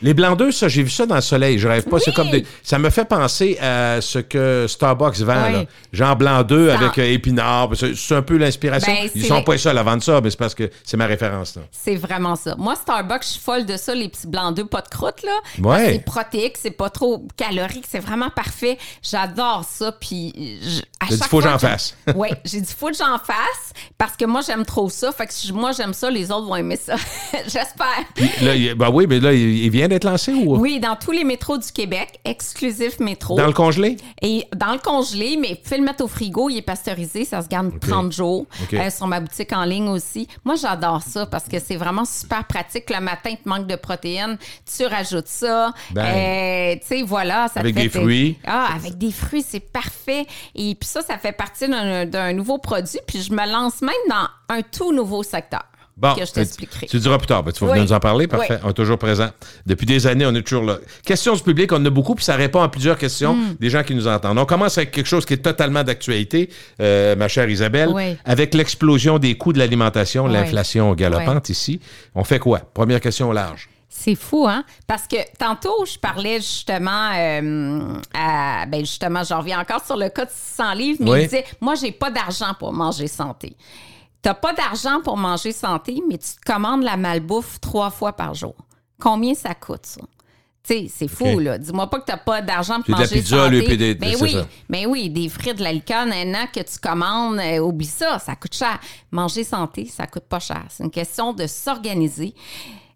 Les 0.04 0.14
blancs 0.14 0.37
d'œufs, 0.37 0.52
ça, 0.54 0.66
j'ai 0.66 0.82
vu 0.82 0.90
ça 0.90 1.06
dans 1.06 1.14
le 1.14 1.20
soleil. 1.20 1.61
Je 1.61 1.68
rêve 1.68 1.85
pas. 1.85 2.00
C'est 2.00 2.12
comme 2.12 2.28
des. 2.30 2.44
Ça 2.64 2.76
me 2.80 2.90
fait 2.90 3.04
penser 3.04 3.56
à 3.61 4.00
ce 4.00 4.18
que 4.18 4.66
Starbucks 4.68 5.18
vend, 5.18 5.46
Oui. 5.46 5.52
là. 5.52 5.64
Genre 5.92 6.16
blanc 6.16 6.42
d'œufs 6.42 6.70
Ça- 6.72 6.78
avec 6.78 6.98
euh, 6.98 7.04
épinards. 7.12 7.70
C'est 7.94 8.14
un 8.16 8.22
peu 8.22 8.37
l'inspiration. 8.37 8.92
Ben, 8.92 9.08
Ils 9.14 9.24
sont 9.24 9.44
pas 9.44 9.56
seuls 9.58 9.78
à 9.78 9.82
vendre 9.85 10.02
ça, 10.02 10.20
mais 10.20 10.30
c'est 10.30 10.38
parce 10.38 10.56
que 10.56 10.68
c'est 10.82 10.96
ma 10.96 11.06
référence, 11.06 11.54
là. 11.54 11.62
C'est 11.70 11.94
vraiment 11.94 12.35
ça. 12.35 12.56
Moi, 12.58 12.74
Starbucks, 12.74 13.22
je 13.22 13.28
suis 13.28 13.40
folle 13.40 13.64
de 13.64 13.76
ça, 13.76 13.94
les 13.94 14.08
petits 14.08 14.26
blancs 14.26 14.56
d'œufs, 14.56 14.66
pas 14.66 14.80
de 14.82 14.88
croûte, 14.88 15.22
là. 15.22 15.38
Ouais. 15.62 15.92
C'est 15.92 16.04
protéique, 16.04 16.56
c'est 16.61 16.72
pas 16.72 16.90
trop 16.90 17.24
calorique, 17.37 17.85
c'est 17.88 18.00
vraiment 18.00 18.30
parfait. 18.30 18.78
J'adore 19.08 19.64
ça, 19.70 19.92
puis 19.92 20.58
je- 20.62 20.80
à 20.98 21.06
T'as 21.06 21.14
dit, 21.14 21.18
chaque 21.20 21.28
faut 21.28 21.38
que 21.38 21.44
j'en 21.48 21.58
fasse. 21.61 21.96
Oui, 22.16 22.28
j'ai 22.44 22.61
dit, 22.61 22.74
faut 22.76 22.88
que 22.88 22.96
j'en 22.96 23.18
fasse, 23.18 23.72
parce 23.98 24.16
que 24.16 24.24
moi, 24.24 24.40
j'aime 24.44 24.64
trop 24.64 24.88
ça. 24.90 25.12
Fait 25.12 25.26
que 25.28 25.32
si 25.32 25.52
moi, 25.52 25.70
j'aime 25.70 25.94
ça, 25.94 26.11
les 26.11 26.30
autres 26.32 26.46
vont 26.46 26.56
aimer 26.56 26.76
ça. 26.76 26.96
J'espère. 27.44 27.87
Puis 28.16 28.28
là, 28.42 28.54
il- 28.56 28.74
ben 28.74 28.90
oui, 28.90 29.06
mais 29.08 29.20
là, 29.20 29.32
il 29.32 29.62
il 29.62 29.70
vient 29.70 29.88
d'être 29.88 30.05
lancé 30.05 30.33
ou? 30.33 30.57
Oui, 30.57 30.81
dans 30.81 30.96
tous 30.96 31.12
les 31.12 31.25
métros 31.25 31.57
du 31.57 31.70
Québec, 31.70 32.18
exclusif 32.25 32.98
métro. 32.98 33.37
dans 33.37 33.46
le 33.46 33.53
congelé? 33.53 33.96
Et 34.20 34.44
dans 34.55 34.72
le 34.72 34.79
congelé, 34.79 35.37
mais 35.40 35.51
vous 35.51 35.62
pouvez 35.62 35.79
le 35.79 35.85
mettre 35.85 36.05
au 36.05 36.09
frigo, 36.09 36.51
il 36.51 36.59
est 36.59 36.62
pasteurisé, 36.62 37.25
ça 37.25 37.42
se 37.42 37.48
garde 37.48 37.79
30 37.81 38.12
jours. 38.12 38.46
OK. 38.62 38.75
Euh, 38.75 38.90
sur 38.90 39.07
ma 39.07 39.20
boutique 39.20 39.53
en 39.53 39.64
ligne 39.64 39.88
aussi. 39.88 40.27
Moi, 40.44 40.57
j'adore 40.57 41.03
ça 41.03 41.27
parce 41.27 41.44
que 41.44 41.59
c'est 41.59 41.77
vraiment 41.77 42.05
super 42.05 42.44
pratique. 42.44 42.90
Le 42.90 43.01
matin, 43.01 43.31
tu 43.31 43.48
manques 43.48 43.66
de 43.66 43.77
protéines, 43.77 44.37
tu 44.77 44.85
rajoutes 44.85 45.29
ça. 45.29 45.72
Ben. 45.92 46.05
Euh, 46.05 46.75
tu 46.77 46.87
sais, 46.87 47.03
voilà. 47.03 47.48
Ça 47.48 47.61
Avec 47.61 47.75
fait 47.75 47.83
des 47.83 47.88
fruits. 47.88 48.38
Ah, 48.44 48.68
avec 48.75 48.98
des 48.98 49.12
fruits, 49.12 49.44
c'est 49.46 49.61
parfait. 49.61 50.27
Et 50.55 50.75
puis 50.75 50.88
ça, 50.88 51.03
ça 51.03 51.18
fait 51.18 51.33
partie 51.33 51.68
d'un 51.68 52.33
nouveau 52.33 52.59
produit. 52.59 52.98
Puis 53.07 53.22
je 53.22 53.33
me 53.33 53.51
lance 53.51 53.81
même 53.83 53.92
dans 54.09 54.29
un 54.57 54.62
tout 54.62 54.92
nouveau 54.92 55.22
secteur 55.22 55.62
Bon, 55.96 56.14
que 56.14 56.24
je 56.24 56.33
t'expliquerai. 56.33 56.87
Tu 56.87 56.98
diras 56.98 57.18
plus 57.18 57.26
tard. 57.26 57.42
Ben, 57.42 57.52
tu 57.52 57.61
vas 57.61 57.66
Oui. 57.66 57.72
venir 57.78 57.85
nous 57.85 57.92
en 57.92 58.00
parler. 58.00 58.26
Parfait. 58.26 58.55
Oui. 58.55 58.61
On 58.64 58.70
est 58.70 58.74
toujours 58.74 58.98
présent. 58.98 59.28
Depuis 59.66 59.87
des 59.87 60.07
années, 60.07 60.24
on 60.26 60.35
est 60.35 60.42
toujours 60.42 60.64
là. 60.64 60.78
Questions 61.05 61.35
du 61.35 61.42
public, 61.42 61.70
on 61.72 61.76
en 61.76 61.85
a 61.87 61.90
beaucoup, 61.90 62.14
puis 62.14 62.24
ça 62.24 62.35
répond 62.35 62.62
à 62.62 62.68
plusieurs 62.68 62.96
questions 62.98 63.35
Hmm. 63.35 63.55
des 63.61 63.70
gens 63.70 63.83
qui 63.83 63.94
nous 63.94 64.09
entendent. 64.09 64.38
On 64.38 64.46
commence 64.46 64.78
avec 64.78 64.90
quelque 64.90 65.07
chose 65.07 65.24
qui 65.26 65.35
est 65.35 65.38
totalement 65.44 65.85
d'actualité, 65.85 66.48
euh, 66.81 67.14
ma 67.16 67.28
chère 67.28 67.48
Isabelle. 67.48 67.90
Oui. 67.92 68.16
Avec 68.24 68.55
l'explosion 68.55 69.18
des 69.18 69.37
coûs 69.37 69.52
de 69.52 69.59
l'alimentation, 69.59 70.26
l'inflation 70.26 70.92
galopante 70.94 71.48
ici, 71.50 71.81
on 72.14 72.24
fait 72.24 72.38
quoi? 72.38 72.61
Première 72.72 73.00
question 73.00 73.28
au 73.28 73.33
large. 73.33 73.68
C'est 73.94 74.14
fou, 74.14 74.46
hein? 74.48 74.64
Parce 74.87 75.07
que 75.07 75.16
tantôt, 75.38 75.85
je 75.85 75.98
parlais 75.98 76.37
justement 76.37 77.11
euh, 77.14 77.81
à. 78.14 78.64
Ben 78.66 78.81
justement, 78.81 79.22
j'en 79.22 79.40
reviens 79.40 79.61
encore 79.61 79.85
sur 79.85 79.98
le 79.98 80.09
cas 80.09 80.24
de 80.24 80.31
600 80.31 80.72
livres, 80.72 80.98
mais 81.02 81.11
Oui. 81.11 81.18
il 81.20 81.24
disait 81.24 81.44
Moi, 81.61 81.74
j'ai 81.74 81.92
pas 81.92 82.11
d'argent 82.11 82.55
pour 82.59 82.72
manger 82.72 83.07
santé. 83.07 83.55
T'as 84.22 84.35
pas 84.35 84.52
d'argent 84.52 85.00
pour 85.02 85.16
manger 85.16 85.52
santé, 85.52 86.00
mais 86.08 86.16
tu 86.18 86.28
te 86.37 86.52
commandes 86.52 86.82
la 86.85 86.96
malbouffe 86.96 87.61
trois 87.61 87.90
fois 87.90 88.12
par 88.12 88.35
jour. 88.35 88.54
Combien 89.00 89.35
ça 89.35 89.54
coûte, 89.54 89.85
ça? 89.85 90.00
Tu 90.64 90.74
sais, 90.74 90.87
c'est 90.96 91.08
fou, 91.08 91.40
là. 91.40 91.58
Dis-moi 91.58 91.90
pas 91.90 91.98
que 91.98 92.04
t'as 92.04 92.16
pas 92.18 92.40
d'argent 92.40 92.76
pour 92.82 92.85
C'est 92.85 92.92
de 92.92 92.98
la 92.98 93.04
manger 93.04 93.16
pizza, 93.16 93.37
santé. 93.44 93.50
le 93.61 93.64
PD, 93.64 93.94
Ben 93.96 94.14
oui, 94.20 94.32
ça. 94.32 94.46
ben 94.70 94.87
oui, 94.87 95.11
des 95.11 95.28
frites, 95.28 95.58
de 95.58 95.64
la 95.64 95.72
licorne, 95.72 96.12
un 96.12 96.35
an 96.35 96.46
que 96.54 96.61
tu 96.61 96.78
commandes, 96.80 97.40
euh, 97.40 97.58
oublie 97.58 97.85
ça, 97.85 98.20
ça 98.20 98.37
coûte 98.37 98.54
cher. 98.54 98.78
Manger 99.11 99.42
santé, 99.42 99.87
ça 99.87 100.06
coûte 100.06 100.22
pas 100.28 100.38
cher. 100.38 100.62
C'est 100.68 100.85
une 100.85 100.90
question 100.92 101.32
de 101.32 101.48
s'organiser, 101.48 102.32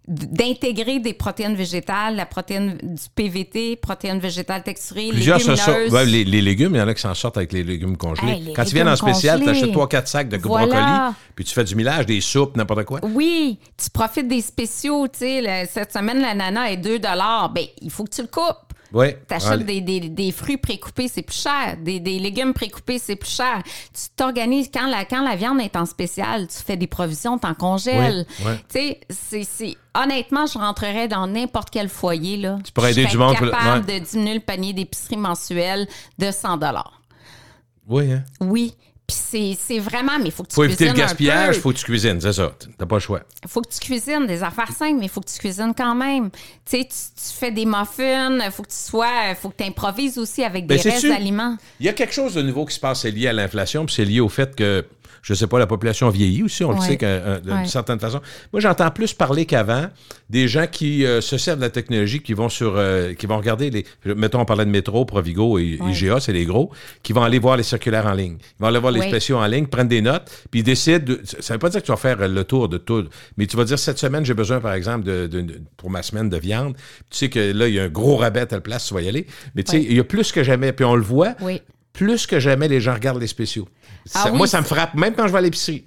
d'intégrer 0.08 1.00
des 1.00 1.12
protéines 1.14 1.54
végétales, 1.56 2.16
la 2.16 2.26
protéine 2.26 2.76
du 2.80 3.02
PVT, 3.14 3.76
protéines 3.76 4.20
végétales 4.20 4.62
texturées, 4.62 5.08
Plusieurs 5.08 5.38
légumineuses. 5.38 5.92
ouais, 5.92 6.04
les, 6.06 6.24
les 6.24 6.42
légumes, 6.42 6.74
il 6.74 6.78
y 6.78 6.80
en 6.80 6.88
a 6.88 6.94
qui 6.94 7.00
s'en 7.02 7.14
sortent 7.14 7.36
avec 7.36 7.52
les 7.52 7.64
légumes 7.64 7.96
congelés. 7.96 8.32
Hey, 8.32 8.40
les 8.44 8.52
Quand 8.52 8.62
ils 8.64 8.74
viennent 8.74 8.88
en 8.88 8.96
spécial, 8.96 9.42
tu 9.42 9.48
achètes 9.48 9.72
3-4 9.72 10.06
sacs 10.06 10.28
de 10.28 10.36
Voilà. 10.38 10.66
brocoli, 10.66 11.14
puis 11.34 11.44
tu 11.44 11.54
fais 11.54 11.64
du 11.64 11.74
millage, 11.74 12.06
des 12.06 12.20
soupes, 12.20 12.56
n'importe 12.56 12.84
quoi. 12.84 13.00
Oui, 13.02 13.58
tu 13.76 13.90
profites 13.90 14.28
des 14.28 14.40
spéciaux, 14.42 15.08
tu 15.08 15.18
sais, 15.20 15.68
cette 15.72 15.92
semaine, 15.92 16.20
l'ananas 16.20 16.70
est 16.70 16.76
2 16.76 16.98
Ben, 16.98 17.64
il 17.82 17.90
faut 17.90 18.04
que 18.04 18.10
tu 18.14 18.22
le 18.22 18.28
coupes. 18.28 18.65
Ouais. 18.92 19.18
T'achètes 19.26 19.64
des, 19.64 19.80
des, 19.80 20.00
des 20.08 20.32
fruits 20.32 20.56
précoupés, 20.56 21.08
c'est 21.08 21.22
plus 21.22 21.40
cher. 21.40 21.76
Des, 21.80 22.00
des 22.00 22.18
légumes 22.18 22.52
précoupés, 22.52 22.98
c'est 22.98 23.16
plus 23.16 23.30
cher. 23.30 23.62
Tu 23.92 24.02
t'organises 24.16 24.70
quand 24.72 24.86
la, 24.86 25.04
quand 25.04 25.22
la 25.22 25.36
viande 25.36 25.60
est 25.60 25.76
en 25.76 25.86
spécial, 25.86 26.46
tu 26.46 26.58
fais 26.64 26.76
des 26.76 26.86
provisions, 26.86 27.38
t'en 27.38 27.54
congèles. 27.54 28.26
Oui, 28.40 28.46
oui. 28.46 28.96
Tu 29.08 29.14
sais, 29.14 29.42
c'est, 29.44 29.76
honnêtement, 29.94 30.46
je 30.46 30.58
rentrerais 30.58 31.08
dans 31.08 31.26
n'importe 31.26 31.70
quel 31.70 31.88
foyer. 31.88 32.36
Là. 32.36 32.58
Tu 32.64 32.72
pourrais 32.72 32.92
aider 32.92 33.06
du 33.06 33.18
monde 33.18 33.34
capable 33.34 33.86
ouais. 33.88 34.00
de 34.00 34.04
diminuer 34.04 34.34
le 34.34 34.40
panier 34.40 34.72
d'épicerie 34.72 35.16
mensuel 35.16 35.86
de 36.18 36.30
100 36.30 36.60
Oui, 37.88 38.12
hein? 38.12 38.24
Oui. 38.40 38.74
Puis 39.06 39.56
c'est, 39.56 39.78
vraiment, 39.78 40.18
mais 40.18 40.26
il 40.26 40.30
faut 40.32 40.42
que 40.42 40.48
tu 40.48 40.54
Faut 40.56 40.64
éviter 40.64 40.86
le 40.86 40.90
cuisines 40.90 41.06
gaspillage, 41.06 41.54
peu. 41.56 41.60
faut 41.60 41.72
que 41.72 41.76
tu 41.76 41.84
cuisines, 41.84 42.20
c'est 42.20 42.32
ça. 42.32 42.52
T'as 42.76 42.86
pas 42.86 42.96
le 42.96 43.00
choix. 43.00 43.22
faut 43.46 43.60
que 43.60 43.68
tu 43.68 43.78
cuisines 43.78 44.26
des 44.26 44.42
affaires 44.42 44.72
simples, 44.72 44.98
mais 44.98 45.06
il 45.06 45.08
faut 45.08 45.20
que 45.20 45.30
tu 45.30 45.38
cuisines 45.38 45.72
quand 45.76 45.94
même. 45.94 46.30
Tu 46.64 46.78
sais, 46.78 46.88
tu, 46.88 47.38
fais 47.38 47.52
des 47.52 47.66
muffins, 47.66 48.36
il 48.44 48.50
faut 48.50 48.64
que 48.64 48.70
tu 48.70 48.76
sois, 48.76 49.34
faut 49.40 49.50
que 49.50 49.58
tu 49.58 49.64
improvises 49.64 50.18
aussi 50.18 50.42
avec 50.42 50.66
Ben, 50.66 50.76
des 50.76 50.90
restes 50.90 51.06
d'aliments. 51.06 51.56
Il 51.78 51.86
y 51.86 51.88
a 51.88 51.92
quelque 51.92 52.14
chose 52.14 52.34
de 52.34 52.42
nouveau 52.42 52.64
qui 52.64 52.74
se 52.74 52.80
passe, 52.80 53.02
c'est 53.02 53.12
lié 53.12 53.28
à 53.28 53.32
l'inflation, 53.32 53.86
puis 53.86 53.94
c'est 53.94 54.04
lié 54.04 54.18
au 54.18 54.28
fait 54.28 54.56
que, 54.56 54.84
je 55.28 55.34
sais 55.34 55.48
pas, 55.48 55.58
la 55.58 55.66
population 55.66 56.08
vieillit 56.08 56.44
aussi, 56.44 56.62
on 56.62 56.70
le 56.70 56.80
sait 56.80 56.96
qu'un- 56.96 57.20
un- 57.34 57.40
d'une 57.40 57.52
Ouais. 57.52 57.66
certaine 57.66 57.98
façon. 57.98 58.20
Moi, 58.52 58.60
j'entends 58.60 58.92
plus 58.92 59.12
parler 59.12 59.44
qu'avant 59.44 59.86
des 60.30 60.46
gens 60.46 60.66
qui 60.70 61.04
euh, 61.04 61.20
se 61.20 61.36
servent 61.36 61.58
de 61.58 61.64
la 61.64 61.70
technologie, 61.70 62.20
qui 62.20 62.32
vont 62.32 62.48
sur, 62.48 62.74
euh, 62.76 63.12
qui 63.14 63.26
vont 63.26 63.36
regarder 63.36 63.70
les, 63.70 63.84
mettons, 64.14 64.38
on 64.40 64.44
parlait 64.44 64.64
de 64.64 64.70
Métro, 64.70 65.04
Provigo 65.04 65.58
et 65.58 65.78
Ouais. 65.80 65.90
IGA, 65.90 66.20
c'est 66.20 66.32
les 66.32 66.44
gros, 66.44 66.70
qui 67.02 67.12
vont 67.12 67.22
aller 67.24 67.40
voir 67.40 67.56
les 67.56 67.64
circulaires 67.64 68.06
en 68.06 68.12
ligne. 68.12 68.36
Ils 68.40 68.60
vont 68.62 68.68
aller 68.68 68.78
voir 68.78 68.92
les 68.92 69.02
spéciaux 69.02 69.38
en 69.38 69.46
ligne, 69.46 69.66
prennent 69.66 69.88
des 69.88 70.00
notes, 70.00 70.30
puis 70.52 70.60
ils 70.60 70.62
décident, 70.62 71.04
de- 71.04 71.20
ça 71.24 71.54
veut 71.54 71.58
pas 71.58 71.70
dire 71.70 71.80
que 71.80 71.86
tu 71.86 71.92
vas 71.92 71.96
faire 71.98 72.28
le 72.28 72.44
tour 72.44 72.68
de 72.68 72.78
tout, 72.78 73.04
mais 73.36 73.48
tu 73.48 73.56
vas 73.56 73.64
dire, 73.64 73.80
cette 73.80 73.98
semaine, 73.98 74.24
j'ai 74.24 74.34
besoin, 74.34 74.60
par 74.60 74.74
exemple, 74.74 75.04
de, 75.04 75.26
de- 75.26 75.40
de- 75.40 75.60
pour 75.76 75.90
ma 75.90 76.02
semaine 76.04 76.28
de 76.28 76.36
viande. 76.38 76.76
Tu 77.10 77.18
sais 77.18 77.28
que 77.30 77.52
là, 77.52 77.66
il 77.66 77.74
y 77.74 77.80
a 77.80 77.84
un 77.84 77.88
gros 77.88 78.16
rabais 78.16 78.40
à 78.40 78.46
telle 78.46 78.60
place, 78.60 78.86
tu 78.86 78.94
vas 78.94 79.00
y 79.02 79.08
aller. 79.08 79.26
Mais 79.56 79.64
tu 79.64 79.72
sais, 79.72 79.82
il 79.82 79.92
y 79.96 79.98
a 79.98 80.04
plus 80.04 80.30
que 80.30 80.44
jamais, 80.44 80.72
puis 80.72 80.84
on 80.84 80.94
le 80.94 81.02
voit, 81.02 81.34
Oui. 81.40 81.60
Plus 81.96 82.26
que 82.26 82.38
jamais, 82.38 82.68
les 82.68 82.80
gens 82.80 82.94
regardent 82.94 83.20
les 83.20 83.26
spéciaux. 83.26 83.66
Ah 84.14 84.24
Ça- 84.24 84.30
oui, 84.30 84.36
moi, 84.38 84.46
ça 84.46 84.60
me 84.60 84.66
frappe, 84.66 84.94
même 84.94 85.14
quand 85.14 85.26
je 85.26 85.32
vais 85.32 85.38
à 85.38 85.42
l'épicerie. 85.42 85.84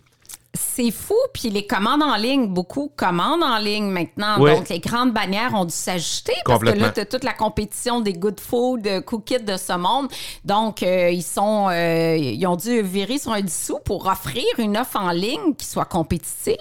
C'est 0.56 0.90
fou, 0.90 1.14
puis 1.32 1.50
les 1.50 1.68
commandes 1.68 2.02
en 2.02 2.16
ligne, 2.16 2.48
beaucoup 2.48 2.92
commandent 2.96 3.44
en 3.44 3.60
ligne 3.60 3.86
maintenant. 3.92 4.38
Oui. 4.40 4.50
Donc, 4.52 4.68
les 4.70 4.80
grandes 4.80 5.14
bannières 5.14 5.54
ont 5.54 5.64
dû 5.66 5.74
s'ajuster 5.76 6.34
parce 6.44 6.60
que 6.64 6.70
là, 6.70 6.90
tu 6.90 7.02
as 7.02 7.06
toute 7.06 7.24
la 7.24 7.34
compétition 7.34 8.02
des 8.02 8.14
good 8.14 8.40
food, 8.40 9.04
cookies 9.06 9.44
de 9.44 9.58
ce 9.58 9.74
monde. 9.78 10.08
Donc, 10.46 10.82
euh, 10.82 11.12
ils 11.12 11.22
sont, 11.22 11.68
euh, 11.70 12.18
ils 12.18 12.46
ont 12.48 12.56
dû 12.56 12.82
virer 12.82 13.20
sur 13.20 13.32
un 13.32 13.42
dissous 13.42 13.78
pour 13.86 14.08
offrir 14.08 14.44
une 14.58 14.76
offre 14.76 14.98
en 14.98 15.12
ligne 15.12 15.54
qui 15.56 15.68
soit 15.68 15.86
compétitive. 15.86 16.58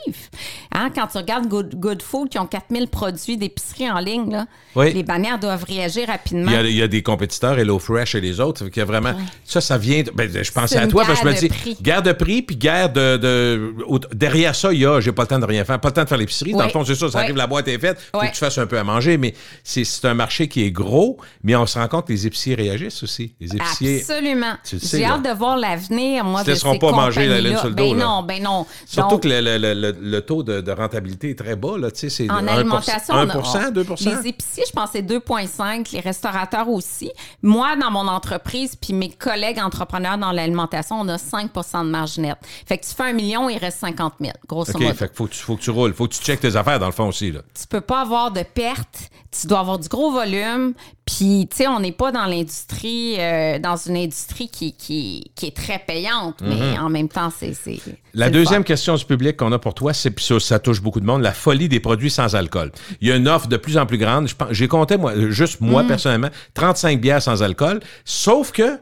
Hein, 0.75 0.91
Quand 0.95 1.07
tu 1.07 1.17
regardes 1.17 1.47
good, 1.49 1.75
good 1.77 2.03
Food 2.03 2.29
qui 2.29 2.39
ont 2.39 2.47
4000 2.47 2.89
produits 2.89 3.39
d'épicerie 3.39 3.91
en 3.91 4.01
ligne, 4.01 4.31
là, 4.31 4.47
Oui. 4.77 4.93
les 4.93 5.03
bannières 5.03 5.39
doivent 5.39 5.65
réagir 5.65 6.09
rapidement. 6.09 6.51
Il 6.51 6.55
y, 6.55 6.59
a, 6.59 6.63
il 6.63 6.77
y 6.77 6.83
a 6.83 6.89
des 6.89 7.03
compétiteurs, 7.03 7.59
HelloFresh 7.59 8.15
et 8.17 8.21
les 8.21 8.39
autres, 8.41 8.67
a 8.79 8.85
vraiment... 8.85 9.15
Ça, 9.45 9.63
ça 9.63 9.79
vient... 9.79 10.03
de- 10.03 10.11
ben, 10.11 10.31
je 10.31 10.53
pensais 10.53 10.77
à 10.77 10.87
toi, 10.87 11.05
parce 11.07 11.21
que 11.21 11.27
je 11.27 11.31
me 11.31 11.33
guerre 11.33 11.41
dis, 11.41 11.49
de 11.49 11.55
prix. 11.55 11.77
guerre 11.81 12.03
de 12.03 12.13
prix, 12.13 12.43
puis 12.43 12.57
guerre 12.57 12.93
de... 12.93 13.75
derrière 14.13 14.55
ça, 14.55 14.73
il 14.73 14.81
y 14.81 14.87
a, 14.87 15.01
j'ai 15.01 15.13
pas 15.13 15.23
le 15.23 15.29
temps 15.29 15.39
de 15.39 15.45
rien 15.45 15.65
faire, 15.65 15.81
pas 15.81 15.89
le 15.89 15.95
temps 15.95 16.05
de 16.05 16.09
faire 16.09 16.19
l'épicerie. 16.19 16.53
Dans 16.53 16.59
Oui. 16.61 16.65
le 16.67 16.71
fond, 16.71 16.85
c'est 16.85 16.95
ça, 16.95 17.09
ça 17.11 17.19
Oui. 17.19 17.25
arrive, 17.25 17.37
la 17.37 17.47
boîte 17.47 17.69
est 17.69 17.79
faite, 17.79 17.99
faut 18.13 18.21
Oui. 18.21 18.29
que 18.29 18.33
tu 18.33 18.39
fasses 18.39 18.59
un 18.59 18.67
peu 18.67 18.79
à 18.79 18.85
manger, 18.85 19.17
mais 19.19 19.35
c'est 19.65 20.05
un 20.05 20.15
marché 20.15 20.49
qui 20.49 20.63
est 20.65 20.71
gros, 20.71 21.19
mais 21.43 21.55
on 21.57 21.67
se 21.67 21.79
rend 21.79 21.89
compte 21.89 22.07
que 22.07 22.13
les 22.13 22.27
épiciers 22.27 22.55
réagissent 22.55 23.03
aussi. 23.03 23.35
Les 23.41 23.55
épiciers... 23.55 24.01
Absolument. 24.01 24.55
J'ai 24.65 25.05
hâte 25.05 25.23
de 25.25 25.31
voir 25.37 25.57
l'avenir, 25.57 26.25
moi, 26.25 26.41
Ils 26.43 26.47
te 26.47 26.51
laisseront 26.51 26.79
pas 26.79 26.93
manger 26.93 27.27
la 27.27 27.41
laine 27.41 27.57
sur 27.59 27.69
le 27.69 27.75
ben 27.75 27.89
dos, 27.89 27.95
là. 27.95 28.05
non, 28.05 28.23
ben 28.23 28.43
non. 28.43 28.67
Surtout 28.87 29.11
Donc, 29.17 29.23
que 29.23 29.29
le, 29.29 29.41
le- 29.41 29.59
le- 29.59 29.75
le- 29.75 29.97
le 30.01 30.21
taux 30.23 30.43
de, 30.43 30.61
de 30.61 30.73
rentabilité 30.73 31.31
est 31.31 31.39
très 31.39 31.57
bas, 31.57 31.77
là, 31.79 31.91
tu 31.91 31.99
sais, 32.01 32.11
c'est 32.11 32.31
En 32.31 32.43
1%, 32.43 32.49
alimentation, 32.49 33.15
1%, 33.15 33.57
on 33.57 33.59
a- 33.61 33.71
2%. 33.71 34.23
Les 34.23 34.29
épiciers, 34.29 34.65
je 34.67 34.73
pense, 34.73 34.91
c'est 34.93 35.03
2,5. 35.03 35.93
Les 35.93 36.01
restaurateurs 36.01 36.69
aussi. 36.69 37.11
Moi, 37.43 37.77
dans 37.77 37.91
mon 37.91 38.07
entreprise, 38.09 38.75
puis 38.77 38.93
mes 38.93 39.11
collègues 39.11 39.59
entrepreneurs 39.61 40.19
dans 40.19 40.33
l'alimentation, 40.33 40.97
on 41.01 41.09
a 41.09 41.17
5% 41.17 41.85
de 41.85 41.91
marge 41.91 42.19
nette. 42.19 42.39
Fait 42.67 42.79
que 42.79 42.85
tu 42.87 42.95
fais 42.95 43.05
un 43.05 43.13
million, 43.13 43.49
il 43.49 43.59
reste 43.59 43.68
50 43.71 44.15
000, 44.21 44.33
grosso 44.47 44.73
OK, 44.73 44.81
modo. 44.81 44.95
fait 44.95 45.09
que 45.09 45.15
faut, 45.15 45.27
que 45.27 45.33
tu- 45.33 45.39
faut 45.41 45.57
que 45.57 45.63
tu 45.63 45.71
roules, 45.71 45.95
faut 45.95 46.07
que 46.09 46.15
tu 46.15 46.21
checkes 46.23 46.41
tes 46.41 46.57
affaires, 46.57 46.79
dans 46.79 46.87
le 46.87 46.93
fond 46.93 47.09
aussi, 47.09 47.31
là. 47.33 47.41
Tu 47.59 47.67
peux 47.67 47.81
pas 47.81 48.01
avoir 48.03 48.31
de 48.31 48.43
pertes. 48.43 49.11
Tu 49.31 49.47
dois 49.47 49.59
avoir 49.61 49.79
du 49.79 49.89
gros 49.89 50.11
volume. 50.11 50.73
Puis, 51.05 51.47
tu 51.51 51.59
sais, 51.59 51.67
on 51.69 51.81
n'est 51.81 51.93
pas 51.93 52.13
dans 52.13 52.25
l'industrie, 52.25 53.17
euh, 53.19 53.59
dans 53.59 53.77
une 53.77 53.97
industrie 53.97 54.49
qui, 54.49 54.73
qui, 54.73 55.31
qui 55.35 55.47
est 55.47 55.57
très 55.57 55.79
payante, 55.79 56.37
mais 56.43 56.79
en 56.79 56.89
même 56.89 57.09
temps, 57.09 57.31
c'est. 57.37 57.53
c'est-. 57.55 57.81
La 58.15 58.27
c'est 58.27 58.33
le 58.33 58.39
deuxième 58.39 58.61
fun. 58.63 58.67
question 58.67 58.95
du 58.97 59.05
public 59.05 59.37
qu'on 59.37 59.53
a 59.53 59.59
pour 59.59 59.75
toi, 59.75 59.93
c'est 59.93 60.11
puis 60.11 60.25
ça, 60.25 60.41
ça 60.41 60.59
touche 60.59 60.81
beaucoup 60.81 61.01
de 61.01 61.07
monde, 61.07 61.23
la 61.23 61.33
folie 61.33 61.69
des 61.69 61.81
produits 61.81 62.11
sans 62.11 62.35
alcool. 62.35 62.73
Il 63.03 63.09
y 63.09 63.13
a 63.13 63.17
une 63.17 63.29
offre 63.29 63.49
de 63.49 63.57
plus 63.59 63.77
en 63.79 63.85
plus 63.87 63.99
grande. 63.99 64.29
Je 64.29 64.35
pense- 64.35 64.49
J'ai 64.53 64.67
compté, 64.69 64.97
moi, 64.97 65.13
juste 65.31 65.61
moi, 65.61 65.83
Mm. 65.83 65.89
personnellement, 65.89 66.29
35 66.55 67.01
bières 67.01 67.23
sans 67.23 67.43
alcool. 67.43 67.81
Sauf 68.07 68.51
que, 68.53 68.79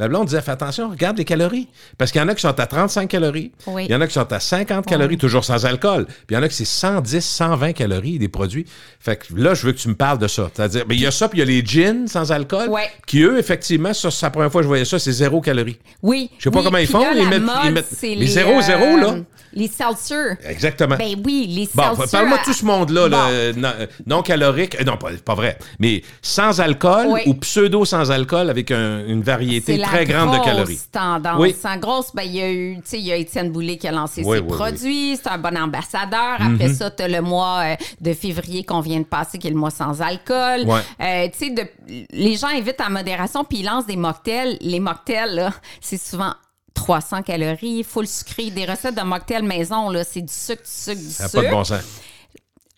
ma 0.00 0.08
blonde 0.08 0.26
disait, 0.26 0.40
fais 0.42 0.50
attention, 0.50 0.88
regarde 0.90 1.16
les 1.18 1.24
calories. 1.24 1.68
Parce 1.98 2.10
qu'il 2.10 2.20
y 2.20 2.24
en 2.24 2.28
a 2.28 2.34
qui 2.34 2.40
sont 2.40 2.58
à 2.58 2.66
35 2.66 3.08
calories. 3.08 3.52
Oui. 3.66 3.84
Il 3.88 3.92
y 3.92 3.94
en 3.94 4.00
a 4.00 4.06
qui 4.06 4.14
sont 4.14 4.32
à 4.32 4.40
50 4.40 4.86
calories, 4.86 5.18
toujours 5.18 5.44
sans 5.44 5.64
alcool. 5.66 6.06
Puis 6.06 6.16
il 6.30 6.34
y 6.34 6.36
en 6.36 6.42
a 6.42 6.48
qui 6.48 6.54
c'est 6.54 6.64
110, 6.64 7.20
120 7.24 7.72
calories 7.74 8.18
des 8.18 8.28
produits. 8.28 8.64
Fait 8.98 9.16
que 9.16 9.26
là, 9.36 9.54
je 9.54 9.66
veux 9.66 9.72
que 9.72 9.78
tu 9.78 9.88
me 9.88 9.94
parles 9.94 10.18
de 10.18 10.26
ça. 10.28 10.50
C'est-à-dire, 10.54 10.84
mais 10.88 10.94
il 10.96 11.00
y 11.02 11.06
a 11.06 11.10
ça, 11.10 11.28
puis 11.28 11.38
il 11.38 11.40
y 11.40 11.42
a 11.42 11.46
les 11.46 11.64
gins 11.64 12.06
sans 12.06 12.32
alcool. 12.32 12.68
Ouais. 12.68 12.88
Qui, 13.06 13.22
eux, 13.22 13.38
effectivement, 13.38 13.92
ça, 13.94 14.10
c'est 14.10 14.26
la 14.26 14.30
première 14.30 14.50
fois 14.50 14.60
que 14.60 14.64
je 14.64 14.68
voyais 14.68 14.84
ça, 14.84 14.98
c'est 14.98 15.12
zéro 15.12 15.40
calories. 15.40 15.78
Oui. 16.02 16.30
Je 16.38 16.44
sais 16.44 16.50
pas 16.50 16.58
oui, 16.58 16.64
comment 16.64 16.78
ils 16.78 16.86
font, 16.86 17.00
là, 17.00 17.12
ils 17.14 17.28
mettent- 17.28 17.42
mode, 17.42 17.54
ils 17.66 17.72
mettent- 17.72 17.86
c'est 17.94 18.14
les 18.14 18.26
zéro, 18.26 18.60
zéro, 18.62 18.96
là. 18.96 19.16
Les 19.52 19.68
seltzers. 19.68 20.36
Exactement. 20.44 20.96
Ben 20.96 21.14
oui, 21.24 21.46
les 21.48 21.68
Bon, 21.74 21.94
seltzers. 21.96 22.10
parle-moi 22.20 22.38
de 22.38 22.44
tout 22.44 22.52
ce 22.52 22.64
monde-là, 22.64 23.08
là, 23.08 23.16
Bon. 23.24 23.28
euh, 23.30 23.52
non, 23.56 23.72
euh, 23.80 23.86
non 24.06 24.22
calorique, 24.22 24.76
euh, 24.80 24.84
non, 24.84 24.96
pas, 24.96 25.10
pas 25.24 25.34
vrai, 25.34 25.58
mais 25.78 26.02
sans 26.22 26.60
alcool 26.60 27.06
Oui. 27.08 27.20
ou 27.26 27.34
pseudo 27.34 27.84
sans 27.84 28.10
alcool 28.10 28.48
avec 28.50 28.70
un- 28.70 29.04
une 29.06 29.22
variété 29.22 29.78
très 29.78 30.04
grande 30.04 30.32
de 30.38 30.44
calories. 30.44 30.78
tendance. 30.92 31.36
Oui. 31.40 31.54
En 31.64 31.76
grosse, 31.78 32.08
ben, 32.14 32.22
il 32.22 32.36
y 32.36 32.40
a 32.42 32.50
eu, 32.50 32.76
tu 32.76 32.82
sais, 32.84 32.98
il 32.98 33.06
y 33.06 33.12
a 33.12 33.16
Étienne 33.16 33.50
Boulay 33.50 33.76
qui 33.76 33.86
a 33.88 33.92
lancé 33.92 34.22
Oui, 34.24 34.36
ses 34.38 34.42
Mhm. 34.42 34.48
produits. 34.48 35.16
C'est 35.16 35.28
un 35.28 35.38
bon 35.38 35.56
ambassadeur. 35.56 36.36
Après 36.40 36.68
ça, 36.68 36.90
tu 36.90 37.02
as 37.02 37.08
le 37.08 37.20
mois 37.20 37.76
de 38.00 38.12
février 38.14 38.64
qu'on 38.64 38.80
vient 38.80 38.98
de 39.00 39.04
passer, 39.04 39.38
qui 39.38 39.46
est 39.46 39.50
le 39.50 39.56
mois 39.56 39.70
sans 39.70 40.00
alcool. 40.00 40.66
Euh, 41.00 41.28
tu 41.38 41.46
sais, 41.46 41.72
les 42.12 42.36
gens 42.36 42.48
invitent 42.48 42.80
à 42.80 42.88
modération, 42.88 43.44
puis 43.44 43.58
ils 43.58 43.64
lancent 43.64 43.86
des 43.86 43.96
mocktails. 43.96 44.58
Les 44.60 44.80
mocktails, 44.80 45.34
là, 45.34 45.50
c'est 45.80 46.00
souvent 46.00 46.32
300 46.74 47.22
calories, 47.22 47.84
full 47.84 48.06
sucré. 48.06 48.50
Des 48.50 48.64
recettes 48.64 48.96
de 48.96 49.02
mocktails 49.02 49.42
maison, 49.44 49.90
là, 49.90 50.04
c'est 50.04 50.22
du 50.22 50.32
sucre, 50.32 50.62
du 50.62 50.68
sucre, 50.70 50.98
du 51.00 51.10
Ça 51.10 51.24
n'a 51.24 51.28
sucre. 51.28 51.42
pas 51.42 51.48
de 51.48 51.52
bon 51.54 51.64
sens. 51.64 51.82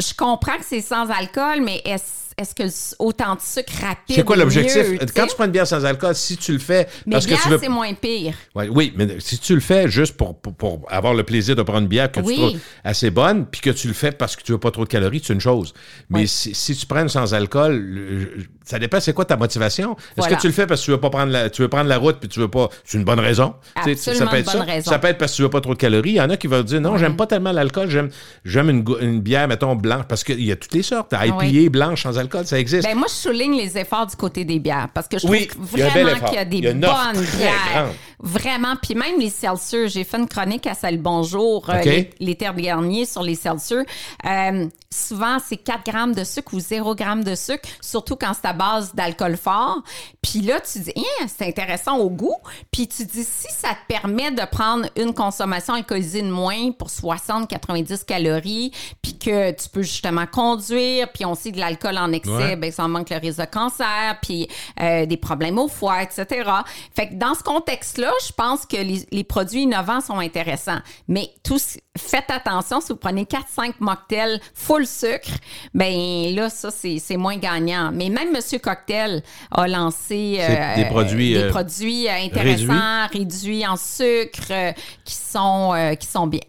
Je 0.00 0.14
comprends 0.14 0.56
que 0.58 0.64
c'est 0.68 0.80
sans 0.80 1.08
alcool, 1.10 1.60
mais 1.62 1.80
est-ce 1.84 2.54
que 2.56 2.64
autant 2.98 3.36
de 3.36 3.40
sucre 3.40 3.72
rapide 3.82 4.16
C'est 4.16 4.24
quoi 4.24 4.34
l'objectif? 4.34 4.98
Quand 5.14 5.28
tu 5.28 5.36
prends 5.36 5.44
une 5.44 5.52
bière 5.52 5.66
sans 5.66 5.84
alcool, 5.84 6.16
si 6.16 6.36
tu 6.36 6.52
le 6.52 6.58
fais 6.58 6.88
Mais 7.06 7.12
parce 7.12 7.26
que 7.26 7.34
tu 7.40 7.48
veux. 7.48 7.58
c'est 7.60 7.68
moins 7.68 7.94
pire. 7.94 8.34
Ouais, 8.56 8.68
oui, 8.68 8.92
mais 8.96 9.20
si 9.20 9.38
tu 9.38 9.54
le 9.54 9.60
fais 9.60 9.88
juste 9.88 10.16
pour, 10.16 10.36
pour, 10.40 10.54
pour 10.54 10.86
avoir 10.88 11.14
le 11.14 11.22
plaisir 11.22 11.54
de 11.54 11.62
prendre 11.62 11.80
une 11.82 11.86
bière 11.88 12.10
que 12.10 12.18
Oui. 12.18 12.34
tu 12.34 12.40
trouves 12.40 12.58
assez 12.82 13.10
bonne, 13.10 13.46
puis 13.46 13.60
que 13.60 13.70
tu 13.70 13.86
le 13.86 13.94
fais 13.94 14.10
parce 14.10 14.34
que 14.34 14.42
tu 14.42 14.50
veux 14.50 14.58
pas 14.58 14.72
trop 14.72 14.82
de 14.82 14.88
calories, 14.88 15.22
c'est 15.24 15.34
une 15.34 15.40
chose. 15.40 15.72
Mais 16.10 16.20
Oui. 16.20 16.28
si, 16.28 16.52
si 16.52 16.74
tu 16.74 16.84
prends 16.86 17.02
une 17.02 17.08
sans 17.08 17.32
alcool, 17.34 18.48
ça 18.64 18.78
dépend 18.78 19.00
c'est 19.00 19.12
quoi 19.12 19.24
ta 19.24 19.36
motivation? 19.36 19.96
Est-ce 20.16 20.28
que 20.28 20.40
tu 20.40 20.46
le 20.46 20.52
fais 20.52 20.66
parce 20.66 20.80
que 20.80 20.84
tu 20.86 20.90
veux 20.92 21.00
pas 21.00 21.10
prendre 21.10 21.32
la, 21.32 21.50
tu 21.50 21.62
veux 21.62 21.68
prendre 21.68 21.88
la 21.88 21.98
route 21.98 22.18
puis 22.20 22.28
tu 22.28 22.40
veux 22.40 22.48
pas. 22.48 22.68
C'est 22.84 22.98
une 22.98 23.04
bonne 23.04 23.20
raison? 23.20 23.54
Tu 23.76 23.82
sais, 23.82 24.10
Absolument 24.10 24.26
peut 24.30 24.36
une 24.36 24.40
être 24.42 24.52
bonne 24.52 24.66
ça. 24.66 24.72
raison. 24.72 24.90
Ça 24.90 24.98
peut 24.98 25.08
être 25.08 25.18
parce 25.18 25.32
que 25.32 25.36
tu 25.36 25.42
veux 25.42 25.50
pas 25.50 25.60
trop 25.60 25.74
de 25.74 25.78
calories. 25.78 26.10
Il 26.10 26.16
y 26.16 26.20
en 26.20 26.30
a 26.30 26.36
qui 26.36 26.46
vont 26.46 26.62
dire 26.62 26.80
non, 26.80 26.96
j'aime 26.96 27.16
pas 27.16 27.26
tellement 27.26 27.52
l'alcool, 27.52 27.88
j'aime 27.88 28.10
j'aime 28.44 28.70
une, 28.70 29.20
bière, 29.20 29.48
mettons, 29.48 29.74
blanche, 29.74 30.04
parce 30.08 30.24
qu'il 30.24 30.42
y 30.44 30.52
a 30.52 30.56
toutes 30.56 30.74
les 30.74 30.82
sortes. 30.82 31.12
IPA, 31.12 31.36
Oui. 31.38 31.68
blanche 31.68 32.02
sans 32.02 32.18
alcool, 32.18 32.46
ça 32.46 32.58
existe. 32.58 32.84
Ben 32.86 32.96
moi, 32.96 33.06
je 33.08 33.14
souligne 33.14 33.56
les 33.56 33.76
efforts 33.78 34.06
du 34.06 34.16
côté 34.16 34.44
des 34.44 34.58
bières 34.58 34.88
parce 34.92 35.08
que 35.08 35.18
je 35.18 35.26
trouve 35.26 35.36
vraiment 35.70 36.26
qu'il 36.26 36.34
y 36.34 36.38
a 36.38 36.44
des 36.44 36.56
Il 36.58 36.64
y 36.64 36.68
a 36.68 36.70
une 36.70 36.84
offre 36.84 37.12
bonnes 37.12 37.24
bières. 37.36 37.86
Vraiment. 38.20 38.74
Puis 38.80 38.94
même 38.94 39.18
les 39.18 39.30
seltzers. 39.30 39.88
J'ai 39.88 40.04
fait 40.04 40.16
une 40.18 40.28
chronique 40.28 40.66
à 40.66 40.74
Salut 40.74 40.98
Bonjour 40.98 41.68
euh, 41.68 41.78
OK. 41.78 41.84
l'é- 41.84 42.10
l'été 42.20 42.46
dernier 42.56 43.04
sur 43.04 43.22
les 43.22 43.34
seltzers. 43.34 43.84
Euh, 44.24 44.66
souvent, 44.90 45.38
c'est 45.44 45.56
4 45.56 45.84
grammes 45.90 46.14
de 46.14 46.22
sucre 46.22 46.54
ou 46.54 46.60
0 46.60 46.94
grammes 46.94 47.24
de 47.24 47.34
sucre, 47.34 47.68
surtout 47.80 48.14
quand 48.16 48.32
c'est 48.40 48.46
à 48.52 48.54
base 48.54 48.94
d'alcool 48.94 49.36
fort. 49.36 49.82
Puis 50.20 50.40
là, 50.42 50.60
tu 50.60 50.78
dis, 50.80 50.92
Hein, 50.96 51.26
c'est 51.26 51.46
intéressant 51.48 51.96
au 51.98 52.10
goût. 52.10 52.36
Puis 52.70 52.86
tu 52.86 53.04
dis, 53.04 53.24
si 53.24 53.48
ça 53.52 53.70
te 53.70 53.86
permet 53.88 54.30
de 54.30 54.44
prendre 54.44 54.86
une 54.96 55.14
consommation 55.14 55.74
alcoolisée 55.74 56.22
de 56.22 56.30
moins 56.30 56.70
pour 56.72 56.88
60-90 56.88 58.04
calories, 58.04 58.72
puis 59.00 59.18
que 59.18 59.50
tu 59.52 59.68
peux 59.68 59.82
justement 59.82 60.26
conduire, 60.26 61.10
puis 61.12 61.24
on 61.24 61.34
sait 61.34 61.52
que 61.52 61.58
l'alcool 61.58 61.98
en 61.98 62.12
excès, 62.12 62.32
Ouais. 62.32 62.56
ben, 62.56 62.72
ça 62.72 62.86
manque 62.88 63.10
le 63.10 63.16
risque 63.18 63.38
de 63.40 63.44
cancer, 63.46 64.16
puis 64.22 64.48
euh, 64.80 65.06
des 65.06 65.16
problèmes 65.16 65.58
au 65.58 65.68
foie, 65.68 66.02
etc. 66.02 66.48
Fait 66.94 67.08
que 67.08 67.14
dans 67.14 67.34
ce 67.34 67.42
contexte-là, 67.42 68.12
je 68.26 68.32
pense 68.32 68.66
que 68.66 68.76
les, 68.76 69.06
les 69.10 69.24
produits 69.24 69.62
innovants 69.62 70.00
sont 70.00 70.18
intéressants. 70.18 70.78
Mais 71.08 71.30
tous, 71.42 71.78
faites 71.98 72.30
attention, 72.30 72.80
si 72.80 72.88
vous 72.88 72.98
prenez 72.98 73.24
4-5 73.24 73.74
mocktails 73.80 74.40
full 74.54 74.86
sucre, 74.86 75.30
ben 75.74 76.34
là, 76.34 76.48
ça, 76.48 76.70
c'est 76.70 77.16
moins 77.16 77.36
gagnant. 77.36 77.90
Mais 77.92 78.08
même 78.08 78.32
Monsieur 78.32 78.58
Cocktail 78.58 79.22
a 79.50 79.68
lancé 79.68 80.40
des 80.76 80.84
produits, 80.86 81.34
des 81.34 81.42
euh, 81.42 81.50
produits 81.50 82.08
euh, 82.08 82.24
intéressants, 82.24 83.06
réduits, 83.12 83.66
en 83.66 83.76
sucre, 83.76 84.50
euh, 84.50 84.72
qui, 85.04 85.14
sont, 85.14 85.72
euh, 85.74 85.94
qui 85.94 86.06
sont 86.06 86.26
bien. 86.26 86.40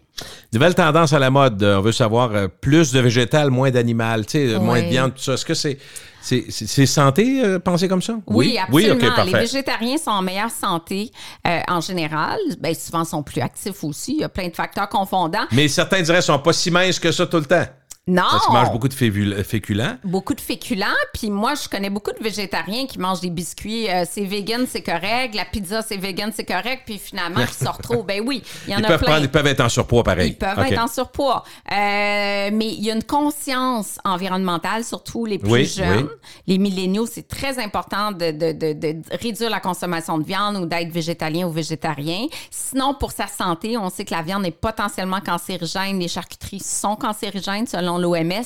Nouvelle 0.52 0.74
tendance 0.74 1.12
à 1.12 1.18
la 1.18 1.30
mode, 1.30 1.62
euh, 1.62 1.78
on 1.78 1.80
veut 1.80 1.92
savoir 1.92 2.30
euh, 2.34 2.48
plus 2.48 2.92
de 2.92 3.00
végétal, 3.00 3.50
moins 3.50 3.70
d'animal, 3.70 4.24
tu 4.24 4.32
sais, 4.32 4.54
euh, 4.54 4.60
moins 4.60 4.80
de 4.80 4.86
viande, 4.86 5.14
tout 5.14 5.22
ça. 5.22 5.34
Est-ce 5.34 5.44
que 5.44 5.54
c'est 5.54 5.78
c'est 6.24 6.46
c'est- 6.48 6.66
c'est 6.66 6.86
santé, 6.86 7.42
euh, 7.44 7.58
penser 7.58 7.86
comme 7.88 8.02
ça? 8.02 8.14
Oui, 8.26 8.56
absolument. 8.58 8.94
ok, 9.18 9.26
les 9.26 9.32
végétariens 9.32 9.96
sont 9.98 10.10
en 10.10 10.22
meilleure 10.22 10.50
santé 10.50 11.10
euh, 11.46 11.60
en 11.68 11.80
général. 11.80 12.38
Ben, 12.60 12.74
souvent, 12.74 13.04
sont 13.04 13.22
plus 13.22 13.40
actifs 13.40 13.84
aussi. 13.84 14.12
Il 14.14 14.20
y 14.20 14.24
a 14.24 14.28
plein 14.28 14.48
de 14.48 14.54
facteurs 14.54 14.88
confondants. 14.88 15.44
Mais 15.52 15.68
certains 15.68 16.00
diraient 16.02 16.18
qu'ils 16.18 16.24
sont 16.26 16.38
pas 16.38 16.52
si 16.52 16.70
minces 16.70 16.98
que 16.98 17.12
ça 17.12 17.26
tout 17.26 17.36
le 17.38 17.44
temps. 17.44 17.64
Non! 18.06 18.22
Parce 18.30 18.44
qu'ils 18.44 18.52
mangent 18.54 18.72
beaucoup 18.72 18.88
de 18.88 18.92
févul- 18.94 19.42
féculents. 19.44 19.96
beaucoup 20.04 20.34
de 20.34 20.40
féculents. 20.40 20.86
Puis 21.14 21.30
moi, 21.30 21.54
je 21.54 21.66
connais 21.70 21.88
beaucoup 21.88 22.12
de 22.12 22.22
végétariens 22.22 22.86
qui 22.86 22.98
mangent 22.98 23.20
des 23.22 23.30
biscuits. 23.30 23.88
euh, 23.88 24.04
c'est 24.10 24.24
vegan, 24.26 24.66
c'est 24.68 24.82
correct. 24.82 25.34
La 25.34 25.46
pizza, 25.46 25.80
c'est 25.80 25.96
vegan, 25.96 26.30
c'est 26.34 26.44
correct. 26.44 26.82
Puis 26.84 26.98
finalement, 26.98 27.44
qui 27.46 27.54
se 27.54 27.66
retrouvent. 27.68 28.04
Ben 28.06 28.22
oui, 28.26 28.42
il 28.66 28.72
y 28.72 28.76
en 28.76 28.80
Ils 28.80 28.84
a 28.84 28.88
peuvent, 28.88 28.98
plein. 28.98 29.06
prendre- 29.12 29.24
ils 29.24 29.30
peuvent 29.30 29.46
être 29.46 29.60
en 29.62 29.68
surpoids 29.70 30.02
pareil. 30.04 30.30
Ils 30.32 30.36
peuvent 30.36 30.58
être 30.58 30.78
en 30.82 30.86
surpoids. 30.86 31.44
Euh, 31.72 32.50
mais 32.52 32.66
il 32.68 32.84
y 32.84 32.90
a 32.90 32.94
une 32.94 33.02
conscience 33.04 33.98
environnementale, 34.04 34.84
surtout 34.84 35.24
les 35.24 35.38
plus 35.38 35.50
Oui, 35.50 35.64
jeunes. 35.64 36.04
oui. 36.04 36.08
Les 36.46 36.58
milléniaux, 36.58 37.06
c'est 37.06 37.26
très 37.26 37.58
important 37.62 38.12
de, 38.12 38.30
de- 38.32 38.52
de- 38.52 38.72
de 38.74 38.96
réduire 39.22 39.48
la 39.48 39.60
consommation 39.60 40.18
de 40.18 40.24
viande 40.24 40.56
ou 40.56 40.66
d'être 40.66 40.90
végétalien 40.92 41.46
ou 41.46 41.50
végétarien. 41.52 42.26
Sinon, 42.50 42.92
pour 42.92 43.12
sa 43.12 43.26
santé, 43.28 43.78
on 43.78 43.88
sait 43.88 44.04
que 44.04 44.12
la 44.14 44.20
viande 44.20 44.44
est 44.44 44.50
potentiellement 44.50 45.20
cancérigène. 45.20 45.98
Les 45.98 46.08
charcuteries 46.08 46.60
sont 46.60 46.96
cancérigènes 46.96 47.66
selon 47.66 47.93
l'OMS. 47.98 48.44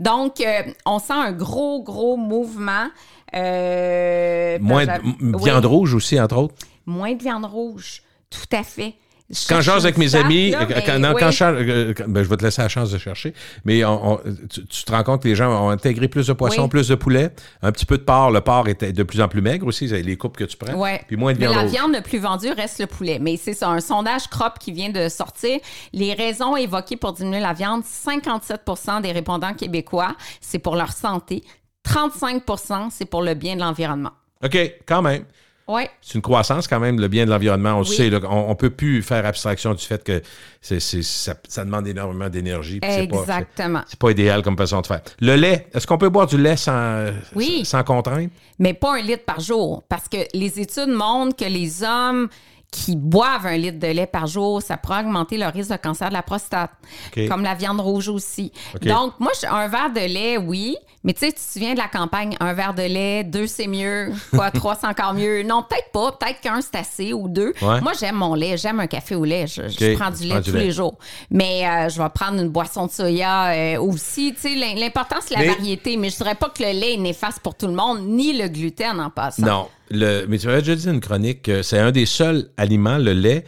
Donc, 0.00 0.40
euh, 0.40 0.62
on 0.86 0.98
sent 0.98 1.12
un 1.12 1.32
gros, 1.32 1.82
gros 1.82 2.16
mouvement. 2.16 2.88
Euh, 3.34 4.58
Moins 4.60 4.86
de 4.86 4.92
oui, 5.02 5.42
viande 5.44 5.64
rouge 5.64 5.94
aussi, 5.94 6.20
entre 6.20 6.36
autres. 6.36 6.54
Moins 6.86 7.14
de 7.14 7.22
viande 7.22 7.44
rouge. 7.44 8.02
Tout 8.30 8.56
à 8.56 8.62
fait. 8.62 8.94
Je 9.30 9.36
Quand 9.48 9.54
cherche 9.54 9.64
j'ose 9.64 9.84
avec 9.86 9.96
mes 9.96 10.14
amis, 10.16 10.50
là, 10.50 10.62
euh, 10.62 10.66
mais 10.68 10.82
quand, 10.84 10.98
non, 10.98 11.08
oui. 11.14 11.14
quand 11.18 11.30
je, 11.30 11.36
cherche- 11.36 11.56
euh, 11.58 11.94
quand- 11.96 12.04
ben, 12.08 12.22
je 12.22 12.28
vais 12.28 12.36
te 12.36 12.44
laisser 12.44 12.60
la 12.60 12.68
chance 12.68 12.90
de 12.90 12.98
chercher, 12.98 13.32
mais 13.64 13.82
on- 13.82 14.12
on- 14.12 14.20
tu, 14.50 14.66
tu 14.66 14.84
te 14.84 14.92
rends 14.92 15.02
compte 15.02 15.22
que 15.22 15.28
les 15.28 15.34
gens 15.34 15.50
ont 15.64 15.70
intégré 15.70 16.08
plus 16.08 16.26
de 16.26 16.34
poissons, 16.34 16.64
Oui. 16.64 16.68
plus 16.68 16.88
de 16.88 16.94
poulet, 16.94 17.30
un 17.62 17.72
petit 17.72 17.86
peu 17.86 17.96
de 17.96 18.02
porc. 18.02 18.30
Le 18.32 18.42
porc 18.42 18.68
est 18.68 18.82
de 18.92 19.02
plus 19.02 19.22
en 19.22 19.28
plus 19.28 19.40
maigre 19.40 19.66
aussi, 19.66 19.86
les 19.86 20.16
coupes 20.18 20.36
que 20.36 20.44
tu 20.44 20.58
prends. 20.58 20.74
Ouais. 20.74 21.00
Puis 21.06 21.16
moins 21.16 21.32
de 21.32 21.38
Mais 21.38 21.46
viande 21.46 21.56
la 21.56 21.62
rouge. 21.62 21.70
viande 21.72 21.94
le 21.94 22.02
plus 22.02 22.18
vendue 22.18 22.50
reste 22.52 22.78
le 22.80 22.86
poulet. 22.86 23.18
Mais 23.18 23.38
c'est 23.38 23.54
ça, 23.54 23.70
un 23.70 23.80
sondage 23.80 24.28
CROP 24.28 24.58
qui 24.58 24.72
vient 24.72 24.90
de 24.90 25.08
sortir. 25.08 25.58
Les 25.94 26.12
raisons 26.12 26.54
évoquées 26.58 26.96
pour 26.98 27.14
diminuer 27.14 27.40
la 27.40 27.54
viande, 27.54 27.82
57% 27.82 29.00
des 29.00 29.12
répondants 29.12 29.54
québécois, 29.54 30.14
c'est 30.42 30.58
pour 30.58 30.76
leur 30.76 30.92
santé. 30.92 31.42
35% 31.88 32.90
c'est 32.90 33.04
pour 33.06 33.22
le 33.22 33.34
bien 33.34 33.54
de 33.56 33.60
l'environnement. 33.60 34.12
OK, 34.44 34.56
quand 34.86 35.00
même. 35.02 35.24
C'est 36.00 36.14
une 36.16 36.22
croissance 36.22 36.68
quand 36.68 36.80
même, 36.80 37.00
le 37.00 37.08
bien 37.08 37.24
de 37.24 37.30
l'environnement. 37.30 37.74
On 37.74 37.78
le 37.80 37.84
sait, 37.84 38.10
là, 38.10 38.20
on, 38.28 38.50
on 38.50 38.54
peut 38.54 38.70
plus 38.70 39.02
faire 39.02 39.24
abstraction 39.24 39.72
du 39.74 39.82
fait 39.84 40.02
que 40.04 40.20
ça, 40.60 41.34
ça 41.48 41.64
demande 41.64 41.86
énormément 41.86 42.28
d'énergie. 42.28 42.80
c'est 42.82 43.06
pas- 43.08 43.20
Exactement. 43.20 43.80
C'est 43.86 43.98
pas 43.98 44.10
idéal 44.10 44.42
comme 44.42 44.56
façon 44.56 44.80
de 44.80 44.86
faire. 44.86 45.00
Le 45.20 45.36
lait, 45.36 45.68
est-ce 45.72 45.86
qu'on 45.86 45.98
peut 45.98 46.08
boire 46.10 46.26
du 46.26 46.36
lait 46.38 46.56
sans, 46.56 47.06
Oui. 47.34 47.64
sans 47.64 47.82
contrainte? 47.82 48.30
Mais 48.58 48.74
pas 48.74 48.96
un 48.96 49.02
litre 49.02 49.24
par 49.24 49.40
jour. 49.40 49.82
Parce 49.88 50.08
que 50.08 50.18
les 50.34 50.60
études 50.60 50.88
montrent 50.88 51.36
que 51.36 51.44
les 51.44 51.82
hommes 51.82 52.28
qui 52.70 52.96
boivent 52.96 53.46
un 53.46 53.56
litre 53.56 53.78
de 53.78 53.86
lait 53.86 54.06
par 54.06 54.26
jour, 54.26 54.60
ça 54.60 54.76
pourrait 54.76 55.00
augmenter 55.00 55.38
leur 55.38 55.52
risque 55.52 55.70
de 55.70 55.76
cancer 55.76 56.08
de 56.08 56.14
la 56.14 56.22
prostate. 56.22 56.72
Comme 57.28 57.42
la 57.44 57.54
viande 57.54 57.80
rouge 57.80 58.08
aussi. 58.08 58.52
Donc, 58.82 59.12
moi, 59.20 59.30
un 59.48 59.68
verre 59.68 59.92
de 59.92 60.00
lait, 60.12 60.36
oui. 60.38 60.76
Mais 61.04 61.12
tu 61.12 61.20
sais, 61.20 61.28
tu 61.32 61.34
te 61.34 61.52
souviens 61.52 61.74
de 61.74 61.78
la 61.78 61.86
campagne, 61.88 62.34
un 62.40 62.54
verre 62.54 62.72
de 62.72 62.82
lait, 62.82 63.24
deux, 63.24 63.46
c'est 63.46 63.66
mieux. 63.66 64.08
Quoi, 64.30 64.50
trois, 64.52 64.74
c'est 64.74 64.86
encore 64.86 65.12
mieux. 65.12 65.42
Non, 65.42 65.62
peut-être 65.62 65.90
pas. 65.92 66.12
Peut-être 66.12 66.40
qu'un, 66.40 66.60
c'est 66.62 66.76
assez 66.78 67.12
ou 67.12 67.28
deux. 67.28 67.52
Ouais. 67.60 67.80
Moi, 67.82 67.92
j'aime 68.00 68.16
mon 68.16 68.34
lait. 68.34 68.56
J'aime 68.56 68.80
un 68.80 68.86
café 68.86 69.14
au 69.14 69.24
lait. 69.24 69.46
Je, 69.46 69.60
prends 69.96 70.10
du 70.10 70.22
lait 70.24 70.28
prends 70.30 70.38
tous 70.40 70.50
du 70.50 70.56
lait. 70.56 70.64
les 70.64 70.70
jours. 70.72 70.96
Mais 71.30 71.66
euh, 71.68 71.88
je 71.90 72.00
vais 72.02 72.08
prendre 72.08 72.40
une 72.40 72.48
boisson 72.48 72.86
de 72.86 72.90
soya 72.90 73.48
euh, 73.52 73.78
aussi. 73.80 74.32
Tu 74.34 74.40
sais, 74.48 74.54
l'im- 74.54 74.76
l'important, 74.80 75.16
c'est 75.20 75.34
la 75.34 75.40
Mais- 75.40 75.48
variété. 75.48 75.96
Mais 75.98 76.08
je 76.08 76.16
dirais 76.16 76.34
pas 76.36 76.48
que 76.48 76.62
le 76.62 76.70
lait 76.72 76.94
est 76.94 76.98
néfaste 76.98 77.40
pour 77.40 77.54
tout 77.54 77.66
le 77.66 77.74
monde, 77.74 78.00
ni 78.06 78.32
le 78.36 78.48
gluten 78.48 78.98
en 78.98 79.10
passant. 79.10 79.44
Non. 79.44 79.68
Le, 79.90 80.24
mais 80.26 80.38
tu 80.38 80.46
m'avais 80.46 80.60
déjà 80.62 80.74
dit 80.74 80.88
une 80.88 81.00
chronique 81.00 81.42
que 81.42 81.62
c'est 81.62 81.78
un 81.78 81.90
des 81.92 82.06
seuls 82.06 82.48
aliments, 82.56 82.96
le 82.96 83.12
lait, 83.12 83.44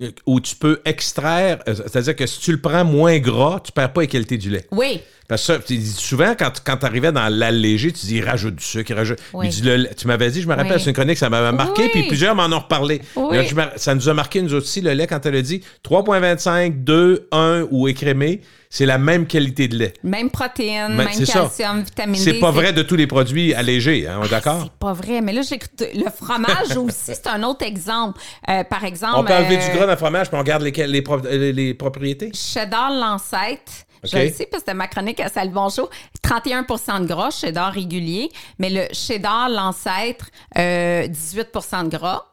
euh, 0.00 0.12
où 0.26 0.40
tu 0.40 0.54
peux 0.54 0.80
extraire, 0.84 1.58
euh, 1.66 1.74
c'est-à-dire 1.74 2.14
que 2.14 2.26
si 2.26 2.38
tu 2.40 2.52
le 2.52 2.60
prends 2.60 2.84
moins 2.84 3.18
gras, 3.18 3.58
tu 3.58 3.72
perds 3.72 3.92
pas 3.92 4.02
la 4.02 4.06
qualité 4.06 4.38
du 4.38 4.48
lait. 4.50 4.66
Oui. 4.70 5.00
Parce 5.30 5.46
que 5.46 5.52
ça, 5.54 5.58
tu 5.60 5.78
dis 5.78 5.92
souvent, 5.92 6.34
quand, 6.38 6.52
quand 6.62 6.76
tu 6.76 6.84
arrivais 6.86 7.10
dans 7.12 7.28
l'allégé, 7.28 7.90
tu 7.92 8.04
dis, 8.04 8.20
rajoute 8.20 8.56
du 8.56 8.64
sucre, 8.64 8.92
rajoute. 8.94 9.18
Oui. 9.32 9.48
Le 9.62 9.94
tu 9.94 10.06
m'avais 10.06 10.30
dit, 10.30 10.42
je 10.42 10.46
me 10.48 10.54
rappelle, 10.54 10.72
Oui. 10.72 10.80
c'est 10.80 10.90
une 10.90 10.94
chronique, 10.96 11.16
ça 11.18 11.30
m'avait 11.30 11.56
marqué, 11.56 11.84
Oui. 11.84 11.90
puis 11.92 12.02
plusieurs 12.08 12.34
m'en 12.34 12.46
ont 12.46 12.58
reparlé. 12.58 13.00
Là, 13.16 13.42
je 13.44 13.54
ça 13.76 13.94
nous 13.94 14.08
a 14.08 14.12
marqué, 14.14 14.42
nous 14.42 14.52
aussi, 14.54 14.80
le 14.82 14.92
lait, 14.92 15.06
quand 15.06 15.24
elle 15.24 15.36
a 15.36 15.42
dit 15.42 15.62
3,25, 15.88 16.82
2, 16.84 17.28
1 17.32 17.66
ou 17.70 17.88
écrémé, 17.88 18.40
c'est 18.72 18.86
la 18.86 18.98
même 18.98 19.26
qualité 19.26 19.66
de 19.68 19.76
lait. 19.76 19.92
Même 20.04 20.30
protéines, 20.30 20.94
même 20.94 21.12
ça. 21.12 21.32
calcium, 21.40 21.82
vitamine 21.82 22.14
D. 22.14 22.20
C'est 22.32 22.38
pas 22.40 22.50
vrai 22.52 22.72
de 22.72 22.82
tous 22.82 22.96
les 22.96 23.06
produits 23.06 23.52
allégés, 23.54 24.06
hein, 24.06 24.18
on 24.20 24.24
est 24.24 24.28
d'accord? 24.30 24.60
C'est 24.64 24.78
pas 24.78 24.92
vrai. 24.92 25.20
Mais 25.20 25.32
là. 25.32 25.40
Le 25.80 26.10
fromage 26.10 26.76
aussi, 26.76 27.12
c'est 27.14 27.26
un 27.26 27.42
autre 27.42 27.64
exemple. 27.64 28.20
Euh, 28.48 28.62
par 28.64 28.84
exemple. 28.84 29.14
On 29.18 29.24
peut 29.24 29.32
enlever 29.34 29.56
euh, 29.58 29.70
du 29.70 29.76
gras 29.76 29.86
dans 29.86 29.92
le 29.92 29.96
fromage, 29.98 30.28
puis 30.28 30.38
on 30.38 30.42
garde 30.44 30.62
les, 30.62 30.70
les, 30.72 31.02
les- 31.38 31.52
les 31.52 31.74
propriétés. 31.74 32.30
Cheddar 32.34 32.90
l'ancêtre. 32.90 33.72
Je 34.04 34.16
le 34.16 34.30
sais 34.30 34.46
parce 34.50 34.62
que 34.64 34.72
ma 34.72 34.86
chronique 34.88 35.20
à 35.20 35.28
Salut 35.28 35.50
Bonjour. 35.52 35.90
31% 36.24 37.02
de 37.02 37.06
gras, 37.06 37.30
cheddar 37.30 37.72
régulier. 37.72 38.30
Mais 38.58 38.70
le 38.70 38.84
cheddar 38.92 39.48
l'ancêtre, 39.48 40.26
euh, 40.58 41.06
18% 41.06 41.84
de 41.84 41.88
gras. 41.96 42.24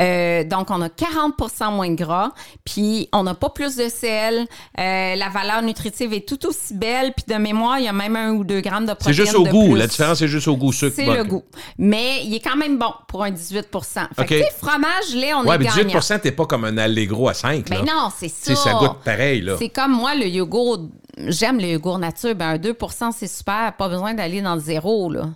Euh, 0.00 0.42
donc, 0.44 0.70
on 0.70 0.80
a 0.80 0.88
40% 0.88 1.70
moins 1.70 1.90
de 1.90 1.96
gras, 1.96 2.30
puis 2.64 3.10
on 3.12 3.24
n'a 3.24 3.34
pas 3.34 3.50
plus 3.50 3.76
de 3.76 3.90
sel. 3.90 4.46
Euh, 4.80 5.14
la 5.16 5.28
valeur 5.28 5.60
nutritive 5.60 6.14
est 6.14 6.26
tout 6.26 6.46
aussi 6.46 6.72
belle, 6.72 7.12
puis 7.12 7.26
de 7.28 7.34
mémoire, 7.38 7.78
il 7.78 7.84
y 7.84 7.88
a 7.88 7.92
même 7.92 8.16
un 8.16 8.30
ou 8.30 8.42
deux 8.42 8.62
grammes 8.62 8.84
de 8.86 8.92
C'est 8.92 8.94
protéines 8.96 9.26
juste 9.26 9.34
au 9.34 9.44
goût. 9.44 9.68
plus. 9.72 9.76
La 9.78 9.86
différence, 9.86 10.20
c'est 10.20 10.28
juste 10.28 10.48
au 10.48 10.56
goût 10.56 10.72
sucre. 10.72 10.94
C'est 10.96 11.04
le 11.04 11.24
goût. 11.24 11.42
Mais 11.76 12.24
il 12.24 12.34
est 12.34 12.40
quand 12.40 12.56
même 12.56 12.78
bon 12.78 12.90
pour 13.06 13.22
un 13.22 13.30
18 13.30 13.68
Fait 13.70 14.22
OK. 14.22 14.26
que, 14.28 14.34
tu 14.34 14.40
sais, 14.40 14.50
fromage, 14.62 15.14
lait, 15.14 15.34
on 15.34 15.42
Ouais, 15.44 15.56
est 15.56 15.58
mais 15.58 15.66
gagnant. 15.66 15.98
18% 16.00 16.20
t'es 16.20 16.32
pas 16.32 16.46
comme 16.46 16.64
un 16.64 16.78
allégro 16.78 17.28
à 17.28 17.34
5. 17.34 17.68
Ben 17.68 17.84
là. 17.84 17.92
non, 17.92 18.08
c'est 18.18 18.28
ça. 18.28 18.50
Tu 18.50 18.56
sais, 18.56 18.62
ça 18.64 18.72
goûte 18.72 18.96
pareil, 19.04 19.42
là. 19.42 19.56
C'est 19.58 19.68
comme 19.68 19.92
moi, 19.92 20.14
le 20.14 20.26
yogourt. 20.26 20.78
J'aime 21.18 21.58
le 21.58 21.66
yogourt 21.66 21.98
nature. 21.98 22.34
Ben, 22.34 22.50
un 22.50 22.56
2% 22.56 23.12
c'est 23.14 23.26
super. 23.28 23.74
Pas 23.76 23.88
besoin 23.88 24.14
d'aller 24.14 24.40
dans 24.42 24.54
le 24.54 24.60
zéro, 24.60 25.10
là. 25.10 25.28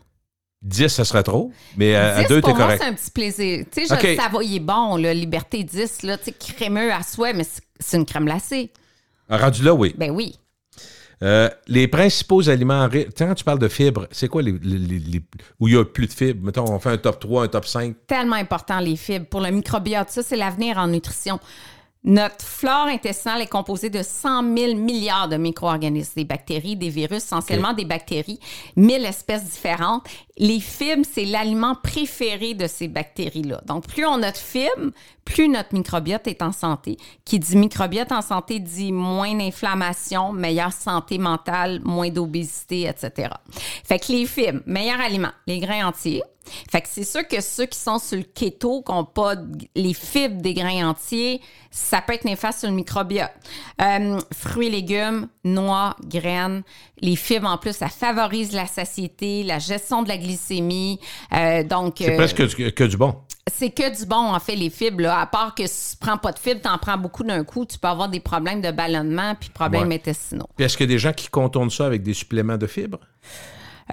10, 0.62 0.89
ça 0.89 1.05
serait 1.05 1.22
trop. 1.22 1.53
Mais 1.77 1.95
euh, 1.95 2.16
à 2.18 2.22
10, 2.22 2.29
2, 2.29 2.41
t'es 2.41 2.53
correct. 2.53 2.81
c'est 2.83 2.89
un 2.89 2.95
petit 2.95 3.11
plaisir. 3.11 3.64
Tu 3.70 3.87
sais, 3.87 3.87
je 3.89 3.95
OK. 3.95 4.03
le 4.03 4.16
savais, 4.16 4.47
il 4.47 4.57
est 4.57 4.61
bon, 4.61 4.97
là. 4.97 5.12
Liberté 5.14 5.62
10, 5.62 6.03
là. 6.03 6.16
Tu 6.18 6.24
sais, 6.24 6.33
crémeux 6.33 6.93
à 6.93 7.03
souhait, 7.03 7.35
mais 7.35 7.45
c'est- 7.79 7.97
une 7.97 8.05
crème 8.07 8.24
glacée. 8.24 8.72
Rendu 9.29 9.62
là, 9.62 9.74
oui. 9.74 9.95
Ben 9.99 10.11
oui. 10.11 10.35
Euh, 11.22 11.49
les 11.66 11.89
principaux 11.89 12.47
aliments 12.49 12.87
riches. 12.89 13.09
Quand 13.16 13.35
tu 13.35 13.43
parles 13.45 13.59
de 13.59 13.68
fibres, 13.68 14.07
c'est 14.11 14.29
quoi 14.29 14.43
les, 14.43 14.53
les- 14.62 14.79
les- 14.79 14.99
les- 14.99 15.22
où 15.61 15.66
il 15.68 15.74
y 15.74 15.79
a 15.79 15.85
plus 15.85 16.07
de 16.07 16.12
fibres? 16.12 16.45
Mettons, 16.45 16.64
on 16.70 16.79
fait 16.79 16.91
un 16.91 16.99
top 16.99 17.20
3, 17.20 17.45
un 17.45 17.49
top 17.49 17.66
5. 17.66 17.95
tellement 18.07 18.37
important, 18.37 18.81
les 18.81 18.97
fibres, 18.97 19.27
pour 19.27 19.41
le 19.41 19.51
microbiote. 19.51 20.11
Ça, 20.11 20.22
c'est 20.22 20.37
l'avenir 20.37 20.77
en 20.79 20.89
nutrition. 20.89 21.39
Notre 22.07 22.44
flore 22.44 22.86
intestinale 22.86 23.42
est 23.42 23.50
composée 23.50 23.90
de 23.90 24.00
100 24.00 24.57
000 24.57 24.74
milliards 24.76 25.28
de 25.28 25.36
micro-organismes, 25.36 26.12
des 26.14 26.24
bactéries, 26.24 26.76
des 26.76 26.88
virus, 26.88 27.24
essentiellement 27.24 27.72
des 27.72 27.84
bactéries, 27.84 28.38
1000 28.76 29.04
espèces 29.04 29.42
différentes. 29.42 30.07
Les 30.38 30.61
fibres, 30.61 31.04
c'est 31.11 31.24
l'aliment 31.24 31.74
préféré 31.74 32.54
de 32.54 32.68
ces 32.68 32.86
bactéries-là. 32.86 33.61
Donc, 33.66 33.88
plus 33.88 34.07
on 34.07 34.22
a 34.22 34.30
de 34.30 34.36
fibres, 34.36 34.92
plus 35.24 35.48
notre 35.48 35.74
microbiote 35.74 36.28
est 36.28 36.42
en 36.42 36.52
santé. 36.52 36.96
Qui 37.24 37.40
dit 37.40 37.57
microbiote 37.57 38.12
en 38.12 38.22
santé 38.22 38.61
dit 38.61 38.92
moins 38.92 39.34
d'inflammation, 39.34 40.32
meilleure 40.32 40.72
santé 40.72 41.18
mentale, 41.18 41.80
moins 41.82 42.11
d'obésité, 42.11 42.82
etc. 42.82 43.30
Fait 43.84 43.98
que 43.98 44.12
les 44.12 44.26
fibres, 44.26 44.61
meilleur 44.64 45.00
aliment, 45.00 45.32
les 45.48 45.59
grains 45.59 45.88
entiers. 45.88 46.22
Fait 46.70 46.80
que 46.80 46.88
c'est 46.90 47.05
sûr 47.05 47.26
que 47.26 47.40
ceux 47.40 47.66
qui 47.66 47.78
sont 47.78 47.99
sur 47.99 48.16
le 48.16 48.22
keto, 48.24 48.82
qui 48.82 48.92
n'ont 48.92 49.05
pas 49.05 49.34
les 49.74 49.94
fibres 49.94 50.40
des 50.40 50.55
grains 50.55 50.88
entiers, 50.88 51.40
ça 51.70 52.01
peut 52.01 52.14
être 52.14 52.24
néfaste 52.24 52.61
sur 52.61 52.68
le 52.68 52.74
microbiote. 52.74 53.30
Euh, 53.82 54.18
fruits 54.32 54.70
légumes, 54.70 55.28
noix, 55.44 55.94
graines, 56.05 56.62
les 57.01 57.16
fibres 57.16 57.49
en 57.49 57.59
plus, 57.59 57.74
ça 57.76 57.88
favorise 57.88 58.53
la 58.53 58.66
satiété, 58.66 59.42
la 59.42 59.59
gestion 59.59 60.03
de 60.03 60.09
la 60.09 60.16
glycémie. 60.18 60.99
Euh, 61.32 61.62
donc, 61.62 61.97
C'est 61.99 62.12
euh, 62.12 62.16
presque 62.16 62.42
du- 62.57 62.72
que 62.72 62.84
du 62.84 62.97
bon. 62.97 63.14
c'est 63.53 63.70
que 63.70 63.97
du 63.97 64.07
bon, 64.07 64.16
en 64.34 64.40
fait, 64.40 64.57
les 64.57 64.70
fibres. 64.70 65.03
Là. 65.03 65.20
À 65.20 65.26
part 65.26 65.55
que 65.55 65.66
si 65.66 65.92
tu 65.92 65.97
prends 65.99 66.16
pas 66.16 66.32
de 66.32 66.38
fibres, 66.38 66.61
tu 66.62 66.68
en 66.68 66.78
prends 66.78 66.97
beaucoup 66.97 67.22
d'un 67.24 67.44
coup, 67.44 67.64
tu 67.66 67.78
peux 67.78 67.88
avoir 67.88 68.09
des 68.09 68.20
problèmes 68.20 68.61
de 68.62 68.70
ballonnement 68.70 69.34
puis 69.38 69.51
problèmes 69.51 69.88
Ouais. 69.88 69.97
intestinaux. 69.97 70.49
Puis 70.57 70.64
est-ce 70.64 70.76
qu'il 70.76 70.86
y 70.86 70.90
a 70.90 70.94
des 70.94 70.99
gens 70.99 71.12
qui 71.12 71.28
contournent 71.28 71.70
ça 71.70 71.86
avec 71.86 72.03
des 72.03 72.14
suppléments 72.14 72.57
de 72.57 72.66
fibres? 72.66 72.99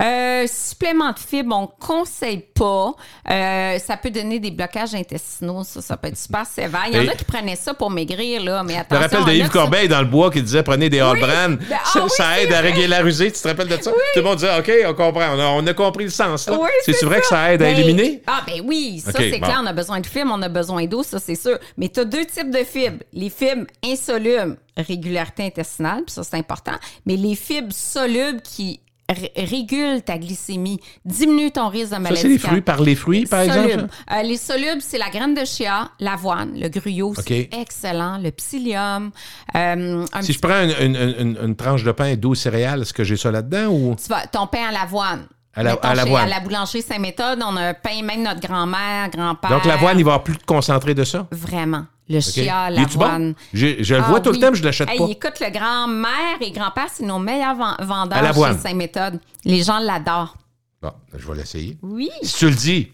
Euh, 0.02 0.46
supplément 0.48 1.12
de 1.12 1.20
fibres, 1.20 1.56
on 1.56 1.68
conseille 1.68 2.44
pas. 2.56 2.94
Euh, 3.30 3.78
ça 3.78 3.96
peut 3.96 4.10
donner 4.10 4.39
des 4.39 4.50
blocages 4.50 4.96
intestinaux, 4.96 5.64
ça, 5.64 5.82
ça 5.82 5.98
peut 5.98 6.08
être 6.08 6.18
super 6.18 6.46
sévère. 6.48 6.86
Il 6.89 6.96
y 6.96 7.00
en 7.00 7.04
Et- 7.04 7.10
a 7.10 7.16
qui 7.16 7.26
prenaient 7.26 7.56
ça 7.56 7.76
pour 7.76 7.91
maigrir, 7.91 8.41
là, 8.44 8.64
mais 8.64 8.74
Je 8.74 8.78
me 8.78 8.82
attention. 8.82 9.20
rappelle 9.20 9.26
de 9.26 9.39
Yves 9.39 9.50
Corbeil 9.50 9.88
dans 9.88 10.00
le 10.00 10.08
bois 10.08 10.32
qui 10.32 10.41
disait 10.41 10.64
prenez 10.64 10.89
des 10.89 11.00
Brand. 11.00 11.20
Ben, 11.20 11.60
ah 11.74 11.80
ça 11.86 12.04
oui, 12.04 12.10
ça 12.10 12.26
c'est 12.36 12.44
aide 12.46 12.54
à 12.54 12.62
régulariser. 12.62 13.32
Tu 13.32 13.39
te 13.39 13.48
rappelles 13.48 13.68
de 13.68 13.76
ça? 13.76 13.91
Tout 13.91 13.98
le 14.16 14.22
monde 14.24 14.38
disait 14.38 14.58
OK, 14.58 14.72
on 14.88 14.94
comprend. 14.96 15.36
On 15.36 15.39
a, 15.39 15.46
on 15.46 15.68
a 15.68 15.74
compris 15.76 16.06
le 16.06 16.10
sens. 16.10 16.48
là. 16.50 16.58
Oui, 16.60 16.70
C'est 16.86 17.04
vrai 17.06 17.20
que 17.22 17.28
ça 17.28 17.54
aide 17.54 17.62
à 17.62 17.66
Ben, 17.66 17.78
éliminer? 17.78 18.24
Ah, 18.26 18.41
ben 18.48 18.62
oui, 18.66 19.00
ça 19.06 19.12
c'est 19.16 19.30
bon. 19.38 19.46
clair, 19.46 19.60
on 19.62 19.68
a 19.68 19.74
besoin 19.74 20.00
de 20.00 20.08
fibres, 20.08 20.32
on 20.34 20.41
a 20.41 20.50
besoin 20.50 20.86
d'eau, 20.86 21.04
ça 21.04 21.20
c'est 21.20 21.36
sûr. 21.36 21.60
Mais 21.78 21.89
tu 21.89 22.00
as 22.00 22.06
deux 22.06 22.26
types 22.26 22.50
de 22.50 22.64
fibres. 22.64 23.04
Les 23.14 23.30
fibres 23.30 23.68
insolubles, 23.86 24.58
régularité 24.76 25.44
intestinale, 25.46 26.04
puis 26.06 26.14
ça 26.14 26.24
c'est 26.24 26.38
important. 26.38 26.74
Mais 27.06 27.16
les 27.16 27.36
fibres 27.36 27.74
solubles 27.74 28.41
qui 28.41 28.80
ré- 29.14 29.32
régulent 29.36 30.01
ta 30.01 30.18
glycémie, 30.18 30.80
diminuent 31.05 31.51
ton 31.51 31.70
risque 31.70 31.86
de 31.86 31.93
Ça, 31.95 31.99
maladie. 31.99 32.22
c'est 32.22 32.28
les 32.28 32.38
fruits 32.38 32.61
par 32.61 32.82
les 32.82 32.95
fruits, 32.95 33.26
par 33.26 33.41
exemple? 33.41 33.88
Euh, 34.11 34.22
les 34.24 34.38
solubles, 34.38 34.82
c'est 34.82 34.97
la 34.97 35.09
graine 35.09 35.34
de 35.34 35.45
chia, 35.45 35.89
l'avoine, 35.99 36.53
le 36.59 36.68
gruyot, 36.70 37.14
c'est 37.26 37.49
excellent, 37.51 38.18
le 38.18 38.32
psyllium. 38.32 39.11
euh, 39.55 40.05
un 40.14 40.22
Si 40.22 40.34
je 40.34 40.39
prends 40.39 40.61
une, 40.64 40.95
une- 40.95 41.16
une- 41.20 41.38
une 41.43 41.55
tranche 41.55 41.84
de 41.84 41.91
pain 41.91 42.16
12 42.16 42.39
céréales, 42.39 42.82
est-ce 42.82 42.93
que 42.93 43.03
j'ai 43.03 43.18
ça 43.18 43.32
là-dedans 43.32 43.68
ou? 43.68 43.95
Tu 44.01 44.09
vas, 44.09 44.26
ton 44.28 44.47
pain 44.47 44.68
à 44.70 44.72
l'avoine. 44.72 45.28
À 45.55 45.61
la- 45.61 45.74
à. 45.74 45.91
À 45.91 46.39
boulangerie 46.39 46.82
Saint-Méthode, 46.82 47.39
on 47.47 47.55
a 47.57 47.61
un 47.70 47.74
pain, 47.76 48.01
même 48.03 48.24
notre 48.24 48.39
grand-mère, 48.39 49.09
grand-père. 49.11 49.51
Donc 49.51 49.66
l'avoine, 49.66 49.99
il 49.99 50.03
va 50.03 50.09
y 50.09 50.14
avoir 50.14 50.24
plus 50.24 50.36
de 50.36 50.43
concentré 50.43 50.95
de 50.95 51.03
ça? 51.03 51.28
Vraiment. 51.32 51.86
Le 52.10 52.18
OK. 52.18 52.24
chia, 52.24 52.70
bon? 52.70 52.76
l'avoine. 52.76 53.34
J'ai- 53.54 53.84
Je 53.84 53.95
le 53.95 54.01
Ah 54.04 54.10
vois 54.10 54.20
tout 54.20 54.32
le 54.32 54.39
temps, 54.39 54.49
mais 54.51 54.58
je 54.58 54.64
l'achète 54.64 54.89
Hey, 54.89 54.97
pas. 54.97 55.06
Écoute, 55.10 55.39
le 55.39 55.49
grand-mère 55.51 56.38
et 56.41 56.51
grand-père, 56.51 56.88
c'est 56.91 57.06
nos 57.06 57.20
meilleurs 57.20 57.56
vendeurs 57.82 58.34
chez 58.34 58.58
Saint-Méthode. 58.60 59.20
Les 59.45 59.64
gens 59.64 59.80
l'adorent. 59.80 60.36
Bon, 60.82 60.91
je 61.16 61.26
vais 61.32 61.38
l'essayer. 61.38 61.78
Oui. 61.82 62.10
Si 62.22 62.36
tu 62.39 62.49
le 62.49 62.56
dis, 62.56 62.91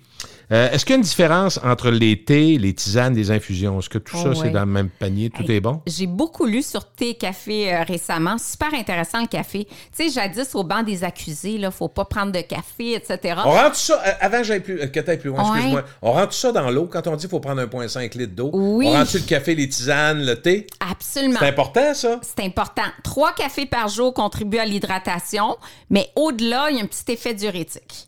euh, 0.52 0.72
est-ce 0.72 0.84
qu'il 0.86 0.94
y 0.94 0.96
a 0.96 0.98
une 0.98 1.04
différence 1.04 1.60
entre 1.64 1.90
les 1.92 2.24
thés, 2.24 2.58
les 2.58 2.74
tisanes, 2.74 3.16
les 3.16 3.30
infusions? 3.32 3.80
Est-ce 3.80 3.90
que 3.90 3.98
tout 4.00 4.16
Oh, 4.20 4.34
ça, 4.34 4.42
c'est 4.44 4.50
dans 4.50 4.62
le 4.62 4.66
même 4.72 4.90
panier? 4.90 5.30
Tout 5.30 5.44
Hey, 5.44 5.58
est 5.58 5.60
bon? 5.60 5.82
J'ai 5.86 6.08
beaucoup 6.08 6.46
lu 6.46 6.64
sur 6.64 6.86
thé 6.86 7.10
et 7.10 7.14
café 7.16 7.74
euh, 7.74 7.84
récemment. 7.84 8.38
Super 8.38 8.74
intéressant 8.74 9.22
le 9.22 9.28
café. 9.28 9.66
Tu 9.66 9.76
sais, 9.92 10.10
jadis 10.10 10.56
au 10.56 10.64
banc 10.64 10.82
des 10.84 11.04
accusés, 11.04 11.52
il 11.52 11.70
faut 11.72 11.88
pas 11.88 12.06
prendre 12.06 12.32
de 12.32 12.42
café, 12.42 12.96
etc. 12.96 13.36
On 13.46 13.52
rentre 13.52 13.76
ça, 13.76 14.02
euh, 14.06 14.12
avant 14.22 14.42
j'aille 14.44 14.62
plus, 14.62 14.82
euh, 14.82 14.88
que 14.88 15.16
plus 15.18 15.30
loin, 15.30 15.44
Ouais. 15.44 15.50
excuse-moi. 15.58 15.84
On 16.02 16.12
rentre 16.14 16.34
ça 16.34 16.52
dans 16.52 16.70
l'eau 16.72 16.88
quand 16.92 17.06
on 17.08 17.16
dit 17.16 17.22
qu'il 17.22 17.30
faut 17.30 17.40
prendre 17.40 17.62
1,5 17.62 18.16
litre 18.16 18.34
d'eau. 18.36 18.50
Oui. 18.54 18.88
On 18.88 18.94
rentre 18.94 19.12
le 19.14 19.20
café, 19.22 19.56
les 19.56 19.70
tisanes, 19.70 20.26
le 20.26 20.36
thé? 20.42 20.66
Absolument. 20.80 21.38
C'est 21.40 21.48
important, 21.48 21.94
ça? 21.94 22.20
C'est 22.22 22.44
important. 22.44 22.84
Trois 23.04 23.34
cafés 23.34 23.66
par 23.66 23.88
jour 23.88 24.14
contribuent 24.14 24.58
à 24.60 24.66
l'hydratation, 24.66 25.58
mais 25.90 26.10
au-delà, 26.16 26.70
il 26.72 26.78
y 26.78 26.80
a 26.80 26.84
un 26.84 26.88
petit 26.88 27.12
effet 27.12 27.34
diurétique. 27.34 28.08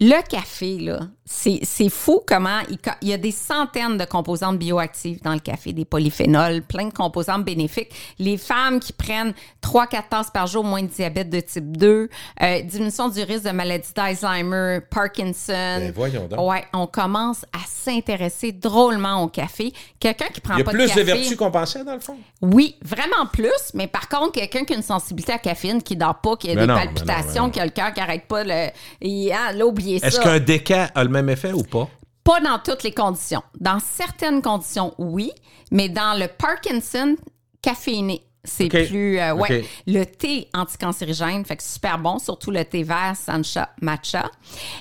Le 0.00 0.26
café, 0.26 0.78
là, 0.78 1.00
c'est 1.26 1.88
fou 1.88 2.22
comment 2.26 2.58
il, 2.70 2.78
il 3.02 3.08
y 3.08 3.12
a 3.12 3.18
des 3.18 3.30
centaines 3.30 3.96
de 3.96 4.04
composantes 4.04 4.58
bioactives 4.58 5.22
dans 5.22 5.32
le 5.34 5.38
café, 5.40 5.72
des 5.72 5.84
polyphénols, 5.84 6.62
plein 6.62 6.86
de 6.86 6.92
composantes 6.92 7.44
bénéfiques. 7.44 7.92
Les 8.18 8.36
femmes 8.36 8.80
qui 8.80 8.92
prennent 8.92 9.32
3-4 9.62 10.08
tasses 10.08 10.30
par 10.30 10.46
jour, 10.46 10.64
moins 10.64 10.82
de 10.82 10.88
diabète 10.88 11.30
de 11.30 11.40
type 11.40 11.76
2, 11.76 12.08
euh, 12.42 12.62
diminution 12.62 13.08
du 13.10 13.22
risque 13.22 13.44
de 13.44 13.50
maladie 13.50 13.92
d'Alzheimer, 13.94 14.80
Parkinson. 14.90 15.52
Ben, 15.78 15.92
voyons 15.94 16.26
donc. 16.26 16.40
Ouais, 16.40 16.64
on 16.72 16.86
commence 16.86 17.44
à 17.52 17.60
s'intéresser 17.68 18.52
drôlement 18.52 19.22
au 19.22 19.28
café. 19.28 19.72
Quelqu'un 20.00 20.26
qui 20.32 20.40
prend 20.40 20.54
Il 20.54 20.58
y 20.58 20.62
a 20.62 20.64
pas 20.64 20.72
plus 20.72 20.82
de 20.82 20.84
de, 20.84 20.88
café. 20.88 21.04
vertus 21.04 21.36
qu'on 21.36 21.50
pensait, 21.50 21.84
dans 21.84 21.94
le 21.94 22.00
fond? 22.00 22.16
Oui, 22.42 22.76
vraiment 22.82 23.26
plus, 23.32 23.50
mais 23.74 23.86
par 23.86 24.08
contre, 24.08 24.32
quelqu'un 24.32 24.64
qui 24.64 24.72
a 24.72 24.76
une 24.76 24.82
sensibilité 24.82 25.32
à 25.32 25.36
la 25.36 25.40
caféine, 25.40 25.82
qui 25.82 25.94
dort 25.94 26.20
pas, 26.20 26.36
qui 26.36 26.50
a 26.50 26.54
Mais 26.54 26.62
des 26.62 26.66
non, 26.66 26.74
non, 26.74 26.80
palpitations, 26.80 27.44
non. 27.44 27.50
qui 27.50 27.60
a 27.60 27.64
le 27.64 27.70
cœur 27.70 27.92
qui 27.92 28.00
arrête 28.00 28.26
pas, 28.26 28.42
le, 28.44 28.68
et, 29.00 29.32
ah, 29.32 29.52
là, 29.52 29.66
oubliez 29.96 29.98
ça. 30.00 30.06
Est-ce 30.08 30.20
qu'un 30.20 30.38
déca 30.40 30.90
a 30.94 31.04
le 31.04 31.10
même 31.10 31.28
effet 31.28 31.52
ou 31.52 31.62
pas? 31.62 31.88
Pas 32.24 32.40
dans 32.40 32.58
toutes 32.58 32.82
les 32.82 32.92
conditions. 32.92 33.42
Dans 33.58 33.78
certaines 33.80 34.42
conditions, 34.42 34.94
oui, 34.98 35.30
mais 35.70 35.88
dans 35.88 36.18
le 36.18 36.26
Parkinson, 36.28 37.16
caféiné. 37.62 38.22
C'est 38.42 38.68
plus. 38.68 39.18
euh, 39.18 39.34
ouais. 39.34 39.66
Le 39.86 40.04
thé 40.04 40.48
anticancérigène, 40.54 41.44
fait 41.44 41.56
que 41.56 41.62
super 41.62 41.98
bon, 41.98 42.18
surtout 42.18 42.50
le 42.50 42.64
thé 42.64 42.82
vert, 42.82 43.14
sancha, 43.14 43.68
matcha. 43.82 44.30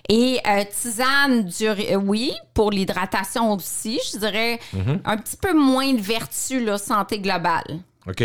Et 0.08 0.40
euh, 0.48 0.64
tisane, 0.72 1.44
du, 1.44 1.68
euh, 1.68 1.96
oui, 1.96 2.32
pour 2.54 2.72
l'hydratation 2.72 3.52
aussi, 3.54 4.00
je 4.14 4.18
dirais 4.20 4.60
Mm-hmm. 4.74 5.00
un 5.04 5.18
petit 5.18 5.36
peu 5.36 5.54
moins 5.54 5.94
de 5.94 6.00
vertu, 6.02 6.64
là, 6.64 6.78
santé 6.78 7.20
globale. 7.20 7.80
OK. 8.08 8.24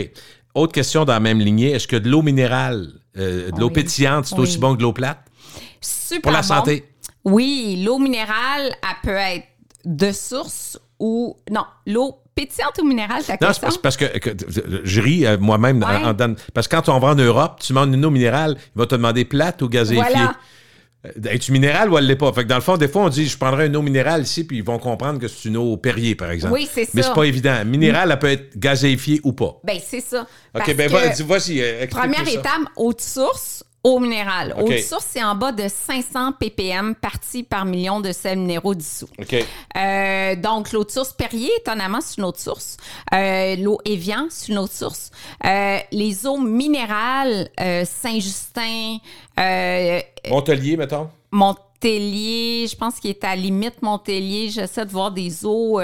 Autre 0.55 0.73
question 0.73 1.05
dans 1.05 1.15
la 1.15 1.21
même 1.21 1.41
lignée. 1.41 1.73
Est-ce 1.73 1.89
que 1.89 1.97
de 1.97 2.09
l'eau 2.09 2.23
minérale, 2.23 2.93
euh, 3.17 3.51
de 3.51 3.59
l'eau 3.59 3.71
pétillante, 3.71 4.27
c'est 4.27 4.37
Oui. 4.37 4.43
aussi 4.43 4.59
bon 4.59 4.75
que 4.75 4.79
de 4.79 4.83
l'eau 4.83 4.93
plate? 4.93 5.19
Super 5.85 6.23
Pour 6.23 6.33
la 6.33 6.41
bon. 6.41 6.47
santé. 6.47 6.85
Oui, 7.25 7.83
l'eau 7.85 7.99
minérale, 7.99 8.75
elle 8.83 8.97
peut 9.03 9.17
être 9.17 9.45
de 9.85 10.13
source 10.13 10.79
ou. 10.99 11.37
Non, 11.51 11.65
l'eau 11.87 12.19
pétillante 12.35 12.79
ou 12.83 12.85
minérale, 12.87 13.23
ta 13.23 13.35
Non, 13.35 13.39
question? 13.49 13.63
parce, 13.67 13.79
parce 13.79 13.97
que, 13.97 14.19
que- 14.19 14.35
je 14.85 15.01
ris 15.01 15.25
euh, 15.27 15.39
moi-même. 15.39 15.83
en- 15.83 15.87
Ouais. 15.87 16.05
en 16.05 16.35
parce 16.53 16.67
que 16.69 16.77
quand 16.77 16.89
on 16.89 16.99
va 16.99 17.09
en 17.09 17.15
Europe, 17.15 17.61
tu 17.61 17.73
demandes 17.73 17.95
une 17.95 18.05
eau 18.05 18.11
minérale, 18.11 18.57
il 18.75 18.79
va 18.79 18.87
te 18.87 18.95
demander 18.95 19.25
plate 19.25 19.63
ou 19.63 19.69
gazéifiée. 19.69 20.03
Voilà. 20.13 20.35
Euh, 21.07 21.11
Es-tu 21.31 21.53
minérale 21.53 21.91
ou 21.93 21.99
elle 21.99 22.07
l'est 22.07 22.17
pas? 22.17 22.33
Fait 22.33 22.45
que 22.45 22.49
dans 22.49 22.55
le 22.57 22.63
fond, 22.63 22.77
des 22.79 22.89
fois, 22.89 23.03
on 23.03 23.09
dit 23.11 23.27
je 23.27 23.37
prendrais 23.37 23.67
une 23.67 23.77
eau 23.77 23.83
minérale 23.83 24.23
ici, 24.23 24.43
puis 24.45 24.57
ils 24.59 24.65
vont 24.65 24.79
comprendre 24.79 25.21
que 25.21 25.29
c'est 25.29 25.49
une 25.49 25.57
eau 25.59 25.77
Perrier, 25.77 26.15
par 26.15 26.31
exemple. 26.31 26.55
Oui, 26.55 26.67
c'est 26.73 26.93
Mais 26.95 27.03
ça. 27.03 27.09
c'est 27.09 27.15
pas 27.15 27.25
évident. 27.25 27.63
Minérale, 27.67 28.11
elle 28.11 28.19
peut 28.19 28.31
être 28.31 28.59
gazéifiée 28.59 29.21
ou 29.23 29.33
pas. 29.35 29.61
Ben, 29.65 29.79
c'est 29.87 30.01
ça. 30.01 30.27
OK, 30.55 30.75
ben 30.75 30.91
vas-y, 30.91 31.61
euh, 31.61 31.87
Première 31.89 32.25
ça. 32.25 32.31
étape, 32.33 32.63
eau 32.77 32.93
de 32.95 33.01
source, 33.03 33.63
eau 33.85 33.99
minérale. 34.01 34.55
Eau 34.59 34.67
de 34.69 34.79
source, 34.79 35.07
c'est 35.11 35.23
en 35.23 35.35
bas 35.35 35.53
de 35.53 35.69
500 35.69 36.33
ppm 36.41 36.95
partie 36.95 37.43
par 37.43 37.65
million 37.67 38.01
de 38.01 38.11
sels 38.13 38.39
minéraux 38.39 38.75
dissous. 38.75 39.09
Euh, 39.77 40.37
donc, 40.37 40.73
l'eau 40.73 40.85
de 40.85 40.91
source 40.91 41.13
Perrier, 41.13 41.51
étonnamment, 41.59 42.01
c'est 42.01 42.17
une 42.19 42.25
eau 42.25 42.33
de 42.33 42.37
source. 42.39 42.79
Euh, 43.13 43.57
l'eau 43.57 43.79
Evian, 43.85 44.27
c'est 44.31 44.49
une 44.53 44.59
eau 44.59 44.67
de 44.67 44.73
source. 44.73 45.11
Euh, 45.45 45.79
les 45.93 46.27
eaux 46.27 46.39
minérales, 46.39 47.49
Saint-Justin, 47.85 48.97
Montelier, 50.31 50.77
mettons? 50.77 51.11
Montélier, 51.31 52.67
je 52.71 52.77
pense 52.77 52.99
qu'il 53.01 53.11
est 53.11 53.25
à 53.25 53.37
limite 53.37 53.83
Montélier. 53.83 54.49
J'essaie 54.49 54.87
de 54.87 54.91
voir 54.91 55.11
des 55.11 55.45
eaux 55.45 55.81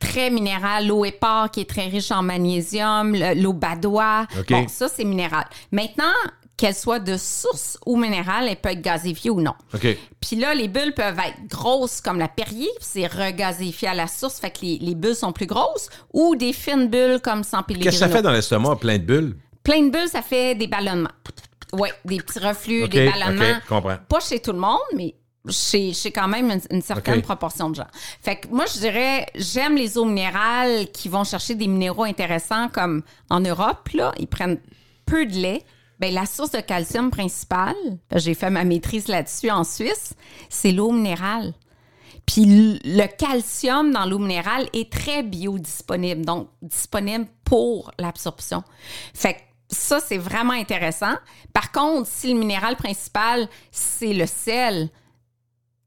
très 0.00 0.30
minérales. 0.30 0.86
L'eau 0.86 1.04
épar 1.04 1.50
qui 1.50 1.60
est 1.60 1.68
très 1.68 1.88
riche 1.88 2.10
en 2.10 2.22
magnésium, 2.22 3.14
le- 3.14 3.34
l'eau 3.40 3.52
badois. 3.52 4.26
OK. 4.38 4.50
Bon, 4.50 4.68
ça, 4.68 4.88
c'est 4.88 5.04
minéral. 5.04 5.44
Maintenant, 5.72 6.04
qu'elle 6.56 6.74
soit 6.74 7.00
de 7.00 7.16
source 7.16 7.78
ou 7.84 7.96
minérale, 7.96 8.48
elle 8.48 8.56
peut 8.56 8.70
être 8.70 8.80
gazéfiée 8.80 9.30
ou 9.30 9.40
non. 9.40 9.54
OK. 9.74 9.86
Puis 10.20 10.36
là, 10.36 10.54
les 10.54 10.68
bulles 10.68 10.94
peuvent 10.94 11.18
être 11.18 11.46
grosses 11.48 12.00
comme 12.00 12.18
la 12.18 12.28
Perrier, 12.28 12.68
puis 12.76 12.86
c'est 12.88 13.06
regazéfié 13.06 13.88
à 13.88 13.94
la 13.94 14.06
source, 14.06 14.40
fait 14.40 14.50
que 14.50 14.60
les, 14.62 14.78
les 14.78 14.94
bulles 14.94 15.14
sont 15.14 15.32
plus 15.32 15.46
grosses, 15.46 15.90
ou 16.14 16.34
des 16.34 16.52
fines 16.52 16.88
bulles 16.88 17.20
comme 17.22 17.44
sans 17.44 17.62
Pellegrino. 17.62 17.90
Qu'est-ce 17.90 18.02
que 18.02 18.10
ça 18.10 18.16
fait 18.16 18.22
dans 18.22 18.32
l'estomac, 18.32 18.76
plein 18.76 18.98
de 18.98 19.04
bulles? 19.04 19.36
Plein 19.62 19.82
de 19.82 19.90
bulles, 19.90 20.08
ça 20.08 20.22
fait 20.22 20.54
des 20.54 20.66
ballonnements. 20.66 21.10
Oui, 21.72 21.90
des 22.04 22.18
petits 22.18 22.38
reflux, 22.38 22.88
des 22.88 23.10
ballonnements. 23.10 23.58
OK, 23.58 23.68
comprends. 23.68 23.96
Pas 24.08 24.20
chez 24.20 24.40
tout 24.40 24.52
le 24.52 24.58
monde, 24.58 24.78
mais 24.94 25.14
chez, 25.50 25.92
chez 25.92 26.10
quand 26.10 26.28
même 26.28 26.50
une, 26.50 26.60
une 26.70 26.82
certaine 26.82 27.20
proportion 27.20 27.68
de 27.68 27.74
gens. 27.76 27.86
Fait 28.22 28.36
que 28.36 28.48
moi, 28.48 28.64
je 28.72 28.78
dirais, 28.78 29.26
j'aime 29.34 29.76
les 29.76 29.98
eaux 29.98 30.04
minérales 30.04 30.90
qui 30.92 31.08
vont 31.08 31.24
chercher 31.24 31.54
des 31.54 31.66
minéraux 31.66 32.04
intéressants 32.04 32.68
comme 32.68 33.02
en 33.28 33.40
Europe, 33.40 33.88
là, 33.92 34.12
ils 34.18 34.26
prennent 34.26 34.58
peu 35.04 35.26
de 35.26 35.34
lait. 35.34 35.62
Ben, 35.98 36.12
la 36.12 36.26
source 36.26 36.50
de 36.50 36.60
calcium 36.60 37.10
principale, 37.10 37.74
j'ai 38.14 38.34
fait 38.34 38.50
ma 38.50 38.64
maîtrise 38.64 39.08
là-dessus 39.08 39.50
en 39.50 39.64
Suisse, 39.64 40.14
c'est 40.50 40.72
l'eau 40.72 40.92
minérale. 40.92 41.54
Puis 42.26 42.44
le 42.84 43.06
calcium 43.06 43.92
dans 43.92 44.04
l'eau 44.04 44.18
minérale 44.18 44.68
est 44.72 44.92
très 44.92 45.22
biodisponible, 45.22 46.24
donc 46.24 46.48
disponible 46.60 47.26
pour 47.44 47.92
l'absorption. 47.98 48.64
Fait 49.14 49.34
que 49.34 49.38
ça, 49.68 50.00
c'est 50.00 50.18
vraiment 50.18 50.52
intéressant. 50.52 51.14
Par 51.52 51.72
contre, 51.72 52.08
si 52.08 52.32
le 52.32 52.38
minéral 52.38 52.76
principal, 52.76 53.48
c'est 53.70 54.12
le 54.12 54.26
sel, 54.26 54.90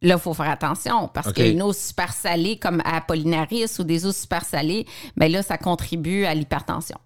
là, 0.02 0.16
il 0.16 0.20
faut 0.20 0.34
faire 0.34 0.50
attention 0.50 1.10
parce 1.10 1.28
OK. 1.28 1.34
qu'il 1.34 1.46
y 1.46 1.50
a 1.50 1.52
une 1.52 1.62
eau 1.62 1.74
super 1.74 2.14
salée 2.14 2.58
comme 2.58 2.82
à 2.86 2.98
Apollinaris 2.98 3.76
ou 3.80 3.84
des 3.84 4.06
eaux 4.06 4.12
super 4.12 4.46
salées, 4.46 4.86
bien 5.18 5.28
là, 5.28 5.44
ça 5.44 5.58
contribue 5.58 6.26
à 6.26 6.34
l'hypertension. 6.34 6.98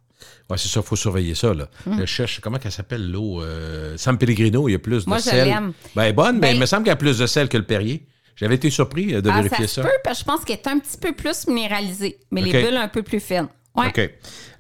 Ouais, 0.50 0.58
c'est 0.58 0.68
ça, 0.68 0.80
il 0.82 0.86
faut 0.86 0.96
surveiller 0.96 1.36
ça. 1.36 1.54
Là. 1.54 1.68
Je 1.98 2.06
cherche, 2.06 2.40
comment 2.42 2.58
qu'elle 2.58 2.72
s'appelle 2.72 3.10
l'eau? 3.12 3.42
Euh, 3.42 3.96
San 3.98 4.18
Pellegrino, 4.18 4.68
il 4.70 4.74
y 4.74 4.76
a 4.76 4.80
plus 4.80 5.00
de 5.04 5.06
Hmm. 5.06 5.10
Moi, 5.10 5.18
je 5.20 5.24
sel. 5.24 5.48
l'aime. 5.48 5.74
Ben, 5.96 6.14
bonne, 6.14 6.36
mais 6.36 6.48
Ben- 6.50 6.56
il 6.56 6.60
me 6.60 6.66
semble 6.66 6.84
qu'il 6.84 6.90
y 6.90 6.94
a 6.94 6.96
plus 6.98 7.18
de 7.18 7.26
sel 7.28 7.48
que 7.50 7.58
le 7.58 7.64
Perrier. 7.66 8.06
J'avais 8.36 8.56
été 8.56 8.70
surpris 8.70 9.14
euh, 9.14 9.22
de 9.22 9.30
Ah, 9.30 9.42
vérifier 9.42 9.68
ça 9.68 9.76
ça. 9.76 9.82
se 9.84 9.88
peut, 9.88 9.94
parce 10.04 10.18
que 10.18 10.26
je 10.26 10.26
pense 10.36 10.44
qu'elle 10.46 10.58
est 10.58 10.68
un 10.68 10.80
petit 10.80 10.98
peu 10.98 11.14
plus 11.14 11.48
minéralisée, 11.48 12.18
mais 12.32 12.42
les 12.42 12.52
bulles 12.52 12.78
un 12.78 12.88
peu 12.88 13.04
plus 13.04 13.20
fines. 13.20 13.48
Ouais. 13.76 13.88
OK. 13.88 14.10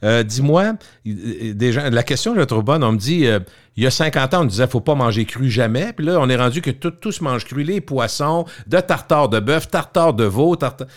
Euh, 0.03 0.23
Dis-moi, 0.23 0.73
euh, 1.07 1.89
la 1.91 2.03
question, 2.03 2.33
je 2.33 2.39
la 2.39 2.45
trouve 2.45 2.63
bonne. 2.63 2.83
On 2.83 2.91
me 2.93 2.97
dit, 2.97 3.25
euh, 3.27 3.39
il 3.75 3.83
y 3.83 3.87
a 3.87 3.91
50 3.91 4.33
ans, 4.33 4.41
on 4.41 4.45
disait, 4.45 4.67
faut 4.67 4.81
pas 4.81 4.95
manger 4.95 5.25
cru 5.25 5.49
jamais. 5.49 5.93
Puis 5.93 6.05
là, 6.05 6.19
on 6.19 6.29
est 6.29 6.35
rendu 6.35 6.61
que 6.61 6.71
tout, 6.71 6.91
tout 6.91 7.11
se 7.11 7.23
mange 7.23 7.45
cru. 7.45 7.63
Les 7.63 7.79
poissons, 7.81 8.45
de 8.67 8.79
tartare 8.79 9.29
de 9.29 9.39
bœuf, 9.39 9.69
tartare 9.69 10.13
de 10.13 10.23
veau, 10.25 10.55
tartare... 10.55 10.87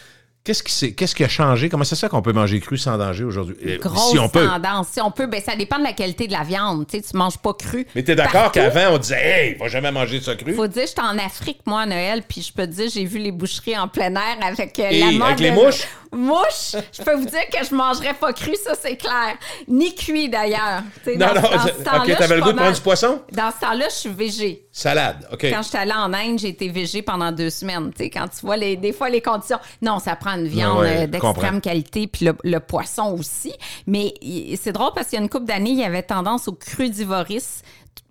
Qu'est-ce 0.47 0.63
qui, 0.63 0.95
qu'est-ce 0.95 1.15
qui 1.15 1.25
a 1.25 1.29
changé? 1.29 1.69
Comment 1.69 1.83
c'est 1.83 1.97
ça 1.97 2.09
qu'on 2.09 2.23
peut 2.23 2.33
manger 2.33 2.61
cru 2.61 2.79
sans 2.79 2.97
danger 2.97 3.25
aujourd'hui? 3.25 3.57
Euh, 3.67 3.79
Grosse 3.79 4.13
si 4.13 4.19
on 4.21 4.29
peut. 4.29 4.47
tendance. 4.47 4.87
Si 4.93 5.01
on 5.01 5.11
peut, 5.11 5.27
ben, 5.27 5.43
ça 5.45 5.57
dépend 5.57 5.77
de 5.79 5.83
la 5.83 5.93
qualité 5.93 6.29
de 6.29 6.33
la 6.33 6.45
viande. 6.45 6.87
Tu 6.87 6.99
sais, 6.99 7.03
tu 7.11 7.17
manges 7.17 7.37
pas 7.39 7.53
cru. 7.53 7.85
Mais 7.97 8.05
t'es 8.05 8.15
d'accord 8.15 8.53
Partout. 8.53 8.61
qu'avant, 8.61 8.95
on 8.95 8.99
disait, 8.99 9.19
hey, 9.21 9.55
va 9.59 9.67
jamais 9.67 9.91
manger 9.91 10.21
ça 10.21 10.37
cru? 10.37 10.55
Faut 10.55 10.69
dire, 10.69 10.85
j'étais 10.87 11.01
en 11.01 11.19
Afrique, 11.19 11.59
moi, 11.67 11.81
à 11.81 11.87
Noël, 11.87 12.23
puis 12.29 12.43
je 12.43 12.53
peux 12.53 12.65
te 12.67 12.73
dire, 12.73 12.89
j'ai 12.95 13.05
vu 13.05 13.19
les 13.19 13.33
boucheries 13.33 13.77
en 13.77 13.89
plein 13.89 14.15
air 14.15 14.37
avec 14.41 14.79
euh, 14.79 14.89
Et 14.89 15.01
la 15.01 15.07
avec 15.07 15.19
mode. 15.19 15.41
les 15.41 15.51
mouches? 15.51 15.83
Mouches! 16.17 16.75
Je 16.93 17.03
peux 17.03 17.15
vous 17.15 17.27
dire 17.27 17.47
que 17.53 17.65
je 17.65 17.75
mangerais 17.75 18.15
pas 18.15 18.33
cru, 18.33 18.55
ça, 18.63 18.73
c'est 18.81 18.97
clair. 18.97 19.37
Ni 19.69 19.95
cuit, 19.95 20.29
d'ailleurs. 20.29 20.83
Non, 21.07 21.15
dans- 21.17 21.27
non, 21.35 21.41
dans 21.43 21.43
ce 21.43 21.69
ok, 21.69 22.09
je 22.09 22.13
t'avais 22.15 22.27
suis 22.27 22.35
le 22.35 22.41
goût 22.43 22.53
de 22.53 22.57
prendre 22.57 22.75
du 22.75 22.81
poisson? 22.81 23.23
Dans 23.33 23.51
ce 23.51 23.61
temps-là, 23.61 23.87
je 23.91 23.95
suis 23.95 24.09
végé. 24.11 24.67
Salade, 24.73 25.27
OK. 25.33 25.47
Quand 25.51 25.63
j'étais 25.63 25.79
allée 25.79 25.93
en 25.93 26.13
Inde, 26.13 26.39
j'ai 26.39 26.49
été 26.49 26.69
végé 26.69 27.03
pendant 27.03 27.33
deux 27.33 27.51
semaines. 27.51 27.91
Tu 27.97 28.05
sais, 28.05 28.11
quand 28.11 28.29
tu 28.29 28.41
vois 28.45 28.57
les, 28.57 28.77
des 28.77 28.93
fois 28.93 29.09
les 29.09 29.21
conditions. 29.23 29.59
Non, 29.83 29.99
ça 29.99 30.17
prend 30.17 30.33
une 30.33 30.49
viande 30.49 30.81
ouais, 30.81 31.05
euh, 31.05 31.07
d'extrême 31.07 31.61
qualité, 31.61 32.07
puis 32.07 32.25
le, 32.27 32.35
le 32.45 32.61
poisson 32.61 33.17
aussi. 33.19 33.53
Mais 33.87 34.15
c'est 34.61 34.73
drôle 34.73 34.91
parce 34.95 35.09
qu'il 35.09 35.19
y 35.19 35.21
a 35.21 35.23
une 35.23 35.31
couple 35.31 35.47
d'années, 35.47 35.71
il 35.71 35.79
y 35.79 35.85
avait 35.85 36.03
tendance 36.03 36.49
au 36.49 36.53
crudivoris. 36.53 37.63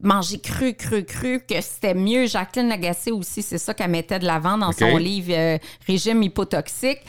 Manger 0.02 0.40
cru, 0.40 0.74
cru, 0.74 1.06
cru, 1.06 1.40
que 1.48 1.62
c'était 1.62 1.94
mieux. 1.94 2.26
Jacqueline 2.26 2.68
Lagacé 2.68 3.12
aussi, 3.12 3.42
c'est 3.42 3.58
ça 3.58 3.74
qu'elle 3.74 3.90
mettait 3.92 4.20
de 4.20 4.26
l'avant 4.26 4.58
dans 4.58 4.72
son 4.72 4.98
livre 4.98 5.32
euh, 5.34 5.58
Régime 5.88 6.22
hypotoxique. 6.22 7.00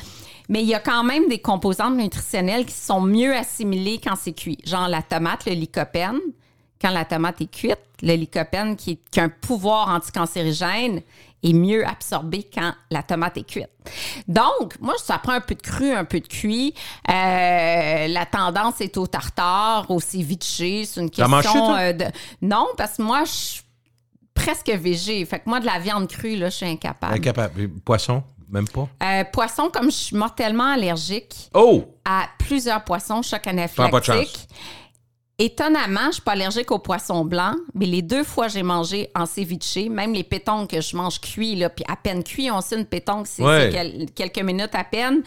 Mais 0.49 0.63
il 0.63 0.69
y 0.69 0.75
a 0.75 0.81
quand 0.81 1.05
même 1.05 1.29
des 1.29 1.41
composantes 1.41 1.97
nutritionnelles 1.97 2.67
qui 2.67 2.75
sont 2.75 3.01
mieux 3.01 3.35
assimilées 3.35 4.01
quand 4.03 4.17
c'est 4.17 4.33
cuit. 4.33 4.59
Genre 4.65 4.89
la 4.89 5.03
tomate, 5.03 5.47
le 5.47 5.53
lycopène. 5.53 6.19
Quand 6.81 6.91
la 6.91 7.07
tomate 7.07 7.41
est 7.41 7.51
cuite, 7.51 7.81
le 8.03 8.15
lycopène, 8.15 8.77
qui, 8.77 8.99
a 9.17 9.23
un 9.23 9.29
pouvoir 9.31 9.89
anticancérigène, 9.89 11.01
est 11.43 11.53
mieux 11.53 11.87
absorbé 11.87 12.47
quand 12.53 12.73
la 12.91 13.03
tomate 13.03 13.39
est 13.39 13.49
cuite. 13.49 13.71
Donc, 14.29 14.79
moi, 14.81 14.95
ça 15.03 15.19
prend 15.19 15.33
un 15.33 15.41
peu 15.41 15.55
de 15.55 15.63
cru, 15.63 15.93
un 15.93 16.05
peu 16.05 16.21
de 16.21 16.27
cuit. 16.27 16.75
Euh, 17.09 18.09
la 18.09 18.27
tendance 18.27 18.81
est 18.81 18.97
au 18.99 19.07
tartare, 19.07 19.91
au 19.91 20.01
ceviche. 20.01 20.85
C'est 20.85 21.01
une 21.01 21.11
question 21.11 21.77
euh, 21.77 21.93
de... 21.93 22.05
Non, 22.43 22.67
parce 22.77 22.99
que 22.99 23.03
moi, 23.03 23.25
je 23.25 23.31
suis 23.31 23.63
presque 24.35 24.71
végé. 24.71 25.25
Fait 25.25 25.39
que 25.39 25.49
moi, 25.49 25.61
de 25.61 25.67
la 25.67 25.79
viande 25.79 26.09
crue, 26.09 26.37
là, 26.37 26.51
je 26.51 26.57
suis 26.57 26.67
incapable. 26.67 27.15
Incapable. 27.15 27.69
Poisson, 27.85 28.23
même 28.49 28.69
pas? 28.69 28.89
Euh, 29.03 29.25
poisson, 29.33 29.71
comme 29.73 29.87
je 29.91 29.97
suis 29.97 30.17
mortellement 30.17 30.73
allergique 30.73 31.51
Oh! 31.55 31.85
à 32.05 32.27
plusieurs 32.39 32.83
poissons, 32.85 33.23
choc 33.23 33.47
anaphylactique. 33.47 34.49
Étonnamment, 35.39 36.07
je 36.07 36.13
suis 36.13 36.23
pas 36.23 36.33
allergique 36.33 36.71
aux 36.71 36.79
poissons 36.79 37.23
blancs, 37.23 37.57
mais 37.75 37.85
les 37.85 38.01
deux 38.01 38.25
fois 38.25 38.49
j'ai 38.49 38.63
mangé 38.63 39.11
en 39.15 39.27
ceviche, 39.27 39.77
même 39.91 40.15
les 40.15 40.25
pétons 40.25 40.67
que 40.67 40.81
je 40.81 40.97
mange 40.97 41.21
cuits, 41.21 41.57
là, 41.57 41.69
puis 41.69 41.85
à 41.89 41.95
peine 41.97 42.25
cuits, 42.25 42.51
on 42.51 42.63
sait 42.63 42.79
une 42.79 42.87
pétonque, 42.87 43.27
c'est 43.27 43.43
Ouais. 43.43 43.69
c'est 43.71 43.71
quel- 43.71 44.11
quelques 44.33 44.39
minutes 44.47 44.75
à 44.75 44.83
peine, 44.85 45.23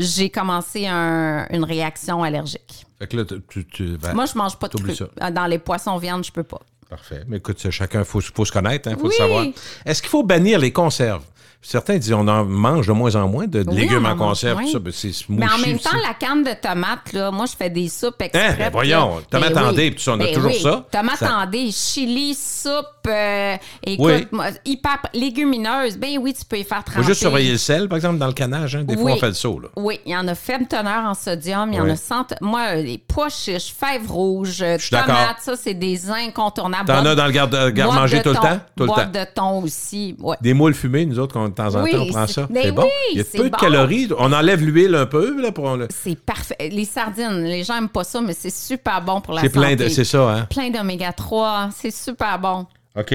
j'ai 0.00 0.30
commencé 0.30 0.86
un- 0.88 1.46
une 1.50 1.62
réaction 1.62 2.24
allergique. 2.24 2.84
Fait 2.98 3.06
que 3.06 3.16
là, 3.18 3.24
tu. 3.48 3.96
ben, 3.98 4.14
Moi, 4.14 4.26
je 4.26 4.36
mange 4.36 4.56
pas 4.56 4.66
de 4.66 4.76
cru. 4.76 4.94
ça. 4.96 5.30
Dans 5.30 5.46
les 5.46 5.58
poissons 5.58 5.96
viande, 5.98 6.24
je 6.24 6.32
peux 6.32 6.42
pas. 6.42 6.60
Parfait. 6.88 7.22
Mais 7.28 7.36
écoute, 7.36 7.70
chacun, 7.70 8.00
il 8.00 8.04
faut, 8.04 8.20
faut 8.20 8.44
se 8.44 8.50
connaître, 8.50 8.90
il 8.90 8.96
faut 8.96 9.04
Oui. 9.04 9.10
le 9.10 9.14
savoir. 9.16 9.46
Est-ce 9.86 10.02
qu'il 10.02 10.10
faut 10.10 10.24
bannir 10.24 10.58
les 10.58 10.72
conserves? 10.72 11.24
Certains 11.62 11.98
disent 11.98 12.14
on 12.14 12.26
en 12.26 12.44
mange 12.44 12.86
de 12.86 12.92
moins 12.92 13.14
en 13.16 13.28
moins 13.28 13.46
de, 13.46 13.62
de 13.62 13.68
Oui, 13.70 13.76
légumes 13.82 14.06
en 14.06 14.16
conserve, 14.16 14.60
tout 14.62 14.70
ça, 14.72 14.78
ben, 14.78 14.90
c'est 14.94 15.10
Mais 15.28 15.44
en 15.46 15.58
même 15.58 15.78
temps, 15.78 15.90
la 16.06 16.14
canne 16.14 16.42
de 16.42 16.52
tomates, 16.60 17.12
là, 17.12 17.30
moi, 17.30 17.44
je 17.44 17.52
fais 17.54 17.68
des 17.68 17.88
soupes 17.90 18.20
exprès. 18.22 18.48
Hein? 18.48 18.54
Ben 18.58 18.70
voyons, 18.72 19.16
là. 19.16 19.22
tomate 19.30 19.52
Ben 19.52 19.64
en 19.66 19.68
oui. 19.70 19.76
dé, 19.76 19.90
puis 19.90 19.96
tout 19.96 20.02
ça, 20.04 20.12
on 20.12 20.20
a 20.20 20.24
Ben 20.24 20.34
toujours 20.34 20.50
oui. 20.52 20.60
ça? 20.60 20.86
Tomate 20.90 21.16
Ça- 21.18 21.36
en 21.36 21.46
dé, 21.46 21.70
chili, 21.70 22.34
soupe, 22.34 22.86
euh, 23.06 23.56
écoute, 23.84 24.32
moi, 24.32 24.46
hyper 24.64 24.98
légumineuse. 25.12 25.98
Ben 25.98 26.16
oui, 26.18 26.32
tu 26.32 26.44
peux 26.46 26.58
y 26.58 26.64
faire 26.64 26.78
faut 26.78 26.92
tremper. 26.92 27.06
juste 27.06 27.20
surveiller 27.20 27.52
le 27.52 27.58
sel, 27.58 27.88
par 27.88 27.96
exemple, 27.96 28.18
dans 28.18 28.26
le 28.26 28.32
canage. 28.32 28.76
hein. 28.76 28.84
Des 28.84 28.96
fois, 28.96 29.12
on 29.12 29.16
fait 29.16 29.28
le 29.28 29.34
saut. 29.34 29.60
Là. 29.60 29.68
Oui, 29.76 30.00
il 30.06 30.12
y 30.12 30.16
en 30.16 30.26
a 30.28 30.34
faible 30.34 30.66
teneur 30.66 31.04
en 31.04 31.12
sodium, 31.14 31.70
il 31.72 31.76
y 31.76 31.80
en 31.80 31.90
a 31.90 31.96
sans... 31.96 32.24
Moi, 32.40 32.60
euh, 32.76 32.82
les 32.82 32.96
pois 32.96 33.28
chiches, 33.28 33.74
fèves 33.78 34.10
rouges, 34.10 34.62
euh, 34.62 34.78
tomates, 34.90 35.40
ça, 35.42 35.56
c'est 35.56 35.74
des 35.74 36.10
incontournables. 36.10 36.86
T'en 36.86 37.04
as 37.04 37.14
dans 37.14 37.26
le 37.26 37.32
garde-manger 37.32 38.18
de 38.18 38.22
tout 38.22 38.28
le 38.30 38.34
temps? 38.36 38.60
Tout 38.76 38.84
le 38.84 38.88
temps. 38.88 39.10
de 39.12 39.24
thon 39.34 39.62
aussi. 39.62 40.16
Des 40.40 40.54
moules 40.54 40.74
fumées, 40.74 41.04
nous 41.04 41.18
autres, 41.18 41.34
quand 41.34 41.49
de 41.50 41.54
temps 41.54 41.74
en 41.74 41.82
Oui, 41.82 41.90
temps, 41.92 42.02
on 42.02 42.06
prend 42.06 42.26
c'est- 42.26 42.32
ça. 42.34 42.48
C'est 42.54 42.72
bon. 42.72 42.82
oui, 42.84 42.88
Il 43.12 43.18
y 43.18 43.20
a 43.20 43.24
c'est 43.30 43.38
peu 43.38 43.50
de 43.50 43.56
calories. 43.56 44.08
On 44.18 44.32
enlève 44.32 44.62
l'huile 44.64 44.94
un 44.94 45.06
peu. 45.06 45.40
Là, 45.40 45.52
pour 45.52 45.76
le... 45.76 45.88
C'est 45.90 46.18
parfait. 46.18 46.56
Les 46.72 46.84
sardines, 46.84 47.42
les 47.44 47.62
gens 47.64 47.76
aiment 47.76 47.88
pas 47.88 48.04
ça, 48.04 48.20
mais 48.20 48.32
c'est 48.32 48.54
super 48.54 49.02
bon 49.02 49.20
pour 49.20 49.34
la 49.34 49.42
C'est 49.42 49.48
santé. 49.52 49.58
plein 49.60 49.76
de. 49.76 49.88
C'est 49.88 50.04
ça, 50.04 50.30
hein? 50.30 50.46
Plein 50.50 50.70
d'oméga 50.70 51.12
3, 51.12 51.68
c'est 51.76 51.90
super 51.94 52.38
bon. 52.38 52.66
OK. 52.96 53.12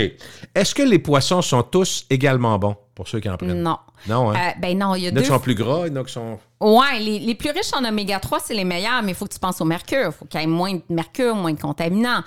Est-ce 0.55 0.73
que 0.73 0.83
les 0.83 0.99
poissons 0.99 1.41
sont 1.41 1.61
tous 1.63 2.05
également 2.09 2.57
bons 2.57 2.77
pour 2.95 3.07
ceux 3.09 3.19
qui 3.19 3.29
en 3.29 3.35
prennent? 3.37 3.61
Non. 3.61 3.77
Non, 4.07 4.31
hein? 4.31 4.35
Euh, 4.35 4.51
ben 4.59 4.77
non, 4.77 4.95
il 4.95 5.03
y 5.03 5.07
a 5.07 5.09
Il 5.09 5.11
y 5.11 5.13
en 5.13 5.15
a 5.15 5.15
deux. 5.15 5.21
qui 5.21 5.27
sont 5.27 5.39
plus 5.39 5.55
gras, 5.55 5.87
il 5.87 5.93
y 5.93 5.97
en 5.97 6.01
a 6.01 6.05
qui 6.05 6.13
sont. 6.13 6.39
Ouais, 6.61 6.99
les, 6.99 7.19
les 7.19 7.35
plus 7.35 7.49
riches 7.51 7.73
en 7.73 7.83
oméga 7.83 8.19
3, 8.19 8.39
c'est 8.39 8.53
les 8.53 8.63
meilleurs, 8.63 9.01
mais 9.03 9.11
il 9.11 9.15
faut 9.15 9.25
que 9.25 9.33
tu 9.33 9.39
penses 9.39 9.59
au 9.59 9.65
mercure. 9.65 10.07
Il 10.07 10.11
faut 10.13 10.25
qu'il 10.25 10.39
y 10.39 10.43
ait 10.43 10.47
moins 10.47 10.73
de 10.73 10.81
mercure, 10.89 11.35
moins 11.35 11.51
de 11.53 11.59
contaminants. 11.59 12.23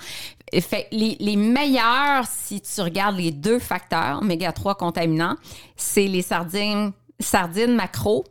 Fait, 0.61 0.87
les, 0.91 1.15
les 1.19 1.35
meilleurs, 1.35 2.25
si 2.29 2.61
tu 2.61 2.81
regardes 2.81 3.17
les 3.17 3.31
deux 3.31 3.59
facteurs, 3.59 4.19
oméga 4.21 4.51
3 4.51 4.75
contaminants, 4.75 5.35
c'est 5.75 6.07
les 6.07 6.21
sardines, 6.21 6.91
sardines 7.19 7.75
macro. 7.75 8.25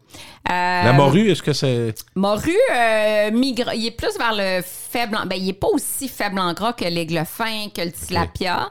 Euh, 0.51 0.83
La 0.85 0.93
morue, 0.93 1.31
est-ce 1.31 1.43
que 1.43 1.53
c'est. 1.53 1.95
Morue, 2.15 2.57
euh, 2.75 3.31
migre- 3.31 3.73
il 3.75 3.87
est 3.87 3.91
plus 3.91 4.17
vers 4.19 4.33
le 4.35 4.63
faible. 4.65 5.17
En, 5.17 5.27
ben, 5.27 5.37
il 5.37 5.51
est 5.51 5.53
pas 5.53 5.69
aussi 5.69 6.09
faible 6.09 6.39
en 6.39 6.53
gras 6.55 6.73
que 6.73 6.85
l'aigle 6.85 7.23
fin, 7.27 7.69
que 7.75 7.83
le 7.83 7.93
tilapia. 7.93 8.71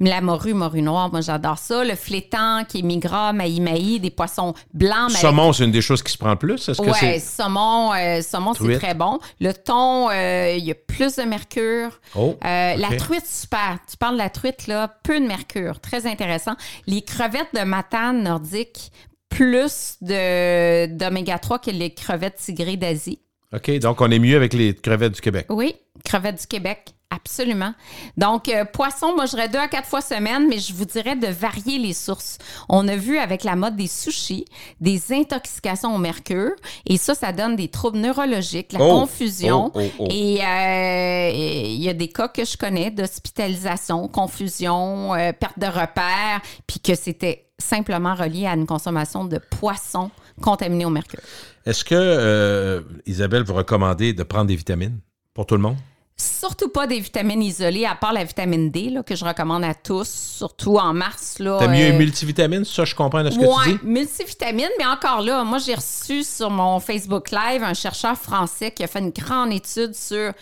Mais 0.00 0.10
la 0.10 0.20
morue, 0.20 0.54
morue 0.54 0.80
noire, 0.80 1.10
moi 1.10 1.20
j'adore 1.22 1.58
ça. 1.58 1.82
Le 1.82 1.96
flétan 1.96 2.62
qui 2.68 2.78
est 2.78 2.82
mi-gras, 2.82 3.32
maï-maï, 3.32 3.98
des 3.98 4.10
poissons 4.10 4.54
blancs. 4.72 5.10
avec- 5.10 5.16
Saumon, 5.16 5.52
c'est 5.52 5.64
une 5.64 5.72
des 5.72 5.80
choses 5.82 6.04
qui 6.04 6.12
se 6.12 6.18
prend 6.18 6.30
le 6.30 6.36
plus. 6.36 6.68
Est-ce 6.68 6.80
que 6.80 6.92
c'est. 6.94 7.18
saumon, 7.18 7.92
euh, 7.94 8.22
saumon 8.22 8.54
c'est 8.54 8.78
très 8.78 8.94
bon. 8.94 9.18
Le 9.40 9.52
thon, 9.52 10.08
euh, 10.12 10.54
il 10.56 10.64
y 10.64 10.70
a 10.70 10.76
plus 10.76 11.16
de 11.16 11.24
mercure. 11.24 11.90
Oh. 12.14 12.36
La 12.44 12.96
truite, 12.96 13.26
super. 13.26 13.78
Tu 13.90 13.96
parles 13.96 14.14
de 14.14 14.18
la 14.18 14.30
truite, 14.30 14.68
là, 14.68 14.86
peu 15.02 15.18
de 15.18 15.26
mercure. 15.26 15.80
Très 15.80 16.06
intéressant. 16.06 16.54
Les 16.86 17.02
crevettes 17.02 17.52
de 17.54 17.62
matane 17.64 18.22
nordique, 18.22 18.92
plus 19.28 19.96
d'oméga 20.00 21.38
3 21.38 21.58
que 21.58 21.70
les 21.70 21.94
crevettes 21.94 22.36
tigrées 22.36 22.76
d'Asie. 22.76 23.20
OK, 23.54 23.70
donc 23.78 24.00
on 24.00 24.10
est 24.10 24.18
mieux 24.18 24.36
avec 24.36 24.52
les 24.52 24.74
crevettes 24.74 25.14
du 25.14 25.20
Québec. 25.20 25.46
Oui, 25.48 25.74
crevettes 26.04 26.40
du 26.40 26.46
Québec. 26.46 26.94
Absolument. 27.10 27.72
Donc, 28.18 28.50
euh, 28.50 28.66
poisson, 28.66 29.14
moi, 29.14 29.24
je 29.24 29.30
dirais 29.30 29.48
deux 29.48 29.58
à 29.58 29.66
quatre 29.68 29.88
fois 29.88 30.02
semaine, 30.02 30.46
mais 30.46 30.58
je 30.58 30.74
vous 30.74 30.84
dirais 30.84 31.16
de 31.16 31.26
varier 31.28 31.78
les 31.78 31.94
sources. 31.94 32.36
On 32.68 32.86
a 32.86 32.96
vu 32.96 33.16
avec 33.16 33.44
la 33.44 33.56
mode 33.56 33.76
des 33.76 33.86
sushis, 33.86 34.44
des 34.82 35.10
intoxications 35.14 35.94
au 35.94 35.98
mercure, 35.98 36.52
et 36.84 36.98
ça, 36.98 37.14
ça 37.14 37.32
donne 37.32 37.56
des 37.56 37.68
troubles 37.68 37.96
neurologiques, 37.96 38.74
la 38.74 38.80
Oh! 38.82 39.00
confusion. 39.00 39.72
Oh, 39.74 39.80
oh. 39.98 40.06
Et 40.10 40.44
euh, 40.44 41.30
il 41.32 41.82
y 41.82 41.88
a 41.88 41.94
des 41.94 42.08
cas 42.08 42.28
que 42.28 42.44
je 42.44 42.58
connais 42.58 42.90
d'hospitalisation, 42.90 44.06
confusion, 44.08 45.14
euh, 45.14 45.32
perte 45.32 45.58
de 45.58 45.66
repères, 45.66 46.42
puis 46.66 46.78
que 46.80 46.94
c'était 46.94 47.47
simplement 47.60 48.14
relié 48.14 48.46
à 48.46 48.54
une 48.54 48.66
consommation 48.66 49.24
de 49.24 49.38
poissons 49.38 50.10
contaminés 50.40 50.84
au 50.84 50.90
mercure. 50.90 51.20
Est-ce 51.66 51.84
que, 51.84 51.94
euh, 51.94 52.82
Isabelle, 53.06 53.42
vous 53.42 53.54
recommandez 53.54 54.12
de 54.12 54.22
prendre 54.22 54.46
des 54.46 54.56
vitamines 54.56 54.98
pour 55.34 55.46
tout 55.46 55.56
le 55.56 55.62
monde? 55.62 55.76
Surtout 56.16 56.68
pas 56.68 56.88
des 56.88 56.98
vitamines 56.98 57.42
isolées, 57.42 57.84
à 57.84 57.94
part 57.94 58.12
la 58.12 58.24
vitamine 58.24 58.70
D, 58.70 58.90
là, 58.90 59.04
que 59.04 59.14
je 59.14 59.24
recommande 59.24 59.62
à 59.62 59.74
tous, 59.74 60.08
surtout 60.08 60.76
en 60.76 60.92
mars. 60.92 61.36
T'as 61.38 61.68
mieux 61.68 61.84
euh, 61.84 61.90
une 61.90 61.98
multivitamine? 61.98 62.64
Ça, 62.64 62.84
je 62.84 62.94
comprends 62.94 63.22
de 63.22 63.30
ce 63.30 63.38
que 63.38 63.64
tu 63.64 63.70
dis. 63.70 63.78
multivitamine, 63.84 64.70
mais 64.78 64.86
encore 64.86 65.22
là, 65.22 65.44
moi, 65.44 65.58
j'ai 65.58 65.74
reçu 65.74 66.24
sur 66.24 66.50
mon 66.50 66.80
Facebook 66.80 67.30
Live 67.30 67.62
un 67.62 67.74
chercheur 67.74 68.16
français 68.16 68.72
qui 68.72 68.82
a 68.82 68.88
fait 68.88 68.98
une 68.98 69.10
grande 69.10 69.52
étude 69.52 69.94
sur 69.94 70.32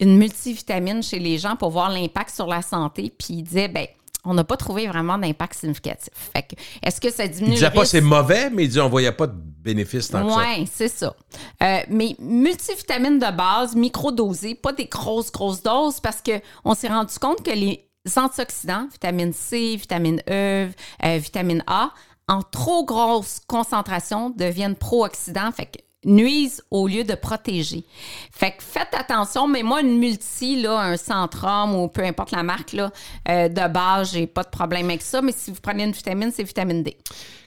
une 0.00 0.16
multivitamine 0.16 1.02
chez 1.04 1.20
les 1.20 1.38
gens 1.38 1.54
pour 1.54 1.70
voir 1.70 1.90
l'impact 1.90 2.34
sur 2.34 2.48
la 2.48 2.62
santé. 2.62 3.12
Puis 3.16 3.34
il 3.34 3.42
disait, 3.44 3.68
ben, 3.68 3.86
on 4.24 4.34
n'a 4.34 4.44
pas 4.44 4.56
trouvé 4.56 4.86
vraiment 4.86 5.18
d'impact 5.18 5.54
significatif. 5.54 6.12
Fait 6.14 6.42
que, 6.42 6.54
est-ce 6.82 7.00
que 7.00 7.10
ça 7.10 7.26
diminue 7.26 7.52
Il 7.52 7.54
disait 7.54 7.68
le 7.68 7.74
pas 7.74 7.84
c'est 7.84 8.00
mauvais, 8.00 8.50
mais 8.50 8.64
il 8.64 8.68
dit 8.68 8.80
on 8.80 8.88
voyait 8.88 9.12
pas 9.12 9.26
de 9.26 9.34
bénéfice 9.34 10.08
tant 10.08 10.24
que 10.26 10.32
ça. 10.32 10.38
Oui, 10.38 10.68
c'est 10.72 10.88
ça. 10.88 11.14
Euh, 11.62 11.78
mais 11.88 12.16
multivitamines 12.18 13.18
de 13.18 13.36
base, 13.36 13.74
microdosées, 13.74 14.54
pas 14.54 14.72
des 14.72 14.86
grosses, 14.86 15.30
grosses 15.32 15.62
doses, 15.62 16.00
parce 16.00 16.22
qu'on 16.22 16.74
s'est 16.74 16.88
rendu 16.88 17.18
compte 17.20 17.42
que 17.42 17.50
les 17.50 17.88
antioxydants, 18.16 18.88
vitamine 18.92 19.32
C, 19.32 19.76
vitamine 19.76 20.22
E, 20.28 20.68
euh, 21.04 21.18
vitamine 21.18 21.64
A, 21.66 21.90
en 22.28 22.42
trop 22.42 22.84
grosse 22.84 23.40
concentration, 23.46 24.30
deviennent 24.30 24.76
pro-oxydants, 24.76 25.52
fait 25.52 25.66
que 25.66 25.78
nuisent 26.04 26.62
au 26.70 26.88
lieu 26.88 27.04
de 27.04 27.14
protéger. 27.14 27.84
Faites 28.32 28.94
attention, 28.94 29.46
mais 29.46 29.62
moi, 29.62 29.80
une 29.80 29.98
multi, 29.98 30.64
un 30.68 30.96
Centrum 30.96 31.74
ou 31.74 31.88
peu 31.88 32.02
importe 32.02 32.32
la 32.32 32.42
marque, 32.42 32.72
là, 32.72 32.90
euh, 33.28 33.48
de 33.48 33.72
base, 33.72 34.12
j'ai 34.12 34.26
pas 34.26 34.42
de 34.42 34.48
problème 34.48 34.86
avec 34.86 35.02
ça, 35.02 35.22
mais 35.22 35.32
si 35.32 35.50
vous 35.50 35.60
prenez 35.60 35.84
une 35.84 35.92
vitamine, 35.92 36.30
c'est 36.32 36.42
vitamine 36.42 36.82
D. 36.82 36.96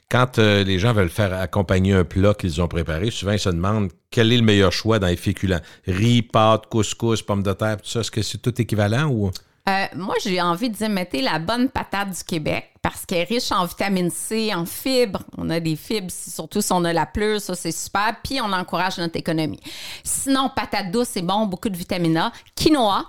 Quand 0.08 0.38
euh, 0.38 0.62
les 0.62 0.78
gens 0.78 0.92
veulent 0.92 1.10
faire 1.10 1.34
accompagner 1.34 1.92
un 1.92 2.04
plat 2.04 2.32
qu'ils 2.32 2.62
ont 2.62 2.68
préparé, 2.68 3.10
souvent 3.10 3.32
ils 3.32 3.40
se 3.40 3.48
demandent 3.48 3.90
quel 4.10 4.32
est 4.32 4.36
le 4.36 4.44
meilleur 4.44 4.72
choix 4.72 5.00
dans 5.00 5.08
les 5.08 5.16
féculents. 5.16 5.60
Riz, 5.86 6.22
pâtes, 6.22 6.66
couscous, 6.66 7.22
pommes 7.22 7.42
de 7.42 7.52
terre, 7.52 7.78
tout 7.78 7.88
ça. 7.88 8.00
Est-ce 8.00 8.12
que 8.12 8.22
c'est 8.22 8.38
tout 8.38 8.60
équivalent 8.60 9.08
ou? 9.10 9.30
Euh, 9.68 9.86
moi, 9.96 10.14
j'ai 10.22 10.40
envie 10.40 10.70
de 10.70 10.76
dire, 10.76 10.88
mettez 10.88 11.22
la 11.22 11.40
bonne 11.40 11.68
patate 11.68 12.10
du 12.10 12.22
Québec 12.22 12.70
parce 12.82 13.04
qu'elle 13.04 13.18
est 13.18 13.24
riche 13.24 13.50
en 13.50 13.64
vitamine 13.64 14.10
C, 14.10 14.54
en 14.54 14.64
fibres. 14.64 15.22
On 15.36 15.50
a 15.50 15.58
des 15.58 15.74
fibres, 15.74 16.10
surtout 16.10 16.60
si 16.60 16.72
on 16.72 16.84
a 16.84 16.92
la 16.92 17.04
pleure, 17.04 17.40
ça 17.40 17.56
c'est 17.56 17.72
super. 17.72 18.14
Puis 18.22 18.40
on 18.40 18.52
encourage 18.52 18.98
notre 18.98 19.16
économie. 19.16 19.58
Sinon, 20.04 20.50
patate 20.54 20.92
douce, 20.92 21.08
c'est 21.10 21.22
bon, 21.22 21.46
beaucoup 21.46 21.68
de 21.68 21.76
vitamine 21.76 22.16
A. 22.16 22.32
Quinoa, 22.54 23.06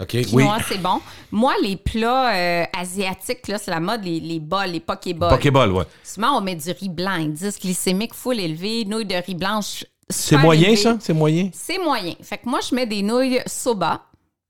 OK, 0.00 0.08
Quinoa, 0.08 0.58
c'est 0.66 0.78
bon. 0.78 1.00
Moi, 1.30 1.54
les 1.62 1.76
plats 1.76 2.34
euh, 2.34 2.64
asiatiques, 2.76 3.46
là, 3.46 3.58
c'est 3.58 3.70
la 3.70 3.78
mode, 3.78 4.02
les, 4.04 4.20
les 4.20 4.40
bols, 4.40 4.70
les 4.70 4.80
pokéballs. 4.80 5.30
Pokéball, 5.30 5.70
ouais. 5.70 5.84
Souvent, 6.02 6.38
on 6.38 6.40
met 6.40 6.56
du 6.56 6.70
riz 6.70 6.88
blanc, 6.88 7.12
indice 7.12 7.60
glycémique 7.60 8.14
full 8.14 8.40
élevé, 8.40 8.84
nouilles 8.86 9.04
de 9.04 9.14
riz 9.14 9.34
blanche. 9.34 9.84
C'est 10.08 10.36
moyen, 10.36 10.68
élevées. 10.70 10.76
ça? 10.76 10.96
C'est 10.98 11.12
moyen? 11.12 11.50
C'est 11.52 11.78
moyen. 11.78 12.14
Fait 12.22 12.38
que 12.38 12.48
moi, 12.48 12.60
je 12.68 12.74
mets 12.74 12.86
des 12.86 13.02
nouilles 13.02 13.40
soba, 13.46 14.02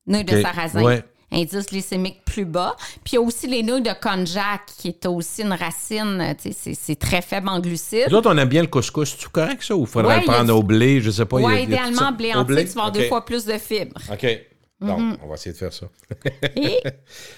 nouilles 0.07 0.25
de 0.25 0.41
sarrasin. 0.41 0.83
ouais. 0.83 1.05
Indice 1.35 1.67
glycémique 1.67 2.25
plus 2.25 2.45
bas. 2.45 2.77
Puis 3.05 3.13
il 3.13 3.15
y 3.15 3.19
a 3.19 3.21
aussi 3.21 3.47
les 3.49 3.63
nouilles 3.63 3.83
de 3.83 3.91
konjac, 4.01 4.63
qui 4.79 4.89
est 4.89 5.07
aussi 5.07 5.43
une 5.43 5.53
racine, 5.53 6.35
c'est- 6.39 6.99
très 6.99 7.21
faible 7.23 7.49
en 7.49 7.61
glucides. 7.61 8.07
Nous 8.11 8.17
autres, 8.17 8.31
on 8.33 8.39
aime 8.39 8.49
bien 8.49 8.63
le 8.63 8.69
couscous. 8.69 9.17
C'est 9.19 9.29
correct, 9.31 9.63
ça? 9.63 9.75
Ou 9.75 9.81
il 9.83 9.87
faudrait 9.87 10.15
Ouais, 10.15 10.21
le 10.21 10.27
prendre 10.27 10.45
du- 10.47 10.51
au 10.53 10.63
blé? 10.63 11.01
Je 11.01 11.11
sais 11.11 11.25
pas. 11.27 11.37
Oui, 11.39 11.63
idéalement, 11.65 12.13
blé 12.13 12.33
entier, 12.33 12.65
tu 12.65 12.73
vas 12.73 12.81
avoir 12.83 12.93
deux 12.93 13.09
fois 13.09 13.25
plus 13.25 13.45
de 13.45 13.59
fibres. 13.59 14.01
OK. 14.13 14.27
Bon, 14.81 14.99
Mm-hmm. 15.01 15.17
on 15.23 15.29
va 15.29 15.35
essayer 15.35 15.53
de 15.53 15.57
faire 15.57 15.73
ça. 15.73 15.87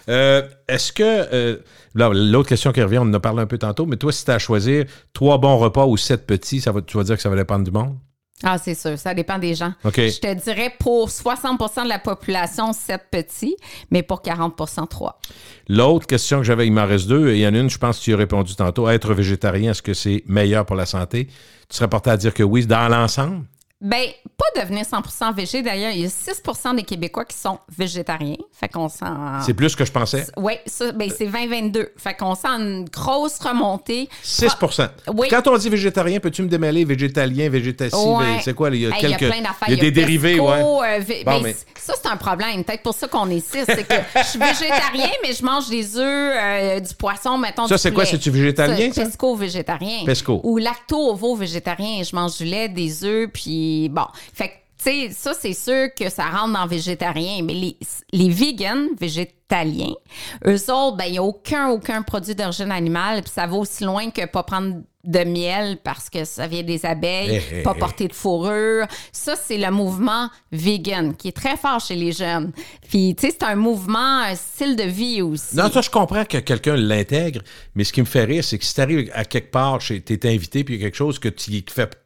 Euh, 0.09 0.43
Est-ce 0.69 0.93
que. 0.93 1.03
euh, 1.05 1.57
là, 1.95 2.11
l'autre 2.13 2.49
question 2.49 2.73
qui 2.73 2.83
revient, 2.83 2.99
on 2.99 3.03
en 3.03 3.15
a 3.15 3.21
parlé 3.21 3.43
un 3.43 3.47
peu 3.47 3.59
tantôt, 3.59 3.87
mais 3.87 3.97
toi, 3.97 4.13
si 4.13 4.25
tu 4.25 4.31
as 4.31 4.35
à 4.35 4.39
choisir 4.39 4.85
trois 5.13 5.39
bons 5.39 5.59
repas 5.59 5.87
ou 5.87 5.97
sept 5.97 6.27
petits, 6.27 6.61
ça 6.61 6.73
va, 6.73 6.81
tu 6.83 6.97
vas 6.97 7.05
dire 7.05 7.17
que 7.17 7.23
ça 7.23 7.29
va 7.29 7.37
dépendre 7.37 7.65
du 7.65 7.71
monde? 7.71 7.97
Ah, 8.43 8.59
c'est 8.59 8.75
sûr, 8.75 8.99
ça 8.99 9.15
dépend 9.15 9.39
des 9.39 9.55
gens. 9.55 9.73
Je 9.85 10.21
te 10.21 10.35
dirais 10.35 10.71
pour 10.79 11.09
60% 11.09 11.85
de 11.85 11.89
la 11.89 11.99
population, 11.99 12.73
7 12.73 13.07
petits, 13.11 13.57
mais 13.91 14.03
pour 14.03 14.21
40% 14.21 14.87
3. 14.89 15.21
L'autre 15.69 16.07
question 16.07 16.39
que 16.39 16.45
j'avais, 16.45 16.67
il 16.67 16.73
m'en 16.73 16.87
reste 16.87 17.09
deux. 17.09 17.33
Il 17.33 17.39
y 17.39 17.47
en 17.47 17.55
a 17.55 17.59
une, 17.59 17.71
je 17.71 17.79
pense 17.79 17.99
que 17.99 18.05
tu 18.05 18.11
y 18.11 18.15
as 18.15 18.19
répondu 18.19 18.55
tantôt. 18.55 18.89
Être 18.91 19.15
végétarien, 19.15 19.71
est-ce 19.71 19.83
que 19.83 19.95
c'est 19.95 20.23
meilleur 20.27 20.67
pour 20.67 20.77
la 20.77 20.85
santé? 20.85 21.29
Tu 21.69 21.77
serais 21.77 21.89
porté 21.89 22.11
à 22.11 22.17
dire 22.19 22.35
que 22.35 22.43
oui, 22.43 22.67
dans 22.67 22.89
l'ensemble? 22.89 23.45
Ben, 23.83 24.07
pas 24.39 24.63
devenir 24.63 24.87
100 24.87 25.33
végé. 25.35 25.61
D'ailleurs, 25.61 25.91
il 25.93 26.01
y 26.01 26.05
a 26.07 26.09
6% 26.09 26.77
des 26.77 26.83
Québécois 26.83 27.27
qui 27.27 27.37
sont 27.37 27.59
végétariens. 27.77 28.37
Fait 28.51 28.69
qu'on 28.69 28.89
sent. 28.89 29.05
C'est 29.45 29.53
plus 29.53 29.77
que 29.77 29.85
je 29.85 29.93
pensais. 29.93 30.27
Oui, 30.39 30.55
ben, 30.95 31.11
c'est 31.15 31.27
2022. 31.27 31.93
Fait 31.99 32.15
qu'on 32.15 32.35
sent 32.35 32.49
une 32.49 32.87
grosse 32.87 33.39
remontée. 33.39 34.09
6 34.23 34.49
Oui. 35.15 35.29
Quand 35.29 35.47
on 35.49 35.59
dit 35.59 35.69
végétarien, 35.69 36.21
peux-tu 36.21 36.41
me 36.43 36.49
démêler 36.49 36.87
végétalien, 36.87 37.51
végétacien? 37.51 37.99
Ouais. 38.19 38.41
C'est 38.43 38.55
quoi? 38.55 38.71
Il 38.71 38.81
y 38.81 38.87
a 38.87 38.89
Hey, 38.95 39.01
quelques. 39.03 39.21
il 39.21 39.25
y 39.25 39.31
a 39.31 39.33
plein 39.33 39.43
d'affaires. 39.43 39.69
Il 39.69 39.75
y 39.75 39.79
a 39.79 39.81
des 39.81 39.91
dérivés, 39.91 40.41
ouais. 40.41 40.63
euh, 40.63 40.99
vé- 41.01 41.25
Bon, 41.25 41.33
ben, 41.33 41.43
mais- 41.43 41.57
Ça, 41.79 41.93
c'est 42.03 42.09
un 42.09 42.17
problème. 42.17 42.65
Peut-être 42.65 42.83
pour 42.83 42.95
ça 42.95 43.07
qu'on 43.09 43.29
est 43.29 43.41
six. 43.47 43.65
C'est 43.67 43.87
que 43.87 43.95
je 44.17 44.23
suis 44.25 44.39
végétarien, 44.39 45.11
mais 45.23 45.35
je 45.35 45.45
mange 45.45 45.69
des 45.69 45.99
œufs, 45.99 46.03
euh, 46.35 46.81
du 46.81 46.95
poisson, 46.95 47.37
mettons. 47.37 47.67
Ça, 47.69 47.77
c'est 47.77 47.93
quoi? 47.93 48.07
C'est-tu 48.07 48.31
végétalien? 48.31 48.91
Pesco-végétarien. 48.91 50.05
Pesco. 50.07 50.41
Ou 50.45 50.57
lacto-ovo-végétarien. 50.59 52.03
Je 52.03 52.17
mange 52.17 52.39
du 52.39 52.45
lait, 52.45 52.69
des 52.71 53.05
œufs, 53.05 53.29
puis 53.33 53.66
bon. 53.91 54.07
Fait 54.35 54.49
que, 54.49 54.55
tu 54.79 54.91
sais, 54.91 55.11
ça, 55.11 55.33
c'est 55.35 55.55
sûr 55.55 55.89
que 55.95 56.11
ça 56.11 56.29
rentre 56.29 56.53
dans 56.53 56.67
végétarien. 56.67 57.43
Mais 57.43 57.55
les, 57.55 57.77
les 58.13 58.29
vegans, 58.29 58.89
végétaliens, 58.99 59.95
eux 60.47 60.71
autres, 60.71 60.97
ben, 60.97 61.05
il 61.07 61.13
n'y 61.13 61.19
a 61.19 61.23
aucun, 61.23 61.69
aucun 61.69 62.03
produit 62.03 62.35
d'origine 62.35 62.71
animale, 62.71 63.23
puis 63.23 63.33
ça 63.35 63.47
va 63.47 63.57
aussi 63.57 63.85
loin 63.85 64.11
que 64.11 64.27
pas 64.27 64.43
prendre 64.43 64.83
de 65.07 65.25
miel 65.25 65.79
parce 65.83 66.11
que 66.11 66.25
ça 66.25 66.47
vient 66.47 66.63
des 66.63 66.85
abeilles, 66.85 67.41
Eh, 67.53 67.59
eh, 67.59 67.63
pas 67.63 67.75
eh. 67.77 67.79
porter 67.79 68.09
de 68.09 68.13
fourrure. 68.13 68.87
Ça, 69.13 69.35
c'est 69.37 69.57
le 69.57 69.71
mouvement 69.71 70.29
vegan 70.53 71.15
qui 71.17 71.29
est 71.29 71.37
très 71.37 71.57
fort 71.57 71.81
chez 71.81 71.95
les 71.95 72.13
jeunes. 72.13 72.53
Puis, 72.89 73.15
tu 73.15 73.27
sais, 73.27 73.37
c'est 73.39 73.47
un 73.47 73.55
mouvement, 73.55 74.23
un 74.23 74.35
style 74.35 74.77
de 74.77 74.83
vie 74.83 75.23
aussi. 75.23 75.57
Non, 75.57 75.71
ça, 75.71 75.81
je 75.81 75.91
comprends 75.91 76.25
que 76.25 76.39
quelqu'un 76.39 76.77
l'intègre, 76.77 77.41
mais 77.75 77.85
ce 77.85 77.93
qui 77.93 78.01
me 78.01 78.07
fait 78.07 78.25
rire, 78.25 78.45
c'est 78.45 78.59
que 78.59 78.65
si 78.65 78.75
tu 78.75 78.81
arrives 78.81 79.11
à 79.15 79.25
quelque 79.25 79.51
part, 79.51 79.79
tu 79.79 79.95
es 79.95 80.27
invité, 80.27 80.65
puis 80.65 80.75
il 80.75 80.81
y 80.81 80.83
a 80.83 80.87
quelque 80.87 80.97
chose 80.97 81.19
que 81.19 81.29
tu, 81.29 81.65
fait 81.69 81.97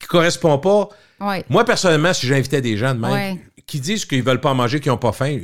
qui 0.00 0.06
correspond 0.08 0.58
pas. 0.58 0.88
Ouais. 1.20 1.44
Moi, 1.48 1.64
personnellement, 1.64 2.12
si 2.14 2.26
j'invitais 2.26 2.60
des 2.60 2.76
gens 2.76 2.94
de 2.94 3.00
même, 3.00 3.12
Ouais. 3.12 3.38
qui 3.66 3.78
disent 3.78 4.04
qu'ils 4.06 4.22
veulent 4.22 4.40
pas 4.40 4.50
en 4.50 4.54
manger, 4.54 4.80
qui 4.80 4.88
n'ont 4.88 4.96
pas 4.96 5.12
faim, 5.12 5.38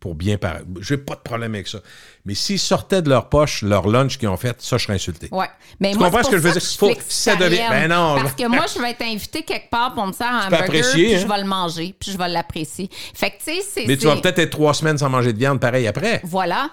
pour 0.00 0.14
bien 0.14 0.38
paraître, 0.38 0.64
j'ai 0.80 0.96
pas 0.96 1.14
de 1.16 1.20
problème 1.20 1.54
avec 1.54 1.68
ça. 1.68 1.78
Mais 2.24 2.34
s'ils 2.34 2.58
sortaient 2.58 3.02
de 3.02 3.08
leur 3.08 3.28
poche 3.28 3.62
leur 3.62 3.86
lunch 3.88 4.16
qu'ils 4.18 4.28
ont 4.28 4.36
fait, 4.36 4.56
ça, 4.60 4.78
je 4.78 4.84
serais 4.84 4.94
insulté. 4.94 5.28
Ouais. 5.32 5.46
Mais 5.80 5.92
Tu 5.92 5.98
moi, 5.98 6.08
comprends 6.08 6.22
ce 6.24 6.30
que 6.30 6.36
je 6.38 6.42
veux 6.42 6.52
dire? 6.52 6.62
Faut- 6.62 6.90
ça 7.08 7.36
devient-. 7.36 7.68
Ben 7.68 7.88
non, 7.88 8.16
Parce 8.20 8.32
que 8.34 8.46
moi, 8.46 8.64
je 8.74 8.80
vais 8.80 8.90
être 8.92 9.02
invitée 9.02 9.42
quelque 9.42 9.68
part 9.70 9.92
pour 9.94 10.06
me 10.06 10.12
faire 10.12 10.32
un 10.32 10.46
hamburger, 10.46 10.64
apprécier, 10.64 11.04
puis 11.06 11.14
hein? 11.14 11.18
je 11.22 11.26
vais 11.28 11.40
le 11.42 11.46
manger, 11.48 11.94
puis 11.98 12.12
je 12.12 12.18
vais 12.18 12.28
l'apprécier. 12.28 12.88
Fait 13.14 13.30
que, 13.30 13.36
tu 13.38 13.44
sais, 13.44 13.60
c'est... 13.62 13.86
Mais 13.86 13.96
tu 13.96 14.06
vas 14.06 14.16
peut-être 14.16 14.38
être 14.38 14.50
trois 14.50 14.72
semaines 14.74 14.98
sans 14.98 15.10
manger 15.10 15.32
de 15.32 15.38
viande 15.38 15.60
pareil 15.60 15.86
après. 15.86 16.20
Voilà. 16.24 16.70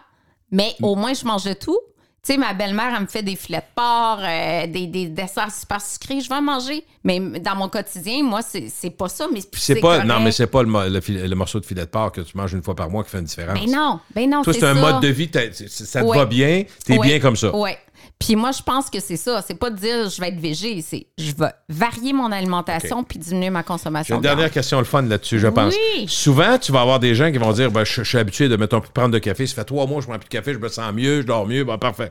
Mais 0.52 0.74
au 0.82 0.96
moins, 0.96 1.14
je 1.14 1.26
mange 1.26 1.44
de 1.44 1.54
tout. 1.54 1.80
Tu 2.26 2.34
sais, 2.34 2.40
ma 2.40 2.54
belle-mère, 2.56 2.92
elle 2.96 3.04
me 3.04 3.08
fait 3.08 3.22
des 3.22 3.36
filets 3.36 3.60
de 3.60 3.64
porc, 3.76 4.20
euh, 4.24 4.66
des, 4.66 4.88
des 4.88 5.06
desserts 5.06 5.54
super 5.54 5.80
sucrés. 5.80 6.22
Je 6.22 6.28
vais 6.28 6.34
en 6.36 6.42
manger. 6.42 6.84
Mais 7.04 7.20
dans 7.20 7.56
mon 7.56 7.70
quotidien, 7.70 8.24
moi, 8.24 8.40
c'est 8.42 8.90
pas 8.90 9.10
ça. 9.10 9.28
Mais 9.32 9.42
c'est 9.54 9.76
pas, 9.76 10.04
non, 10.04 10.20
mais 10.22 10.32
c'est 10.32 10.48
pas 10.48 10.64
le, 10.64 11.36
morceau 11.36 11.60
de 11.60 11.66
filet 11.68 11.82
de 11.82 11.86
porc 11.90 12.14
que 12.14 12.22
tu 12.22 12.36
manges 12.36 12.54
une 12.54 12.64
fois 12.64 12.76
par 12.76 12.90
mois 12.90 13.04
qui 13.04 13.12
fait 13.12 13.20
une 13.20 13.26
différence. 13.26 13.60
Ben 13.60 13.72
non, 13.72 14.00
ben 14.16 14.28
non, 14.28 14.42
Toi, 14.42 14.54
c'est 14.54 14.64
un 14.66 14.74
ça. 14.74 14.82
mode 14.82 15.02
de 15.04 15.08
vie, 15.10 15.30
ça 15.68 16.02
te 16.02 16.06
Ouais. 16.06 16.18
va 16.18 16.26
bien, 16.26 16.64
t'es 16.84 16.98
Ouais. 16.98 17.08
bien 17.08 17.20
comme 17.20 17.36
ça. 17.36 17.56
Ouais. 17.56 17.78
Puis 18.20 18.36
moi, 18.36 18.52
je 18.52 18.62
pense 18.62 18.90
que 18.90 19.00
c'est 19.00 19.18
ça. 19.18 19.44
C'est 19.46 19.56
pas 19.56 19.70
de 19.70 19.76
dire 19.76 20.10
je 20.10 20.22
vais 20.22 20.30
être 20.30 20.40
végé, 20.40 20.82
c'est 20.82 21.08
je 21.18 21.32
vais 21.36 21.52
varier 21.70 22.14
mon 22.14 22.32
alimentation 22.32 23.04
puis 23.04 23.20
diminuer 23.20 23.50
ma 23.50 23.64
consommation. 23.64 24.16
une 24.16 24.22
de 24.22 24.28
dernière 24.28 24.52
question, 24.52 24.80
le 24.80 24.86
fun 24.86 25.02
là-dessus, 25.02 25.40
je 25.40 25.48
pense. 25.48 25.76
Oui. 25.96 26.06
Souvent, 26.08 26.58
tu 26.58 26.72
vas 26.72 26.82
avoir 26.82 27.00
des 27.00 27.14
gens 27.14 27.32
qui 27.32 27.38
vont 27.38 27.52
dire 27.52 27.72
ben, 27.72 27.84
je, 27.84 28.04
je 28.04 28.08
suis 28.08 28.18
habitué 28.18 28.48
de 28.48 28.56
mettons, 28.56 28.82
prendre 28.82 29.12
de 29.12 29.20
café. 29.20 29.46
Ça 29.46 29.56
fait 29.56 29.66
trois 29.66 29.86
mois 29.86 29.98
que 29.98 30.04
je 30.04 30.08
prends 30.08 30.18
plus 30.18 30.26
de 30.26 30.30
café, 30.30 30.54
je 30.54 30.60
me 30.60 30.70
sens 30.70 30.94
mieux, 30.94 31.22
je 31.22 31.28
dors 31.28 31.46
mieux. 31.46 31.64
Bon, 31.66 31.78
parfait. 31.78 32.10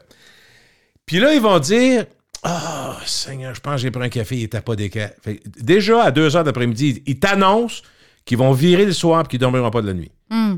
Puis 1.06 1.18
là, 1.20 1.34
ils 1.34 1.40
vont 1.40 1.58
dire 1.58 2.04
Ah, 2.42 2.96
Seigneur, 3.06 3.54
je 3.54 3.60
pense 3.60 3.76
que 3.76 3.80
j'ai 3.80 3.90
pris 3.90 4.04
un 4.04 4.08
café, 4.08 4.36
il 4.36 4.42
n'était 4.42 4.60
pas 4.60 4.76
des 4.76 4.90
cafés. 4.90 5.42
Déjà, 5.58 6.02
à 6.02 6.10
deux 6.10 6.36
heures 6.36 6.44
d'après-midi, 6.44 7.02
ils 7.06 7.18
t'annoncent 7.18 7.82
qu'ils 8.24 8.38
vont 8.38 8.52
virer 8.52 8.86
le 8.86 8.92
soir 8.92 9.24
et 9.24 9.28
qu'ils 9.28 9.38
ne 9.38 9.42
dormiront 9.42 9.70
pas 9.70 9.82
de 9.82 9.86
la 9.86 9.94
nuit. 9.94 10.10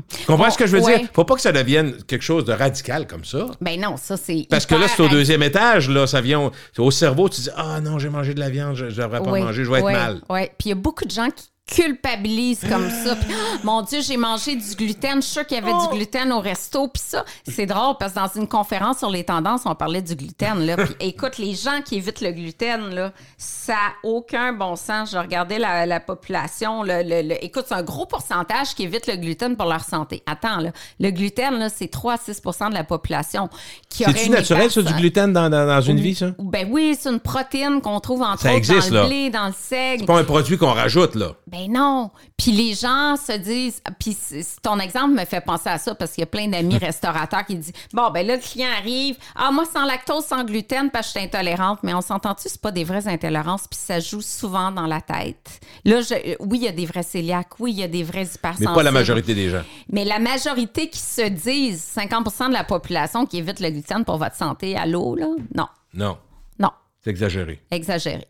Tu 0.09 0.25
comprends 0.25 0.45
Oh, 0.47 0.51
ce 0.51 0.57
que 0.57 0.65
je 0.67 0.75
veux 0.77 0.83
ouais. 0.83 0.99
dire? 0.99 1.09
Faut 1.13 1.23
pas 1.23 1.35
que 1.35 1.41
ça 1.41 1.51
devienne 1.51 1.93
quelque 2.07 2.23
chose 2.23 2.45
de 2.45 2.53
radical 2.53 3.05
comme 3.07 3.23
ça. 3.25 3.45
Ben 3.61 3.79
non, 3.79 3.95
ça 3.97 4.17
c'est. 4.17 4.47
Parce 4.49 4.65
que 4.65 4.75
là, 4.75 4.87
c'est 4.87 5.01
au 5.03 5.09
deuxième 5.09 5.43
étage, 5.43 5.89
là, 5.89 6.07
ça 6.07 6.21
vient 6.21 6.39
au, 6.41 6.51
au 6.79 6.91
cerveau, 6.91 7.29
tu 7.29 7.41
dis 7.41 7.49
Ah 7.55 7.79
non, 7.81 7.99
j'ai 7.99 8.09
mangé 8.09 8.33
de 8.33 8.39
la 8.39 8.49
viande, 8.49 8.75
je 8.75 8.85
ne 8.85 8.89
devrais 8.91 9.21
pas 9.21 9.31
Oui, 9.31 9.41
manger, 9.41 9.63
je 9.63 9.69
vais 9.71 9.81
oui, 9.81 9.91
être 9.91 9.97
mal. 9.97 10.21
Oui, 10.29 10.41
puis 10.57 10.65
il 10.65 10.69
y 10.69 10.71
a 10.71 10.75
beaucoup 10.75 11.05
de 11.05 11.11
gens 11.11 11.29
qui 11.29 11.47
culpabilisent 11.67 12.65
comme 12.69 12.89
ça. 12.89 13.15
Puis, 13.15 13.27
Ah, 13.33 13.57
mon 13.63 13.81
Dieu, 13.81 13.99
j'ai 14.01 14.17
mangé 14.17 14.55
du 14.55 14.75
gluten. 14.75 15.15
Je 15.17 15.21
suis 15.21 15.33
sûre 15.33 15.45
qu'il 15.45 15.57
y 15.57 15.61
avait 15.61 15.71
Oh! 15.73 15.87
du 15.91 15.97
gluten 15.97 16.31
au 16.31 16.39
resto. 16.39 16.87
Puis 16.87 17.03
ça, 17.05 17.23
c'est 17.47 17.65
drôle 17.65 17.95
parce 17.99 18.13
que 18.13 18.19
dans 18.19 18.41
une 18.41 18.47
conférence 18.47 18.99
sur 18.99 19.09
les 19.09 19.23
tendances, 19.23 19.61
on 19.65 19.75
parlait 19.75 20.01
du 20.01 20.15
gluten. 20.15 20.65
Là. 20.65 20.77
Puis 20.77 20.95
écoute, 21.01 21.37
les 21.37 21.53
gens 21.53 21.81
qui 21.83 21.95
évitent 21.97 22.21
le 22.21 22.31
gluten, 22.31 22.93
là, 22.95 23.11
ça 23.37 23.73
n'a 23.73 24.09
aucun 24.09 24.53
bon 24.53 24.75
sens. 24.75 25.11
Je 25.11 25.17
regardais 25.17 25.59
la, 25.59 25.85
la 25.85 25.99
population. 25.99 26.83
le- 26.83 27.03
le- 27.03 27.21
le- 27.27 27.43
écoute, 27.43 27.65
c'est 27.67 27.75
un 27.75 27.83
gros 27.83 28.05
pourcentage 28.05 28.73
qui 28.75 28.83
évite 28.83 29.07
le 29.07 29.15
gluten 29.17 29.55
pour 29.57 29.67
leur 29.67 29.83
santé. 29.83 30.23
Attends, 30.25 30.57
là, 30.61 30.71
le 30.99 31.11
gluten, 31.11 31.59
là, 31.59 31.69
c'est 31.69 31.87
3 31.89 32.13
à 32.13 32.17
6 32.17 32.41
de 32.69 32.73
la 32.73 32.83
population 32.83 33.49
qui 33.89 34.03
aurait 34.03 34.13
C'est-tu 34.13 34.29
naturel, 34.29 34.71
ça, 34.71 34.81
du 34.81 34.93
gluten 34.93 35.33
dans, 35.33 35.49
dans- 35.49 35.67
dans 35.67 35.81
une 35.81 35.99
vie, 35.99 36.15
ça? 36.15 36.27
Ben 36.39 36.67
oui, 36.71 36.97
c'est 36.99 37.09
une 37.09 37.19
protéine 37.19 37.81
qu'on 37.81 37.99
trouve 37.99 38.21
entre 38.21 38.41
Ça 38.41 38.49
autres 38.49 38.57
existe, 38.57 38.89
dans 38.89 38.95
là. 38.95 39.01
le 39.03 39.07
blé, 39.09 39.29
dans 39.29 39.47
le 39.47 39.53
seigle. 39.57 40.05
Pas 40.05 40.19
un 40.19 40.23
produit 40.23 40.57
qu'on 40.57 40.73
rajoute, 40.73 41.15
là. 41.15 41.31
Ben 41.47 41.56
non. 41.69 42.11
Puis 42.37 42.51
les 42.51 42.73
gens 42.73 43.15
se 43.17 43.31
disent. 43.37 43.81
Puis 43.99 44.15
ton 44.61 44.79
exemple 44.79 45.13
me 45.13 45.25
fait 45.25 45.41
penser 45.41 45.69
à 45.69 45.77
ça 45.77 45.95
parce 45.95 46.11
qu'il 46.11 46.21
y 46.21 46.23
a 46.23 46.27
plein 46.27 46.47
d'amis 46.47 46.77
restaurateurs 46.81 47.45
qui 47.45 47.55
disent 47.55 47.73
Bon, 47.93 48.09
ben 48.11 48.25
là, 48.27 48.35
le 48.35 48.41
client 48.41 48.69
arrive. 48.77 49.17
Ah, 49.35 49.51
moi, 49.51 49.65
sans 49.65 49.85
lactose, 49.85 50.25
sans 50.25 50.43
gluten, 50.43 50.91
parce 50.91 51.07
que 51.07 51.13
je 51.13 51.19
suis 51.19 51.27
intolérante. 51.27 51.79
Mais 51.83 51.93
on 51.93 52.01
s'entend-tu, 52.01 52.49
c'est 52.49 52.61
pas 52.61 52.71
des 52.71 52.83
vraies 52.83 53.07
intolérances, 53.07 53.67
puis 53.67 53.79
ça 53.79 53.99
joue 53.99 54.21
souvent 54.21 54.71
dans 54.71 54.87
la 54.87 55.01
tête. 55.01 55.59
Là, 55.85 56.01
je- 56.01 56.35
oui, 56.41 56.59
il 56.59 56.63
y 56.63 56.67
a 56.67 56.71
des 56.71 56.85
vrais 56.85 57.03
cœliaques. 57.03 57.59
Oui, 57.59 57.71
il 57.71 57.79
y 57.79 57.83
a 57.83 57.87
des 57.87 58.03
vrais 58.03 58.19
Mais 58.23 58.25
hypersensibles. 58.35 58.73
pas 58.73 58.83
la 58.83 58.91
majorité 58.91 59.33
des 59.33 59.49
gens. 59.49 59.63
Mais 59.91 60.05
la 60.05 60.19
majorité 60.19 60.89
qui 60.89 60.99
se 60.99 61.27
disent, 61.27 61.81
50% 61.95 62.49
de 62.49 62.53
la 62.53 62.63
population 62.63 63.25
qui 63.25 63.37
évite 63.37 63.59
le 63.59 63.69
gluten 63.69 64.03
pour 64.05 64.17
votre 64.17 64.35
santé, 64.35 64.75
allô, 64.75 65.15
là? 65.15 65.27
Non. 65.55 65.67
Non, 65.93 66.17
Non. 66.59 66.71
c'est 67.03 67.09
exagéré. 67.09 67.61
Exagéré. 67.71 68.27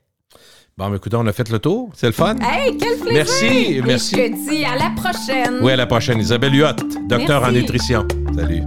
Bon, 0.78 0.89
mais 0.89 0.97
écoute, 0.97 1.15
on 1.15 1.25
a 1.25 1.34
fait 1.34 1.49
le 1.49 1.57
tour. 1.57 1.89
C'est 1.95 2.05
le 2.05 2.11
fun. 2.13 2.36
Hey, 2.39 2.78
quel 2.78 2.99
plaisir! 2.99 3.11
Merci, 3.11 3.45
Et 3.78 3.82
merci. 3.82 4.15
Je 4.15 4.21
te 4.21 4.49
dis 4.51 4.63
à 4.63 4.75
la 4.75 4.91
prochaine! 4.91 5.57
Oui, 5.63 5.71
à 5.71 5.75
la 5.75 5.88
prochaine. 5.88 6.19
Isabelle 6.19 6.53
Huot, 6.53 7.07
docteur 7.09 7.43
en 7.43 7.51
nutrition. 7.51 8.07
Salut. 8.36 8.61